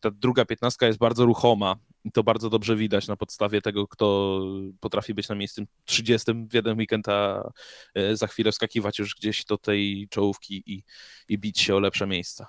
ta 0.00 0.10
druga 0.10 0.44
piętnastka 0.44 0.86
jest 0.86 0.98
bardzo 0.98 1.24
ruchoma 1.24 1.76
i 2.04 2.12
to 2.12 2.22
bardzo 2.22 2.50
dobrze 2.50 2.76
widać 2.76 3.08
na 3.08 3.16
podstawie 3.16 3.62
tego, 3.62 3.88
kto 3.88 4.40
potrafi 4.80 5.14
być 5.14 5.28
na 5.28 5.34
miejscu 5.34 5.62
30 5.84 6.32
w 6.50 6.54
jeden 6.54 6.78
weekend, 6.78 7.08
a 7.08 7.50
e, 7.94 8.16
za 8.16 8.26
chwilę 8.26 8.52
wskakiwać 8.52 8.98
już 8.98 9.14
gdzieś 9.14 9.44
do 9.44 9.58
tej 9.58 10.08
czołówki 10.10 10.62
i, 10.66 10.82
i 11.28 11.38
bić 11.38 11.60
się 11.60 11.76
o 11.76 11.80
lepsze 11.80 12.06
miejsca. 12.06 12.46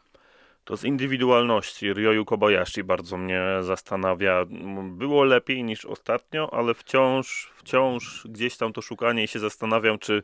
To 0.67 0.77
z 0.77 0.83
indywidualności 0.83 1.93
Ryoyu 1.93 2.25
Kobayashi 2.25 2.83
bardzo 2.83 3.17
mnie 3.17 3.41
zastanawia. 3.61 4.45
Było 4.83 5.23
lepiej 5.23 5.63
niż 5.63 5.85
ostatnio, 5.85 6.53
ale 6.53 6.73
wciąż, 6.73 7.51
wciąż 7.55 8.27
gdzieś 8.29 8.57
tam 8.57 8.73
to 8.73 8.81
szukanie 8.81 9.23
i 9.23 9.27
się 9.27 9.39
zastanawiam, 9.39 9.99
czy, 9.99 10.23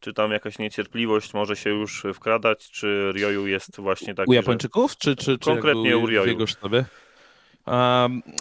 czy 0.00 0.12
tam 0.12 0.30
jakaś 0.30 0.58
niecierpliwość 0.58 1.34
może 1.34 1.56
się 1.56 1.70
już 1.70 2.02
wkradać, 2.14 2.70
czy 2.70 3.12
Ryoyu 3.12 3.46
jest 3.46 3.76
właśnie 3.80 4.14
taki, 4.14 4.30
U 4.30 4.32
że- 4.32 4.36
Japończyków, 4.36 4.96
czy, 4.96 5.16
czy, 5.16 5.38
czy 5.38 5.50
Konkretnie 5.50 5.96
u 5.96 6.06
Ryoyu. 6.06 6.24
w 6.24 6.28
jego 6.28 6.46
sztabie? 6.46 6.84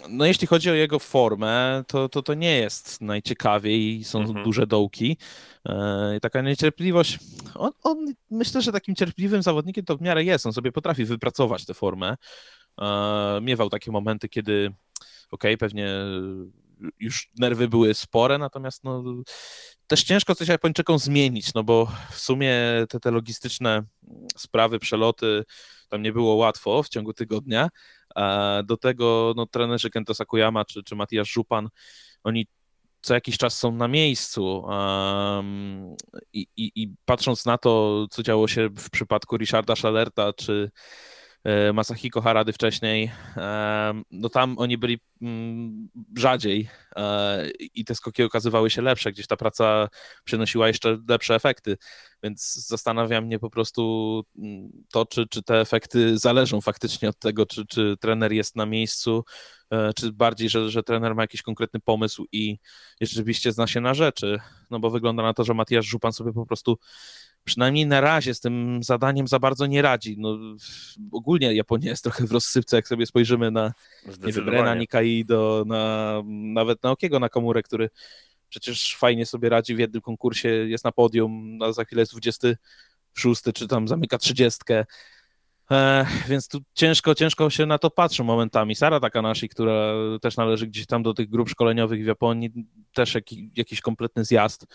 No 0.10 0.26
jeśli 0.26 0.48
chodzi 0.48 0.70
o 0.70 0.74
jego 0.74 1.00
formę, 1.00 1.84
to 1.88 2.10
to, 2.10 2.22
to 2.22 2.34
nie 2.34 2.58
jest 2.58 3.02
najciekawiej, 3.02 4.04
są 4.04 4.20
Mhm. 4.20 4.44
duże 4.44 4.68
dołki. 4.68 5.18
E, 5.66 6.18
i 6.18 6.20
taka 6.20 6.42
niecierpliwość, 6.42 7.20
on, 7.56 7.72
on 7.84 8.14
myślę, 8.32 8.62
że 8.62 8.72
takim 8.72 8.96
cierpliwym 8.96 9.44
zawodnikiem 9.44 9.86
to 9.86 9.98
w 9.98 10.02
miarę 10.02 10.24
jest, 10.24 10.46
on 10.46 10.54
sobie 10.54 10.72
potrafi 10.72 11.06
wypracować 11.06 11.66
tę 11.66 11.74
formę. 11.74 12.16
E, 12.82 13.40
miewał 13.42 13.70
takie 13.70 13.92
momenty, 13.92 14.30
kiedy 14.30 14.74
okej, 15.32 15.58
pewnie 15.58 15.90
już 17.00 17.30
nerwy 17.40 17.68
były 17.68 17.94
spore, 17.94 18.38
natomiast 18.38 18.84
no, 18.84 19.04
też 19.88 20.04
ciężko 20.04 20.36
coś 20.36 20.48
Japończykom 20.48 21.00
zmienić, 21.00 21.54
no 21.54 21.64
bo 21.64 21.92
w 22.12 22.20
sumie 22.20 22.56
te, 22.90 23.00
te 23.00 23.12
logistyczne 23.12 23.84
sprawy, 24.38 24.80
przeloty, 24.80 25.44
tam 25.90 26.02
nie 26.02 26.14
było 26.14 26.36
łatwo 26.36 26.84
w 26.84 26.90
ciągu 26.90 27.14
tygodnia. 27.14 27.70
Do 28.64 28.78
tego 28.78 29.34
no, 29.36 29.46
trenerzy 29.46 29.90
Kento 29.90 30.14
Sakuyama 30.14 30.66
czy, 30.66 30.84
czy 30.84 30.96
Matias 30.96 31.28
Żupan, 31.28 31.70
oni 32.24 32.48
co 33.02 33.14
jakiś 33.14 33.38
czas 33.38 33.58
są 33.58 33.72
na 33.72 33.88
miejscu 33.88 34.60
um, 34.60 35.96
i, 36.34 36.48
i, 36.58 36.72
i 36.76 36.94
patrząc 37.06 37.46
na 37.46 37.58
to, 37.58 38.06
co 38.12 38.24
działo 38.24 38.48
się 38.48 38.70
w 38.70 38.90
przypadku 38.90 39.38
Richarda 39.38 39.76
Schalerta 39.76 40.34
czy, 40.34 40.72
Masahiko 41.74 42.22
Harady 42.22 42.54
wcześniej, 42.54 43.12
no 44.12 44.30
tam 44.30 44.58
oni 44.58 44.78
byli 44.78 45.00
mm, 45.22 45.90
rzadziej 46.18 46.70
i 47.74 47.86
te 47.86 47.96
skoki 47.96 48.24
okazywały 48.24 48.70
się 48.70 48.82
lepsze, 48.82 49.12
gdzieś 49.12 49.28
ta 49.28 49.38
praca 49.38 49.88
przynosiła 50.24 50.68
jeszcze 50.68 50.98
lepsze 51.08 51.36
efekty, 51.36 51.78
więc 52.24 52.54
zastanawia 52.68 53.22
mnie 53.22 53.40
po 53.40 53.50
prostu 53.50 54.24
mm, 54.38 54.72
to, 54.92 55.06
czy, 55.06 55.28
czy 55.28 55.44
te 55.44 55.62
efekty 55.62 56.18
zależą 56.18 56.62
faktycznie 56.62 57.10
od 57.10 57.20
tego, 57.20 57.46
czy, 57.46 57.66
czy 57.66 57.96
trener 58.00 58.32
jest 58.32 58.56
na 58.56 58.66
miejscu, 58.66 59.24
e, 59.72 59.94
czy 59.94 60.12
bardziej, 60.12 60.50
że, 60.50 60.70
że 60.70 60.84
trener 60.84 61.16
ma 61.16 61.24
jakiś 61.24 61.42
konkretny 61.42 61.80
pomysł 61.80 62.26
i, 62.32 62.58
i 63.00 63.08
rzeczywiście 63.08 63.52
zna 63.52 63.68
się 63.68 63.82
na 63.82 63.94
rzeczy, 63.94 64.40
no 64.72 64.80
bo 64.80 64.90
wygląda 64.90 65.24
na 65.24 65.34
to, 65.34 65.44
że 65.44 65.54
Matiasz 65.54 65.86
Żupan 65.86 66.14
sobie 66.14 66.34
po 66.34 66.46
prostu 66.46 66.78
przynajmniej 67.44 67.88
na 67.88 68.02
razie 68.02 68.34
z 68.34 68.40
tym 68.40 68.84
zadaniem 68.84 69.28
za 69.28 69.40
bardzo 69.40 69.66
nie 69.66 69.82
radzi. 69.82 70.16
No, 70.20 70.38
ogólnie 71.12 71.54
Japonia 71.54 71.90
jest 71.90 72.04
trochę 72.04 72.28
w 72.28 72.32
rozsypce, 72.32 72.76
jak 72.76 72.88
sobie 72.88 73.06
spojrzymy 73.06 73.52
na 73.52 73.74
wiem, 74.20 74.50
Rena 74.50 74.76
Nikaido, 74.76 75.64
na, 75.68 76.22
nawet 76.28 76.84
na 76.84 76.92
Okiego 76.92 77.20
na 77.20 77.30
komórę, 77.30 77.64
który 77.64 77.90
przecież 78.50 78.96
fajnie 78.96 79.26
sobie 79.26 79.50
radzi 79.50 79.76
w 79.76 79.80
jednym 79.80 80.02
konkursie, 80.02 80.50
jest 80.50 80.86
na 80.86 80.92
podium, 80.92 81.60
a 81.62 81.72
za 81.72 81.86
chwilę 81.86 82.02
jest 82.02 82.12
26, 82.12 83.42
czy 83.54 83.68
tam 83.68 83.88
zamyka 83.88 84.18
30. 84.18 84.60
E, 85.72 86.06
więc 86.30 86.48
tu 86.48 86.60
ciężko, 86.74 87.16
ciężko 87.16 87.50
się 87.50 87.66
na 87.66 87.78
to 87.78 87.90
patrzy 87.90 88.24
momentami. 88.24 88.76
Sara 88.76 89.00
Takanashi, 89.00 89.50
która 89.50 89.94
też 90.22 90.38
należy 90.38 90.68
gdzieś 90.68 90.86
tam 90.86 91.04
do 91.04 91.14
tych 91.14 91.30
grup 91.30 91.50
szkoleniowych 91.50 92.04
w 92.04 92.08
Japonii, 92.08 92.50
też 92.94 93.16
jaki, 93.16 93.52
jakiś 93.56 93.82
kompletny 93.82 94.26
zjazd 94.26 94.66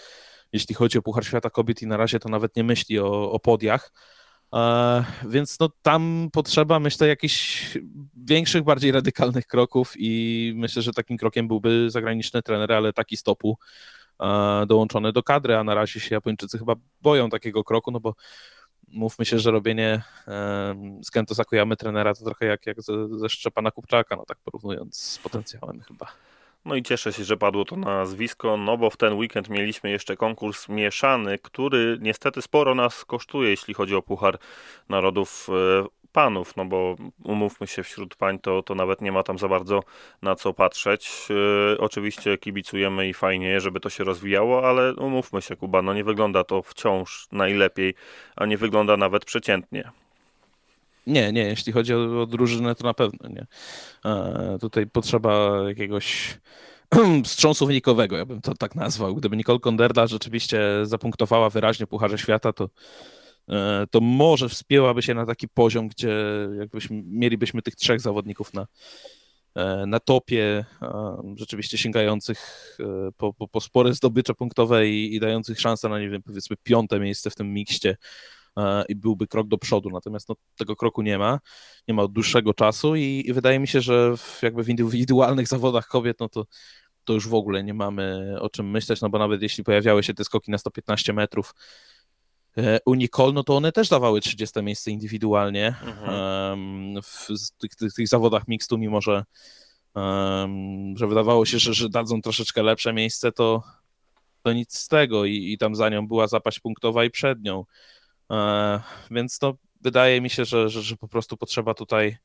jeśli 0.53 0.75
chodzi 0.75 0.99
o 0.99 1.03
Puchar 1.03 1.27
Świata 1.27 1.51
Kobiet 1.51 1.83
i 1.83 1.87
na 1.87 1.97
razie 1.97 2.19
to 2.19 2.29
nawet 2.29 2.57
nie 2.57 2.65
myśli 2.65 2.99
o, 2.99 3.33
o 3.33 3.39
podiach. 3.39 3.93
E, 4.55 5.05
więc 5.29 5.61
no, 5.61 5.69
tam 5.83 6.29
potrzeba, 6.33 6.81
myślę, 6.81 7.09
jakichś 7.09 7.69
większych, 8.17 8.63
bardziej 8.63 8.93
radykalnych 8.93 9.47
kroków 9.47 9.93
i 9.97 10.53
myślę, 10.57 10.83
że 10.83 10.93
takim 10.93 11.17
krokiem 11.17 11.49
byłby 11.49 11.91
zagraniczny 11.91 12.43
trener, 12.43 12.73
ale 12.73 12.93
taki 12.93 13.17
stopu 13.17 13.59
e, 14.21 14.65
dołączony 14.67 15.13
do 15.13 15.23
kadry, 15.23 15.57
a 15.57 15.65
na 15.65 15.75
razie 15.75 16.01
się 16.01 16.15
Japończycy 16.15 16.59
chyba 16.59 16.75
boją 17.03 17.31
takiego 17.31 17.65
kroku, 17.65 17.91
no 17.91 18.01
bo 18.01 18.15
mówmy 18.89 19.25
się, 19.25 19.39
że 19.39 19.51
robienie 19.51 20.03
e, 20.29 21.01
z 21.03 21.11
Kento 21.11 21.35
Sakuyamy 21.35 21.77
trenera 21.77 22.15
to 22.15 22.25
trochę 22.25 22.47
jak, 22.47 22.67
jak 22.67 22.83
ze, 22.83 23.19
ze 23.19 23.29
Szczepana 23.29 23.71
Kupczaka, 23.71 24.17
no 24.17 24.25
tak 24.25 24.39
porównując 24.45 24.97
z 24.97 25.19
potencjałem 25.19 25.81
chyba. 25.81 26.07
No 26.65 26.75
i 26.75 26.83
cieszę 26.83 27.13
się, 27.13 27.25
że 27.25 27.37
padło 27.37 27.65
to 27.65 27.77
nazwisko, 27.77 28.57
no 28.57 28.77
bo 28.77 28.91
w 28.91 28.97
ten 28.97 29.15
weekend 29.15 29.49
mieliśmy 29.49 29.91
jeszcze 29.91 30.17
konkurs 30.17 30.69
mieszany, 30.69 31.39
który 31.39 31.99
niestety 32.01 32.43
sporo 32.43 32.75
nas 32.75 33.05
kosztuje, 33.05 33.51
jeśli 33.51 33.75
chodzi 33.75 33.95
o 33.95 34.03
Puchar 34.03 34.39
Narodów 34.89 35.49
e, 35.85 35.99
Panów, 36.13 36.57
no 36.57 36.65
bo 36.65 36.97
umówmy 37.25 37.67
się, 37.67 37.83
wśród 37.83 38.17
pań 38.17 38.39
to, 38.39 38.63
to 38.63 38.75
nawet 38.75 39.01
nie 39.01 39.13
ma 39.13 39.23
tam 39.23 39.39
za 39.39 39.49
bardzo 39.49 39.83
na 40.23 40.35
co 40.35 40.53
patrzeć. 40.53 41.29
Yy, 41.29 41.77
oczywiście 41.81 42.39
kibicujemy 42.39 43.09
i 43.09 43.15
fajnie, 43.15 43.61
żeby 43.61 43.81
to 43.81 43.91
się 43.91 44.05
rozwijało, 44.05 44.69
ale 44.69 44.95
umówmy 44.95 45.43
się, 45.43 45.57
Kuba, 45.57 45.83
no 45.83 45.95
nie 45.95 46.05
wygląda 46.05 46.45
to 46.45 46.63
wciąż 46.63 47.29
najlepiej, 47.33 47.95
a 48.37 48.47
nie 48.47 48.59
wygląda 48.59 48.97
nawet 48.97 49.25
przeciętnie. 49.25 49.91
Nie, 51.09 51.33
nie, 51.33 51.43
jeśli 51.43 51.73
chodzi 51.73 51.95
o, 51.95 52.23
o 52.23 52.27
drużynę, 52.27 52.75
to 52.75 52.85
na 52.85 52.95
pewno 52.95 53.29
nie. 53.29 53.47
E, 54.05 54.59
tutaj 54.61 54.87
potrzeba 54.87 55.63
jakiegoś 55.69 56.39
wstrząsu 57.25 57.67
wynikowego, 57.67 58.17
ja 58.17 58.27
bym 58.27 58.41
to 58.41 58.55
tak 58.55 58.75
nazwał. 58.75 59.15
Gdyby 59.15 59.37
Nicole 59.37 59.59
Konderla 59.59 60.07
rzeczywiście 60.07 60.61
zapunktowała 60.83 61.51
wyraźnie 61.51 61.87
Pucharze 61.87 62.19
Świata, 62.19 62.53
to, 62.53 62.69
e, 63.49 63.87
to 63.91 64.01
może 64.01 64.49
wspięłaby 64.49 65.03
się 65.03 65.15
na 65.15 65.27
taki 65.27 65.49
poziom, 65.49 65.89
gdzie 65.89 66.13
jakbyśmy, 66.59 67.03
mielibyśmy 67.07 67.63
tych 67.63 67.77
trzech 67.77 68.01
zawodników 68.01 68.55
na, 68.55 68.67
e, 69.55 69.87
na 69.87 70.01
topie, 70.01 70.65
rzeczywiście 71.37 71.79
sięgających 71.79 72.39
e, 72.81 73.13
po, 73.17 73.33
po, 73.33 73.49
po 73.49 73.61
spore 73.61 73.95
zdobycze 73.95 74.35
punktowe 74.35 74.89
i, 74.89 75.15
i 75.15 75.21
dających 75.21 75.61
szansę 75.61 75.89
na, 75.89 76.01
nie 76.01 76.11
wiem, 76.11 76.23
powiedzmy 76.23 76.57
piąte 76.63 77.01
miejsce 77.01 77.31
w 77.31 77.35
tym 77.35 77.53
mikście 77.53 77.91
E, 77.91 77.97
i 78.89 78.97
byłby 78.97 79.27
krok 79.27 79.49
do 79.49 79.59
przodu. 79.59 79.91
Natomiast 79.91 80.29
no, 80.29 80.35
tego 80.59 80.77
kroku 80.77 81.03
nie 81.03 81.19
ma, 81.19 81.41
nie 81.89 81.95
ma 81.95 82.03
od 82.03 82.13
dłuższego 82.13 82.55
czasu 82.55 82.97
i, 82.97 83.25
i 83.27 83.33
wydaje 83.33 83.59
mi 83.59 83.69
się, 83.69 83.81
że 83.81 84.17
w, 84.17 84.43
jakby 84.43 84.65
w 84.65 84.69
indywidualnych 84.69 85.49
zawodach 85.55 85.87
kobiet, 85.87 86.21
no 86.21 86.29
to 86.29 86.45
to 87.09 87.13
już 87.13 87.29
w 87.29 87.35
ogóle 87.35 87.65
nie 87.65 87.75
mamy 87.75 88.35
o 88.41 88.49
czym 88.49 88.71
myśleć, 88.71 89.01
no 89.01 89.09
bo 89.09 89.19
nawet 89.19 89.43
jeśli 89.43 89.65
pojawiały 89.65 90.03
się 90.03 90.15
te 90.15 90.25
skoki 90.25 90.51
na 90.51 90.59
115 90.59 91.13
metrów 91.13 91.55
e, 92.57 92.79
u 92.87 92.95
Nicole, 92.95 93.33
no 93.33 93.45
to 93.45 93.57
one 93.57 93.73
też 93.73 93.89
dawały 93.89 94.21
30 94.21 94.63
miejsce 94.63 94.91
indywidualnie 94.91 95.67
mhm. 95.67 97.03
w 97.03 97.27
tych, 97.59 97.75
tych, 97.75 97.93
tych, 97.93 98.09
zawodach 98.09 98.49
mixtu, 98.49 98.79
mimo 98.79 99.01
że, 99.01 99.25
że 100.95 101.07
wydawało 101.07 101.47
się, 101.47 101.59
że, 101.59 101.75
że 101.75 101.89
dadzą 101.89 102.23
troszeczkę 102.23 102.63
lepsze 102.63 102.93
miejsce, 102.93 103.33
to, 103.33 103.63
to 104.43 104.53
nic 104.53 104.79
z 104.79 104.89
tego 104.89 105.25
I, 105.25 105.53
i 105.53 105.59
tam 105.59 105.75
za 105.75 105.89
nią 105.89 106.09
była 106.09 106.27
zapaść 106.27 106.61
punktowa 106.61 107.05
i 107.05 107.11
przed 107.11 107.43
nią. 107.43 107.65
E, 108.31 108.81
więc 109.11 109.39
to 109.39 109.57
wydaje 109.81 110.21
mi 110.21 110.31
się, 110.31 110.45
że, 110.45 110.69
że, 110.69 110.83
że 110.83 110.97
po 110.97 111.09
prostu 111.09 111.37
potrzeba 111.37 111.75
tutaj 111.75 112.19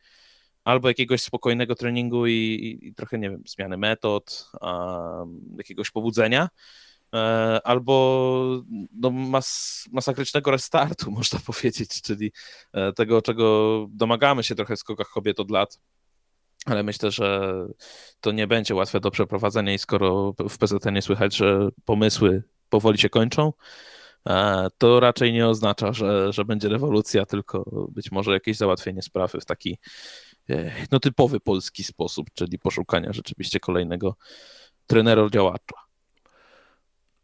albo 0.63 0.87
jakiegoś 0.87 1.21
spokojnego 1.21 1.75
treningu 1.75 2.27
i, 2.27 2.31
i, 2.31 2.87
i 2.87 2.93
trochę, 2.93 3.19
nie 3.19 3.29
wiem, 3.29 3.43
zmiany 3.47 3.77
metod, 3.77 4.51
um, 4.61 5.55
jakiegoś 5.57 5.91
pobudzenia, 5.91 6.49
e, 7.13 7.17
albo 7.63 8.63
no, 8.93 9.11
mas, 9.11 9.83
masakrycznego 9.91 10.51
restartu, 10.51 11.11
można 11.21 11.39
powiedzieć, 11.39 12.01
czyli 12.01 12.31
e, 12.73 12.93
tego, 12.93 13.21
czego 13.21 13.87
domagamy 13.89 14.43
się 14.43 14.55
trochę 14.55 14.75
w 14.75 14.79
skokach 14.79 15.07
kobiet 15.07 15.39
od 15.39 15.51
lat. 15.51 15.79
Ale 16.65 16.83
myślę, 16.83 17.11
że 17.11 17.53
to 18.21 18.31
nie 18.31 18.47
będzie 18.47 18.75
łatwe 18.75 18.99
do 18.99 19.11
przeprowadzenia 19.11 19.73
i 19.73 19.79
skoro 19.79 20.33
w 20.49 20.57
PZT 20.57 20.91
nie 20.91 21.01
słychać, 21.01 21.35
że 21.35 21.69
pomysły 21.85 22.43
powoli 22.69 22.97
się 22.97 23.09
kończą, 23.09 23.53
to 24.77 24.99
raczej 24.99 25.33
nie 25.33 25.47
oznacza, 25.47 25.93
że, 25.93 26.33
że 26.33 26.45
będzie 26.45 26.69
rewolucja, 26.69 27.25
tylko 27.25 27.87
być 27.91 28.11
może 28.11 28.31
jakieś 28.31 28.57
załatwienie 28.57 29.01
sprawy 29.01 29.41
w 29.41 29.45
taki 29.45 29.77
e, 30.49 30.71
no, 30.91 30.99
typowy 30.99 31.39
polski 31.39 31.83
sposób, 31.83 32.27
czyli 32.33 32.59
poszukania 32.59 33.13
rzeczywiście 33.13 33.59
kolejnego 33.59 34.15
trenera 34.87 35.29
działacza. 35.29 35.75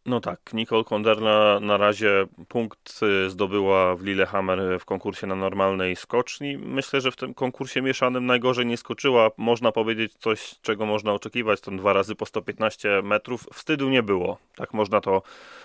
No 0.09 0.19
tak, 0.19 0.53
Nicole 0.53 0.83
Konderna 0.83 1.59
na 1.59 1.77
razie 1.77 2.25
punkt 2.47 2.99
y, 3.25 3.29
zdobyła 3.29 3.95
w 3.95 4.03
Lillehammer 4.03 4.79
w 4.79 4.85
konkursie 4.85 5.27
na 5.27 5.35
normalnej 5.35 5.95
skoczni. 5.95 6.57
Myślę, 6.57 7.01
że 7.01 7.11
w 7.11 7.15
tym 7.15 7.33
konkursie 7.33 7.81
mieszanym 7.81 8.25
najgorzej 8.25 8.65
nie 8.65 8.77
skoczyła. 8.77 9.31
Można 9.37 9.71
powiedzieć 9.71 10.13
coś, 10.19 10.55
czego 10.61 10.85
można 10.85 11.13
oczekiwać, 11.13 11.61
tam 11.61 11.77
dwa 11.77 11.93
razy 11.93 12.15
po 12.15 12.25
115 12.25 13.01
metrów. 13.01 13.47
Wstydu 13.53 13.89
nie 13.89 14.03
było, 14.03 14.37
tak 14.55 14.73
można 14.73 15.01
to 15.01 15.21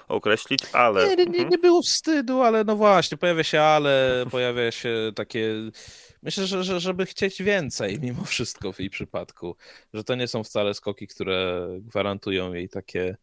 określić, 0.08 0.60
ale... 0.72 1.08
Nie, 1.08 1.16
nie, 1.16 1.24
nie 1.24 1.42
mhm. 1.42 1.60
było 1.60 1.82
wstydu, 1.82 2.42
ale 2.42 2.64
no 2.64 2.76
właśnie, 2.76 3.18
pojawia 3.18 3.44
się 3.44 3.60
ale, 3.60 4.24
pojawia 4.30 4.70
się 4.70 5.12
takie... 5.14 5.48
Myślę, 6.22 6.46
że, 6.46 6.64
że 6.64 6.80
żeby 6.80 7.06
chcieć 7.06 7.42
więcej 7.42 8.00
mimo 8.00 8.24
wszystko 8.24 8.72
w 8.72 8.80
jej 8.80 8.90
przypadku, 8.90 9.56
że 9.94 10.04
to 10.04 10.14
nie 10.14 10.28
są 10.28 10.44
wcale 10.44 10.74
skoki, 10.74 11.06
które 11.06 11.68
gwarantują 11.80 12.52
jej 12.52 12.68
takie 12.68 13.16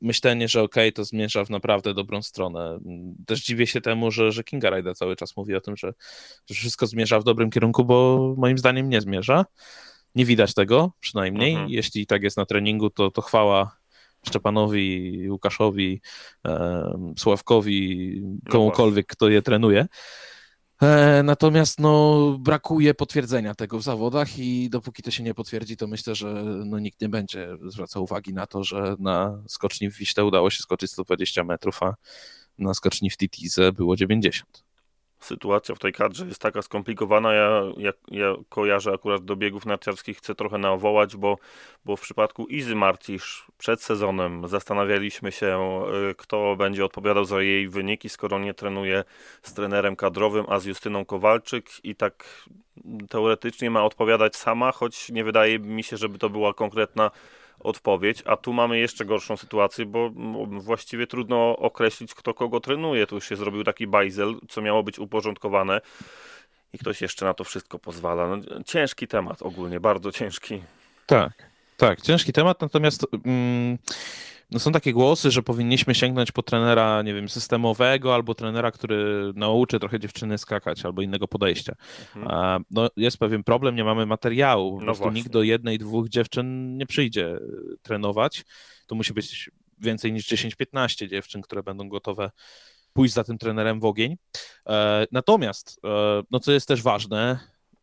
myślenie, 0.00 0.48
że 0.48 0.62
okej, 0.62 0.88
okay, 0.88 0.92
to 0.92 1.04
zmierza 1.04 1.44
w 1.44 1.50
naprawdę 1.50 1.94
dobrą 1.94 2.22
stronę. 2.22 2.78
Też 3.26 3.44
dziwię 3.44 3.66
się 3.66 3.80
temu, 3.80 4.10
że, 4.10 4.32
że 4.32 4.44
Kinga 4.44 4.70
Rajda 4.70 4.94
cały 4.94 5.16
czas 5.16 5.36
mówi 5.36 5.54
o 5.54 5.60
tym, 5.60 5.76
że, 5.76 5.92
że 6.46 6.54
wszystko 6.54 6.86
zmierza 6.86 7.20
w 7.20 7.24
dobrym 7.24 7.50
kierunku, 7.50 7.84
bo 7.84 8.34
moim 8.38 8.58
zdaniem 8.58 8.88
nie 8.88 9.00
zmierza. 9.00 9.44
Nie 10.14 10.24
widać 10.24 10.54
tego 10.54 10.92
przynajmniej. 11.00 11.52
Mhm. 11.52 11.70
Jeśli 11.70 12.06
tak 12.06 12.22
jest 12.22 12.36
na 12.36 12.46
treningu, 12.46 12.90
to, 12.90 13.10
to 13.10 13.22
chwała 13.22 13.76
Szczepanowi, 14.26 15.30
Łukaszowi, 15.30 16.00
e, 16.46 17.12
Sławkowi, 17.18 18.20
no 18.22 18.52
komukolwiek, 18.52 19.06
kto 19.06 19.28
je 19.28 19.42
trenuje. 19.42 19.86
E, 20.82 21.22
natomiast 21.22 21.80
no, 21.80 22.36
brakuje 22.38 22.94
potwierdzenia 22.94 23.54
tego 23.54 23.78
w 23.78 23.82
zawodach 23.82 24.38
i 24.38 24.70
dopóki 24.70 25.02
to 25.02 25.10
się 25.10 25.22
nie 25.22 25.34
potwierdzi, 25.34 25.76
to 25.76 25.86
myślę, 25.86 26.14
że 26.14 26.32
no, 26.44 26.78
nikt 26.78 27.00
nie 27.00 27.08
będzie 27.08 27.48
zwracał 27.66 28.02
uwagi 28.02 28.34
na 28.34 28.46
to, 28.46 28.64
że 28.64 28.96
na 28.98 29.42
skoczni 29.48 29.90
w 29.90 29.96
Wiśle 29.96 30.24
udało 30.24 30.50
się 30.50 30.62
skoczyć 30.62 30.90
120 30.90 31.44
metrów, 31.44 31.82
a 31.82 31.94
na 32.58 32.74
skoczni 32.74 33.10
w 33.10 33.16
Titize 33.16 33.72
było 33.72 33.96
90 33.96 34.69
sytuacja 35.20 35.74
w 35.74 35.78
tej 35.78 35.92
kadrze 35.92 36.26
jest 36.26 36.42
taka 36.42 36.62
skomplikowana. 36.62 37.34
Ja, 37.34 37.62
ja, 37.76 37.92
ja 38.08 38.34
kojarzę 38.48 38.92
akurat 38.92 39.24
do 39.24 39.36
biegów 39.36 39.66
narciarskich, 39.66 40.18
chcę 40.18 40.34
trochę 40.34 40.58
nawołać, 40.58 41.16
bo, 41.16 41.38
bo 41.84 41.96
w 41.96 42.00
przypadku 42.00 42.46
Izy 42.46 42.74
Marcisz 42.74 43.46
przed 43.58 43.82
sezonem 43.82 44.48
zastanawialiśmy 44.48 45.32
się, 45.32 45.82
y, 46.10 46.14
kto 46.14 46.56
będzie 46.56 46.84
odpowiadał 46.84 47.24
za 47.24 47.42
jej 47.42 47.68
wyniki, 47.68 48.08
skoro 48.08 48.38
nie 48.38 48.54
trenuje 48.54 49.04
z 49.42 49.54
trenerem 49.54 49.96
kadrowym, 49.96 50.44
a 50.48 50.58
z 50.58 50.64
Justyną 50.64 51.04
Kowalczyk 51.04 51.70
i 51.84 51.96
tak 51.96 52.44
teoretycznie 53.08 53.70
ma 53.70 53.84
odpowiadać 53.84 54.36
sama, 54.36 54.72
choć 54.72 55.10
nie 55.10 55.24
wydaje 55.24 55.58
mi 55.58 55.82
się, 55.82 55.96
żeby 55.96 56.18
to 56.18 56.30
była 56.30 56.54
konkretna 56.54 57.10
odpowiedź, 57.60 58.22
a 58.26 58.36
tu 58.36 58.52
mamy 58.52 58.78
jeszcze 58.78 59.04
gorszą 59.04 59.36
sytuację, 59.36 59.86
bo 59.86 60.10
właściwie 60.46 61.06
trudno 61.06 61.56
określić, 61.56 62.14
kto 62.14 62.34
kogo 62.34 62.60
trenuje. 62.60 63.06
Tu 63.06 63.14
już 63.14 63.28
się 63.28 63.36
zrobił 63.36 63.64
taki 63.64 63.86
bajzel, 63.86 64.34
co 64.48 64.62
miało 64.62 64.82
być 64.82 64.98
uporządkowane. 64.98 65.80
i 66.72 66.78
ktoś 66.78 67.02
jeszcze 67.02 67.24
na 67.24 67.34
to 67.34 67.44
wszystko 67.44 67.78
pozwala. 67.78 68.36
No, 68.36 68.62
ciężki 68.66 69.06
temat 69.08 69.42
ogólnie, 69.42 69.80
bardzo 69.80 70.12
ciężki. 70.12 70.62
Tak, 71.06 71.32
tak, 71.76 72.00
ciężki 72.00 72.32
temat, 72.32 72.60
natomiast 72.60 73.06
mm, 73.24 73.78
no 74.50 74.58
są 74.58 74.72
takie 74.72 74.92
głosy, 74.92 75.30
że 75.30 75.42
powinniśmy 75.42 75.94
sięgnąć 75.94 76.32
po 76.32 76.42
trenera, 76.42 77.02
nie 77.02 77.14
wiem, 77.14 77.28
systemowego 77.28 78.14
albo 78.14 78.34
trenera, 78.34 78.70
który 78.70 79.32
nauczy 79.34 79.78
trochę 79.78 80.00
dziewczyny 80.00 80.38
skakać 80.38 80.84
albo 80.84 81.02
innego 81.02 81.28
podejścia. 81.28 81.74
Mhm. 82.16 82.64
No, 82.70 82.88
jest 82.96 83.18
pewien 83.18 83.44
problem, 83.44 83.76
nie 83.76 83.84
mamy 83.84 84.06
materiału. 84.06 84.72
Po 84.72 84.78
no 84.78 84.84
prostu 84.84 85.10
nikt 85.10 85.28
do 85.28 85.42
jednej, 85.42 85.78
dwóch 85.78 86.08
dziewczyn 86.08 86.76
nie 86.76 86.86
przyjdzie 86.86 87.26
e, 87.26 87.38
trenować. 87.82 88.44
To 88.86 88.94
musi 88.94 89.14
być 89.14 89.50
więcej 89.78 90.12
niż 90.12 90.26
10-15 90.26 91.08
dziewczyn, 91.08 91.42
które 91.42 91.62
będą 91.62 91.88
gotowe 91.88 92.30
pójść 92.92 93.14
za 93.14 93.24
tym 93.24 93.38
trenerem 93.38 93.80
w 93.80 93.84
ogień. 93.84 94.16
E, 94.66 95.06
natomiast, 95.12 95.80
e, 95.84 96.22
no 96.30 96.40
co 96.40 96.52
jest 96.52 96.68
też 96.68 96.82
ważne, 96.82 97.40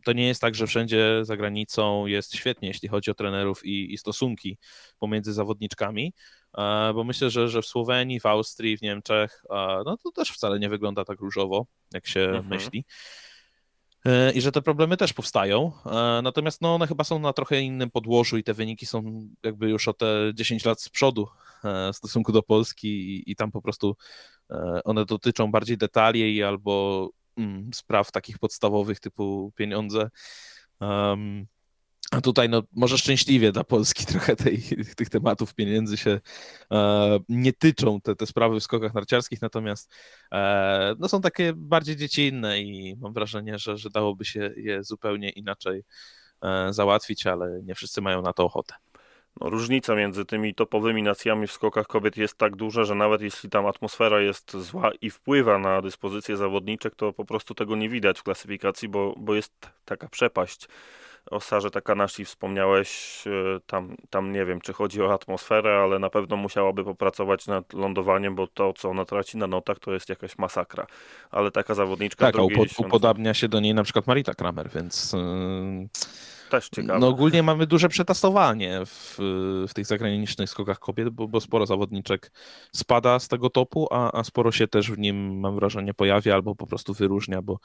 to 0.07 0.13
nie 0.13 0.27
jest 0.27 0.41
tak, 0.41 0.55
że 0.55 0.67
wszędzie 0.67 1.19
za 1.21 1.37
granicą 1.37 2.05
jest 2.05 2.35
świetnie, 2.35 2.67
jeśli 2.67 2.89
chodzi 2.89 3.11
o 3.11 3.13
trenerów 3.13 3.65
i, 3.65 3.93
i 3.93 3.97
stosunki 3.97 4.57
pomiędzy 4.99 5.33
zawodniczkami, 5.33 6.13
e, 6.57 6.91
bo 6.93 7.03
myślę, 7.03 7.29
że, 7.29 7.49
że 7.49 7.61
w 7.61 7.65
Słowenii, 7.65 8.19
w 8.19 8.25
Austrii, 8.25 8.77
w 8.77 8.81
Niemczech, 8.81 9.43
no 9.85 9.97
to 10.03 10.11
też 10.11 10.31
wcale 10.31 10.59
nie 10.59 10.69
wygląda 10.69 11.05
tak 11.05 11.19
różowo, 11.19 11.65
jak 11.93 12.07
się 12.07 12.21
mhm. 12.21 12.47
myśli. 12.47 12.85
I 14.33 14.41
że 14.41 14.51
te 14.51 14.61
problemy 14.61 14.97
też 14.97 15.13
powstają. 15.13 15.71
Natomiast 16.23 16.61
no, 16.61 16.75
one 16.75 16.87
chyba 16.87 17.03
są 17.03 17.19
na 17.19 17.33
trochę 17.33 17.61
innym 17.61 17.89
podłożu 17.91 18.37
i 18.37 18.43
te 18.43 18.53
wyniki 18.53 18.85
są 18.85 19.27
jakby 19.43 19.69
już 19.69 19.87
o 19.87 19.93
te 19.93 20.31
10 20.33 20.65
lat 20.65 20.81
z 20.81 20.89
przodu 20.89 21.27
w 21.63 21.95
stosunku 21.95 22.31
do 22.31 22.43
Polski 22.43 22.87
i, 22.87 23.31
i 23.31 23.35
tam 23.35 23.51
po 23.51 23.61
prostu 23.61 23.95
E, 24.51 24.83
one 24.83 25.05
dotyczą 25.05 25.51
bardziej 25.51 25.77
detali 25.77 26.43
albo 26.43 27.09
spraw 27.73 28.11
takich 28.11 28.39
podstawowych 28.39 28.99
typu 28.99 29.51
pieniądze. 29.55 30.09
Um, 30.79 31.47
a 32.11 32.21
tutaj, 32.21 32.49
no, 32.49 32.63
może 32.73 32.97
szczęśliwie 32.97 33.51
dla 33.51 33.63
Polski 33.63 34.05
trochę 34.13 34.35
tej, 34.35 34.63
tych 34.95 35.09
tematów 35.09 35.53
pieniędzy 35.55 35.97
się 35.97 36.19
e, 36.71 37.19
nie 37.29 37.53
tyczą, 37.53 38.01
te, 38.01 38.15
te 38.15 38.25
sprawy 38.25 38.59
w 38.59 38.63
skokach 38.63 38.93
narciarskich, 38.93 39.41
natomiast 39.41 39.93
e, 40.31 40.95
no, 40.99 41.09
są 41.09 41.21
takie 41.21 41.53
bardziej 41.55 41.95
dziecinne 41.95 42.61
i 42.61 42.95
mam 42.99 43.13
wrażenie, 43.13 43.59
że, 43.59 43.77
że 43.77 43.89
dałoby 43.89 44.25
się 44.25 44.53
je 44.57 44.83
zupełnie 44.83 45.29
inaczej 45.29 45.83
e, 46.41 46.73
załatwić, 46.73 47.27
ale 47.27 47.61
nie 47.63 47.75
wszyscy 47.75 48.01
mają 48.01 48.21
na 48.21 48.33
to 48.33 48.45
ochotę 48.45 48.73
no, 49.41 49.49
różnica 49.49 49.95
między 49.95 50.25
tymi 50.25 50.55
topowymi 50.55 51.03
nacjami 51.03 51.47
w 51.47 51.51
skokach 51.51 51.87
kobiet 51.87 52.17
jest 52.17 52.37
tak 52.37 52.55
duża, 52.55 52.83
że 52.83 52.95
nawet 52.95 53.21
jeśli 53.21 53.49
tam 53.49 53.65
atmosfera 53.65 54.21
jest 54.21 54.57
zła 54.57 54.91
i 55.01 55.09
wpływa 55.09 55.59
na 55.59 55.81
dyspozycje 55.81 56.37
zawodniczek, 56.37 56.95
to 56.95 57.13
po 57.13 57.25
prostu 57.25 57.53
tego 57.53 57.75
nie 57.75 57.89
widać 57.89 58.19
w 58.19 58.23
klasyfikacji, 58.23 58.89
bo, 58.89 59.13
bo 59.17 59.35
jest 59.35 59.53
taka 59.85 60.09
przepaść. 60.09 60.67
O 61.31 61.39
Sarze 61.39 61.71
Takanashi 61.71 62.25
wspomniałeś, 62.25 63.23
e, 63.27 63.59
tam, 63.65 63.97
tam 64.09 64.31
nie 64.31 64.45
wiem, 64.45 64.61
czy 64.61 64.73
chodzi 64.73 65.01
o 65.01 65.13
atmosferę, 65.13 65.79
ale 65.83 65.99
na 65.99 66.09
pewno 66.09 66.37
musiałaby 66.37 66.83
popracować 66.83 67.47
nad 67.47 67.73
lądowaniem, 67.73 68.35
bo 68.35 68.47
to, 68.47 68.73
co 68.73 68.89
ona 68.89 69.05
traci 69.05 69.37
na 69.37 69.47
notach, 69.47 69.79
to 69.79 69.93
jest 69.93 70.09
jakaś 70.09 70.37
masakra. 70.37 70.87
Ale 71.31 71.51
taka 71.51 71.73
zawodniczka... 71.73 72.25
Tak, 72.25 72.35
upod- 72.35 72.85
upodabnia 72.85 73.33
się 73.33 73.47
do 73.47 73.59
niej 73.59 73.73
na 73.73 73.83
przykład 73.83 74.07
Marita 74.07 74.33
Kramer, 74.33 74.69
więc... 74.69 75.13
Yy 75.13 75.87
też 76.49 76.69
ciekawe. 76.69 76.99
No 76.99 77.07
ogólnie 77.07 77.43
mamy 77.43 77.67
duże 77.67 77.89
przetasowanie 77.89 78.81
w, 78.85 79.15
w 79.67 79.73
tych 79.73 79.85
zagranicznych 79.85 80.49
skokach 80.49 80.79
kobiet, 80.79 81.09
bo, 81.09 81.27
bo 81.27 81.41
sporo 81.41 81.65
zawodniczek 81.65 82.31
spada 82.73 83.19
z 83.19 83.27
tego 83.27 83.49
topu, 83.49 83.87
a, 83.91 84.19
a 84.19 84.23
sporo 84.23 84.51
się 84.51 84.67
też 84.67 84.91
w 84.91 84.97
nim, 84.97 85.39
mam 85.39 85.55
wrażenie, 85.55 85.93
pojawia 85.93 86.33
albo 86.33 86.55
po 86.55 86.67
prostu 86.67 86.93
wyróżnia, 86.93 87.41
bo 87.41 87.59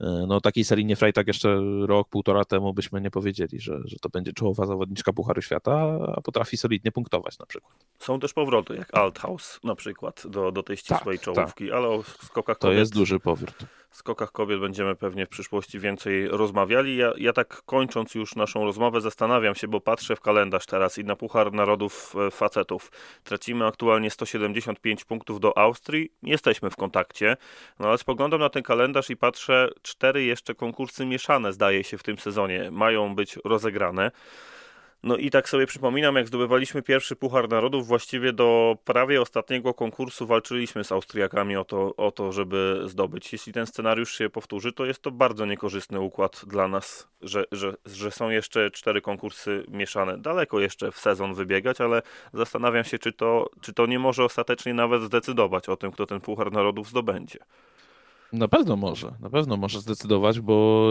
e, 0.00 0.24
no 0.28 0.40
takiej 0.40 0.64
Selinie 0.64 0.96
Freitag 0.96 1.26
jeszcze 1.26 1.60
rok, 1.86 2.08
półtora 2.08 2.44
temu 2.44 2.74
byśmy 2.74 3.00
nie 3.00 3.10
powiedzieli, 3.10 3.60
że, 3.60 3.80
że 3.84 3.96
to 4.00 4.08
będzie 4.08 4.32
czołowa 4.32 4.66
zawodniczka 4.66 5.12
Pucharu 5.12 5.42
Świata, 5.42 5.98
a 6.16 6.20
potrafi 6.20 6.56
solidnie 6.56 6.92
punktować 6.92 7.38
na 7.38 7.46
przykład. 7.46 7.74
Są 7.98 8.20
też 8.20 8.32
powroty, 8.32 8.76
jak 8.76 8.94
Althaus 8.94 9.60
na 9.64 9.74
przykład 9.74 10.22
do, 10.28 10.52
do 10.52 10.62
tej 10.62 10.76
ścisłej 10.76 11.18
tak, 11.18 11.24
czołówki, 11.24 11.66
tak. 11.66 11.76
ale 11.76 11.88
o 11.88 12.02
skokach 12.02 12.58
kobiet... 12.58 12.74
To 12.76 12.80
jest 12.80 12.94
duży 12.94 13.20
powrót 13.20 13.54
skokach 13.96 14.32
kobiet 14.32 14.60
będziemy 14.60 14.96
pewnie 14.96 15.26
w 15.26 15.28
przyszłości 15.28 15.78
więcej 15.78 16.28
rozmawiali. 16.28 16.96
Ja, 16.96 17.12
ja 17.16 17.32
tak 17.32 17.62
kończąc 17.66 18.14
już 18.14 18.34
naszą 18.34 18.64
rozmowę 18.64 19.00
zastanawiam 19.00 19.54
się, 19.54 19.68
bo 19.68 19.80
patrzę 19.80 20.16
w 20.16 20.20
kalendarz 20.20 20.66
teraz 20.66 20.98
i 20.98 21.04
na 21.04 21.16
Puchar 21.16 21.52
Narodów 21.52 22.14
e, 22.26 22.30
Facetów. 22.30 22.92
Tracimy 23.24 23.66
aktualnie 23.66 24.10
175 24.10 25.04
punktów 25.04 25.40
do 25.40 25.58
Austrii. 25.58 26.12
Jesteśmy 26.22 26.70
w 26.70 26.76
kontakcie, 26.76 27.36
no 27.78 27.88
ale 27.88 27.98
spoglądam 27.98 28.40
na 28.40 28.48
ten 28.48 28.62
kalendarz 28.62 29.10
i 29.10 29.16
patrzę, 29.16 29.68
cztery 29.82 30.24
jeszcze 30.24 30.54
konkursy 30.54 31.06
mieszane 31.06 31.52
zdaje 31.52 31.84
się 31.84 31.98
w 31.98 32.02
tym 32.02 32.18
sezonie 32.18 32.70
mają 32.70 33.14
być 33.14 33.38
rozegrane. 33.44 34.10
No 35.06 35.16
i 35.16 35.30
tak 35.30 35.48
sobie 35.48 35.66
przypominam, 35.66 36.16
jak 36.16 36.28
zdobywaliśmy 36.28 36.82
pierwszy 36.82 37.16
Puchar 37.16 37.48
Narodów, 37.48 37.86
właściwie 37.86 38.32
do 38.32 38.78
prawie 38.84 39.22
ostatniego 39.22 39.74
konkursu 39.74 40.26
walczyliśmy 40.26 40.84
z 40.84 40.92
Austriakami 40.92 41.56
o 41.56 41.64
to, 41.64 41.96
o 41.96 42.10
to, 42.10 42.32
żeby 42.32 42.82
zdobyć. 42.84 43.32
Jeśli 43.32 43.52
ten 43.52 43.66
scenariusz 43.66 44.18
się 44.18 44.30
powtórzy, 44.30 44.72
to 44.72 44.84
jest 44.84 45.02
to 45.02 45.10
bardzo 45.10 45.46
niekorzystny 45.46 46.00
układ 46.00 46.42
dla 46.46 46.68
nas, 46.68 47.08
że, 47.22 47.44
że, 47.52 47.74
że 47.84 48.10
są 48.10 48.30
jeszcze 48.30 48.70
cztery 48.70 49.00
konkursy 49.00 49.64
mieszane. 49.68 50.18
Daleko 50.18 50.60
jeszcze 50.60 50.92
w 50.92 50.98
sezon 50.98 51.34
wybiegać, 51.34 51.80
ale 51.80 52.02
zastanawiam 52.32 52.84
się, 52.84 52.98
czy 52.98 53.12
to, 53.12 53.50
czy 53.60 53.72
to 53.72 53.86
nie 53.86 53.98
może 53.98 54.24
ostatecznie 54.24 54.74
nawet 54.74 55.02
zdecydować 55.02 55.68
o 55.68 55.76
tym, 55.76 55.92
kto 55.92 56.06
ten 56.06 56.20
Puchar 56.20 56.52
Narodów 56.52 56.88
zdobędzie. 56.88 57.38
Na 58.36 58.48
pewno 58.48 58.76
może, 58.76 59.14
na 59.20 59.30
pewno 59.30 59.56
może 59.56 59.80
zdecydować, 59.80 60.40
bo 60.40 60.88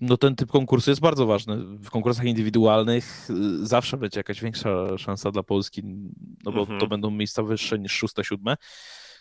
no, 0.00 0.16
ten 0.16 0.36
typ 0.36 0.50
konkursu 0.50 0.90
jest 0.90 1.00
bardzo 1.00 1.26
ważny. 1.26 1.56
W 1.56 1.90
konkursach 1.90 2.24
indywidualnych 2.24 3.28
y, 3.30 3.66
zawsze 3.66 3.96
będzie 3.96 4.20
jakaś 4.20 4.40
większa 4.40 4.98
szansa 4.98 5.30
dla 5.30 5.42
Polski, 5.42 5.82
no 6.44 6.52
bo 6.52 6.60
mhm. 6.60 6.80
to 6.80 6.86
będą 6.86 7.10
miejsca 7.10 7.42
wyższe 7.42 7.78
niż 7.78 7.92
szóste, 7.92 8.24
siódme. 8.24 8.56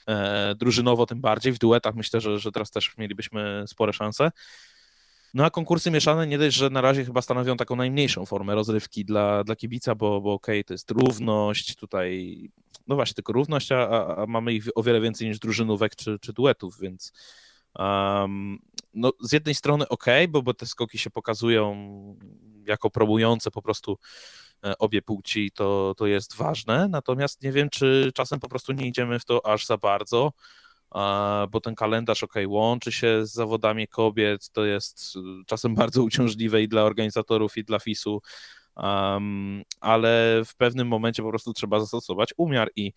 E, 0.08 0.56
drużynowo 0.56 1.06
tym 1.06 1.22
bardziej, 1.22 1.54
w 1.54 1.60
duetach 1.60 1.96
myślę, 1.96 2.22
że, 2.22 2.40
że 2.40 2.52
teraz 2.52 2.72
też 2.72 2.98
mielibyśmy 2.98 3.64
spore 3.68 3.94
szanse. 3.94 4.32
No 5.34 5.46
a 5.46 5.50
konkursy 5.50 5.92
mieszane 5.92 6.28
nie 6.28 6.38
dość, 6.38 6.58
że 6.58 6.70
na 6.70 6.82
razie 6.82 7.06
chyba 7.06 7.22
stanowią 7.22 7.58
taką 7.58 7.76
najmniejszą 7.76 8.26
formę 8.26 8.56
rozrywki 8.56 9.06
dla, 9.06 9.44
dla 9.44 9.56
kibica, 9.56 9.96
bo, 9.96 10.22
bo 10.22 10.34
okej, 10.34 10.60
okay, 10.60 10.64
to 10.64 10.74
jest 10.74 10.92
równość, 10.92 11.76
tutaj, 11.76 12.38
no 12.88 12.96
właśnie, 12.96 13.16
tylko 13.16 13.34
równość, 13.34 13.72
a, 13.72 13.88
a 14.18 14.26
mamy 14.28 14.54
ich 14.54 14.66
o 14.76 14.84
wiele 14.84 15.02
więcej 15.02 15.28
niż 15.28 15.40
drużynówek 15.40 15.96
czy, 15.96 16.20
czy 16.20 16.34
duetów, 16.34 16.80
więc 16.80 17.14
um, 17.80 18.60
no 18.94 19.12
z 19.22 19.32
jednej 19.32 19.56
strony 19.56 19.88
ok, 19.88 20.06
bo, 20.30 20.42
bo 20.42 20.54
te 20.54 20.66
skoki 20.66 20.98
się 20.98 21.10
pokazują 21.10 21.76
jako 22.66 22.90
promujące 22.90 23.52
po 23.52 23.62
prostu 23.62 23.98
e, 24.66 24.78
obie 24.78 25.02
płci, 25.02 25.52
to, 25.52 25.94
to 25.98 26.08
jest 26.08 26.36
ważne, 26.36 26.88
natomiast 26.88 27.44
nie 27.44 27.52
wiem, 27.52 27.70
czy 27.70 28.12
czasem 28.14 28.40
po 28.40 28.50
prostu 28.50 28.74
nie 28.74 28.88
idziemy 28.88 29.20
w 29.20 29.26
to 29.26 29.46
aż 29.46 29.66
za 29.66 29.78
bardzo, 29.78 30.32
bo 31.52 31.62
ten 31.62 31.76
kalendarz, 31.76 32.24
ok, 32.24 32.34
łączy 32.48 32.92
się 32.92 33.26
z 33.26 33.34
zawodami 33.34 33.88
kobiet, 33.88 34.50
to 34.50 34.66
jest 34.66 35.16
y, 35.16 35.20
czasem 35.46 35.76
bardzo 35.86 36.04
uciążliwe 36.04 36.62
i 36.62 36.68
dla 36.68 36.84
organizatorów, 36.84 37.58
i 37.58 37.64
dla 37.64 37.80
FIS-u, 37.80 38.22
um, 38.76 39.64
ale 39.80 40.42
w 40.46 40.56
pewnym 40.56 40.88
momencie 40.88 41.24
po 41.24 41.30
prostu 41.30 41.54
trzeba 41.54 41.80
zastosować 41.80 42.34
umiar 42.38 42.70
i 42.76 42.94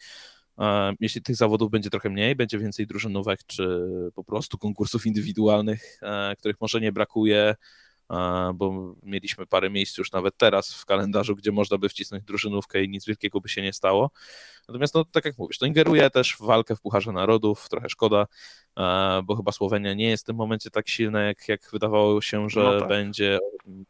jeśli 1.00 1.22
tych 1.22 1.36
zawodów 1.36 1.70
będzie 1.70 1.90
trochę 1.90 2.10
mniej, 2.10 2.36
będzie 2.36 2.58
więcej 2.58 2.86
drużynówek, 2.86 3.40
czy 3.46 3.80
po 4.14 4.24
prostu 4.24 4.58
konkursów 4.58 5.06
indywidualnych, 5.06 5.98
um, 6.02 6.36
których 6.36 6.60
może 6.60 6.80
nie 6.80 6.92
brakuje, 6.92 7.54
bo 8.54 8.94
mieliśmy 9.02 9.46
parę 9.46 9.70
miejsc 9.70 9.98
już 9.98 10.12
nawet 10.12 10.36
teraz 10.36 10.74
w 10.74 10.84
kalendarzu, 10.84 11.36
gdzie 11.36 11.52
można 11.52 11.78
by 11.78 11.88
wcisnąć 11.88 12.24
drużynówkę 12.24 12.84
i 12.84 12.88
nic 12.88 13.06
wielkiego 13.06 13.40
by 13.40 13.48
się 13.48 13.62
nie 13.62 13.72
stało. 13.72 14.10
Natomiast, 14.68 14.94
no, 14.94 15.04
tak 15.04 15.24
jak 15.24 15.38
mówisz, 15.38 15.58
to 15.58 15.66
ingeruje 15.66 16.10
też 16.10 16.36
w 16.36 16.40
walkę 16.40 16.76
w 16.76 16.80
Pucharze 16.80 17.12
Narodów, 17.12 17.68
trochę 17.68 17.88
szkoda, 17.88 18.26
bo 19.24 19.36
chyba 19.36 19.52
Słowenia 19.52 19.94
nie 19.94 20.08
jest 20.08 20.24
w 20.24 20.26
tym 20.26 20.36
momencie 20.36 20.70
tak 20.70 20.88
silna, 20.88 21.22
jak, 21.22 21.48
jak 21.48 21.70
wydawało 21.72 22.20
się, 22.20 22.50
że 22.50 22.60
no 22.60 22.80
tak. 22.80 22.88
będzie. 22.88 23.38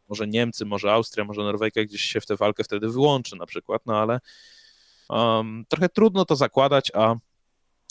Może 0.09 0.27
Niemcy, 0.27 0.65
może 0.65 0.91
Austria, 0.91 1.25
może 1.25 1.41
Norwegia 1.41 1.85
gdzieś 1.85 2.01
się 2.01 2.21
w 2.21 2.25
tę 2.25 2.35
walkę 2.35 2.63
wtedy 2.63 2.89
wyłączy 2.89 3.35
na 3.35 3.45
przykład, 3.45 3.81
no 3.85 3.97
ale 3.97 4.19
um, 5.09 5.65
trochę 5.67 5.89
trudno 5.89 6.25
to 6.25 6.35
zakładać, 6.35 6.91
a 6.95 7.15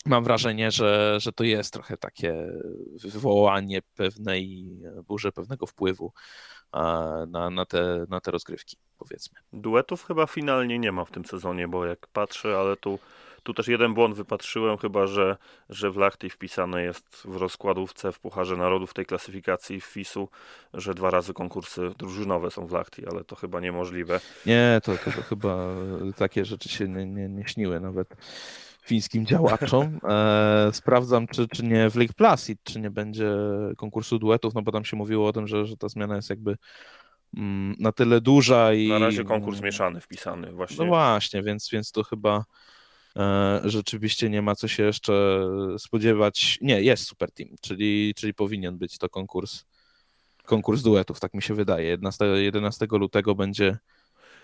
mam 0.07 0.25
wrażenie, 0.25 0.71
że, 0.71 1.21
że 1.21 1.33
to 1.33 1.45
jest 1.45 1.73
trochę 1.73 1.97
takie 1.97 2.53
wywołanie 3.05 3.83
pewnej 3.95 4.69
burzy, 5.07 5.33
pewnego 5.33 5.67
wpływu 5.67 6.13
na, 7.29 7.51
na, 7.51 7.67
te, 7.67 8.07
na 8.09 8.21
te 8.21 8.31
rozgrywki, 8.31 8.77
powiedzmy. 8.99 9.39
Duetów 9.53 10.05
chyba 10.05 10.27
finalnie 10.27 10.79
nie 10.79 10.93
ma 10.93 11.05
w 11.05 11.11
tym 11.11 11.25
sezonie, 11.25 11.69
bo 11.69 11.87
jak 11.87 12.07
patrzę, 12.07 12.59
ale 12.59 12.77
tu, 12.77 12.99
tu 13.49 13.55
też 13.55 13.69
jeden 13.69 13.95
błąd 13.95 14.15
wypatrzyłem, 14.15 14.79
chyba 14.79 15.07
że, 15.07 15.37
że 15.69 15.91
w 15.91 15.97
Lachty 15.97 16.31
wpisane 16.31 16.83
jest 16.83 17.23
w 17.25 17.37
rozkładówce 17.37 18.13
w 18.13 18.21
Pucharze 18.21 18.57
Narodów 18.57 18.95
tej 18.95 19.07
klasyfikacji 19.07 19.81
w 19.81 19.85
FIS-u, 19.85 20.29
że 20.75 20.95
dwa 20.95 21.11
razy 21.11 21.33
konkursy 21.35 21.91
drużynowe 21.99 22.51
są 22.51 22.67
w 22.67 22.73
Lachty, 22.73 23.03
ale 23.11 23.25
to 23.25 23.37
chyba 23.37 23.61
niemożliwe. 23.61 24.21
Nie, 24.47 24.81
to, 24.85 24.97
to, 24.97 25.13
to 25.13 25.23
chyba 25.23 25.75
takie 26.17 26.45
rzeczy 26.45 26.69
się 26.69 26.89
nie, 26.89 27.07
nie, 27.07 27.29
nie 27.29 27.49
śniły 27.49 27.81
nawet 27.81 28.09
fińskim 28.83 29.27
działaczom. 29.27 29.99
E, 30.09 30.71
sprawdzam, 30.73 31.27
czy, 31.27 31.49
czy 31.49 31.65
nie 31.65 31.91
w 31.91 31.97
League 31.97 32.15
Placid, 32.17 32.59
czy 32.63 32.81
nie 32.81 32.91
będzie 32.91 33.31
konkursu 33.77 34.19
duetów, 34.19 34.55
no 34.55 34.63
bo 34.63 34.73
tam 34.73 34.85
się 34.85 34.97
mówiło 34.97 35.29
o 35.29 35.33
tym, 35.33 35.47
że, 35.47 35.67
że 35.67 35.77
ta 35.77 35.89
zmiana 35.89 36.17
jest 36.17 36.31
jakby 36.31 36.57
mm, 37.37 37.75
na 37.79 37.93
tyle 37.93 38.21
duża 38.21 38.75
i... 38.75 38.89
Na 38.89 38.99
razie 38.99 39.25
konkurs 39.25 39.61
mieszany 39.61 40.01
wpisany 40.01 40.53
właśnie. 40.53 40.77
No 40.79 40.87
właśnie, 40.87 41.43
więc, 41.43 41.69
więc 41.73 41.93
to 41.93 42.03
chyba 42.03 42.37
e, 42.37 42.43
rzeczywiście 43.65 44.31
nie 44.31 44.43
ma 44.43 44.55
co 44.55 44.69
się 44.69 44.83
jeszcze 44.83 45.47
spodziewać. 45.79 46.59
Nie, 46.63 46.83
jest 46.83 47.07
Super 47.07 47.33
Team, 47.33 47.51
czyli, 47.61 48.15
czyli 48.17 48.35
powinien 48.35 48.79
być 48.79 48.99
to 48.99 49.09
konkurs, 49.09 49.65
konkurs 50.45 50.83
duetów, 50.83 51.21
tak 51.21 51.35
mi 51.35 51.43
się 51.43 51.55
wydaje. 51.55 51.89
11, 51.89 52.25
11 52.25 52.87
lutego 52.91 53.35
będzie 53.35 53.79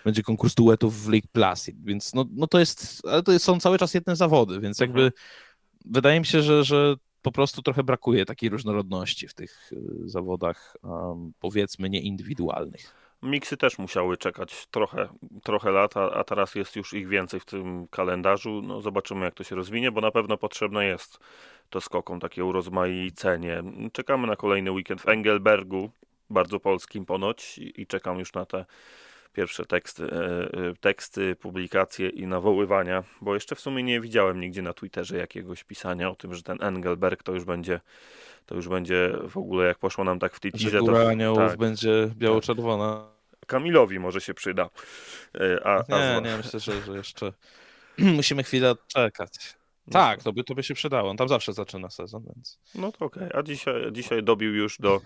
będzie 0.04 0.22
konkurs 0.22 0.54
duetów 0.54 1.02
w 1.04 1.08
League 1.08 1.28
Placid, 1.32 1.84
więc 1.84 2.14
no, 2.14 2.24
no 2.30 2.46
to 2.46 2.58
jest, 2.58 3.02
ale 3.06 3.22
to 3.22 3.38
są 3.38 3.60
cały 3.60 3.78
czas 3.78 3.94
jedne 3.94 4.16
zawody, 4.16 4.60
więc 4.60 4.80
jakby 4.80 5.02
mhm. 5.02 5.12
wydaje 5.84 6.20
mi 6.20 6.26
się, 6.26 6.42
że, 6.42 6.64
że 6.64 6.96
po 7.22 7.32
prostu 7.32 7.62
trochę 7.62 7.82
brakuje 7.82 8.24
takiej 8.24 8.50
różnorodności 8.50 9.28
w 9.28 9.34
tych 9.34 9.72
y, 9.72 10.08
zawodach, 10.08 10.76
um, 10.82 11.32
powiedzmy, 11.40 11.90
nieindywidualnych. 11.90 13.03
Miksy 13.24 13.56
też 13.56 13.78
musiały 13.78 14.16
czekać 14.16 14.66
trochę, 14.66 15.08
trochę 15.42 15.70
lat, 15.70 15.96
a, 15.96 16.10
a 16.10 16.24
teraz 16.24 16.54
jest 16.54 16.76
już 16.76 16.92
ich 16.92 17.08
więcej 17.08 17.40
w 17.40 17.44
tym 17.44 17.88
kalendarzu. 17.88 18.62
No 18.62 18.80
zobaczymy, 18.80 19.24
jak 19.24 19.34
to 19.34 19.44
się 19.44 19.56
rozwinie, 19.56 19.92
bo 19.92 20.00
na 20.00 20.10
pewno 20.10 20.36
potrzebne 20.36 20.86
jest 20.86 21.18
to 21.70 21.80
skokom 21.80 22.20
takie 22.20 22.44
urozmaicenie. 22.44 23.62
Czekamy 23.92 24.26
na 24.26 24.36
kolejny 24.36 24.72
weekend 24.72 25.02
w 25.02 25.08
Engelbergu, 25.08 25.90
bardzo 26.30 26.60
polskim 26.60 27.06
ponoć, 27.06 27.58
i, 27.58 27.80
i 27.80 27.86
czekam 27.86 28.18
już 28.18 28.32
na 28.32 28.46
te 28.46 28.64
pierwsze 29.32 29.64
teksty, 29.66 30.04
e, 30.04 30.68
e, 30.68 30.74
teksty, 30.80 31.36
publikacje 31.36 32.08
i 32.08 32.26
nawoływania, 32.26 33.04
bo 33.20 33.34
jeszcze 33.34 33.54
w 33.54 33.60
sumie 33.60 33.82
nie 33.82 34.00
widziałem 34.00 34.40
nigdzie 34.40 34.62
na 34.62 34.72
Twitterze 34.72 35.16
jakiegoś 35.16 35.64
pisania 35.64 36.10
o 36.10 36.14
tym, 36.14 36.34
że 36.34 36.42
ten 36.42 36.62
Engelberg 36.62 37.22
to 37.22 37.32
już 37.32 37.44
będzie 37.44 37.80
to 38.46 38.54
już 38.54 38.68
będzie 38.68 39.12
w 39.28 39.36
ogóle 39.36 39.66
jak 39.66 39.78
poszło 39.78 40.04
nam 40.04 40.18
tak 40.18 40.34
w 40.34 40.40
tej 40.40 40.52
teaserze. 40.52 40.78
Góra 40.78 41.02
to, 41.02 41.08
aniołów 41.08 41.38
tak, 41.38 41.58
będzie 41.58 42.10
biało-czerwona. 42.16 43.13
Kamilowi 43.46 43.98
może 43.98 44.20
się 44.20 44.34
przyda. 44.34 44.70
E, 45.34 45.66
a, 45.66 45.84
nie, 45.88 46.16
a... 46.16 46.20
nie, 46.20 46.36
myślę, 46.36 46.60
że, 46.60 46.82
że 46.82 46.96
jeszcze 46.96 47.32
musimy 47.98 48.42
chwilę 48.42 48.74
czekać. 48.86 49.56
No 49.86 49.92
tak, 49.92 50.22
to 50.22 50.32
by, 50.32 50.44
to 50.44 50.54
by 50.54 50.62
się 50.62 50.74
przydało. 50.74 51.10
On 51.10 51.16
tam 51.16 51.28
zawsze 51.28 51.52
zaczyna 51.52 51.90
sezon, 51.90 52.22
więc. 52.34 52.58
No 52.74 52.92
to 52.92 53.04
okej. 53.04 53.28
Okay. 53.28 53.40
A 53.40 53.42
dzisiaj, 53.42 53.92
dzisiaj 53.92 54.22
dobił 54.22 54.54
już 54.54 54.78
do, 54.78 55.00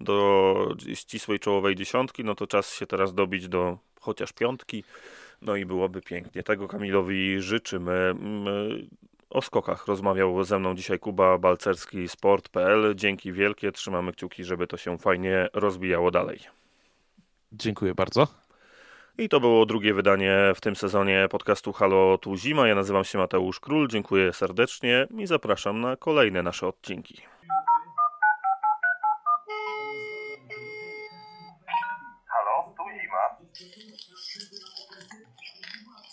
do 0.00 0.76
ścisłej 0.94 1.38
czołowej 1.38 1.74
dziesiątki, 1.74 2.24
no 2.24 2.34
to 2.34 2.46
czas 2.46 2.74
się 2.74 2.86
teraz 2.86 3.14
dobić 3.14 3.48
do 3.48 3.78
chociaż 4.00 4.32
piątki. 4.32 4.84
No 5.42 5.56
i 5.56 5.66
byłoby 5.66 6.02
pięknie. 6.02 6.42
Tego 6.42 6.68
Kamilowi 6.68 7.40
życzymy. 7.40 8.14
O 9.30 9.42
skokach 9.42 9.86
rozmawiał 9.86 10.44
ze 10.44 10.58
mną 10.58 10.74
dzisiaj 10.74 10.98
Kuba 10.98 11.38
Balcerski, 11.38 12.08
sport.pl. 12.08 12.94
Dzięki 12.94 13.32
wielkie. 13.32 13.72
Trzymamy 13.72 14.12
kciuki, 14.12 14.44
żeby 14.44 14.66
to 14.66 14.76
się 14.76 14.98
fajnie 14.98 15.48
rozbijało 15.52 16.10
dalej. 16.10 16.40
Dziękuję 17.58 17.94
bardzo. 17.94 18.26
I 19.18 19.28
to 19.28 19.40
było 19.40 19.66
drugie 19.66 19.94
wydanie 19.94 20.52
w 20.56 20.60
tym 20.60 20.76
sezonie 20.76 21.26
podcastu 21.30 21.72
Halo 21.72 22.18
Tu 22.18 22.36
Zima. 22.36 22.68
Ja 22.68 22.74
nazywam 22.74 23.04
się 23.04 23.18
Mateusz 23.18 23.60
Król, 23.60 23.88
dziękuję 23.88 24.32
serdecznie 24.32 25.06
i 25.18 25.26
zapraszam 25.26 25.80
na 25.80 25.96
kolejne 25.96 26.42
nasze 26.42 26.66
odcinki. 26.66 27.35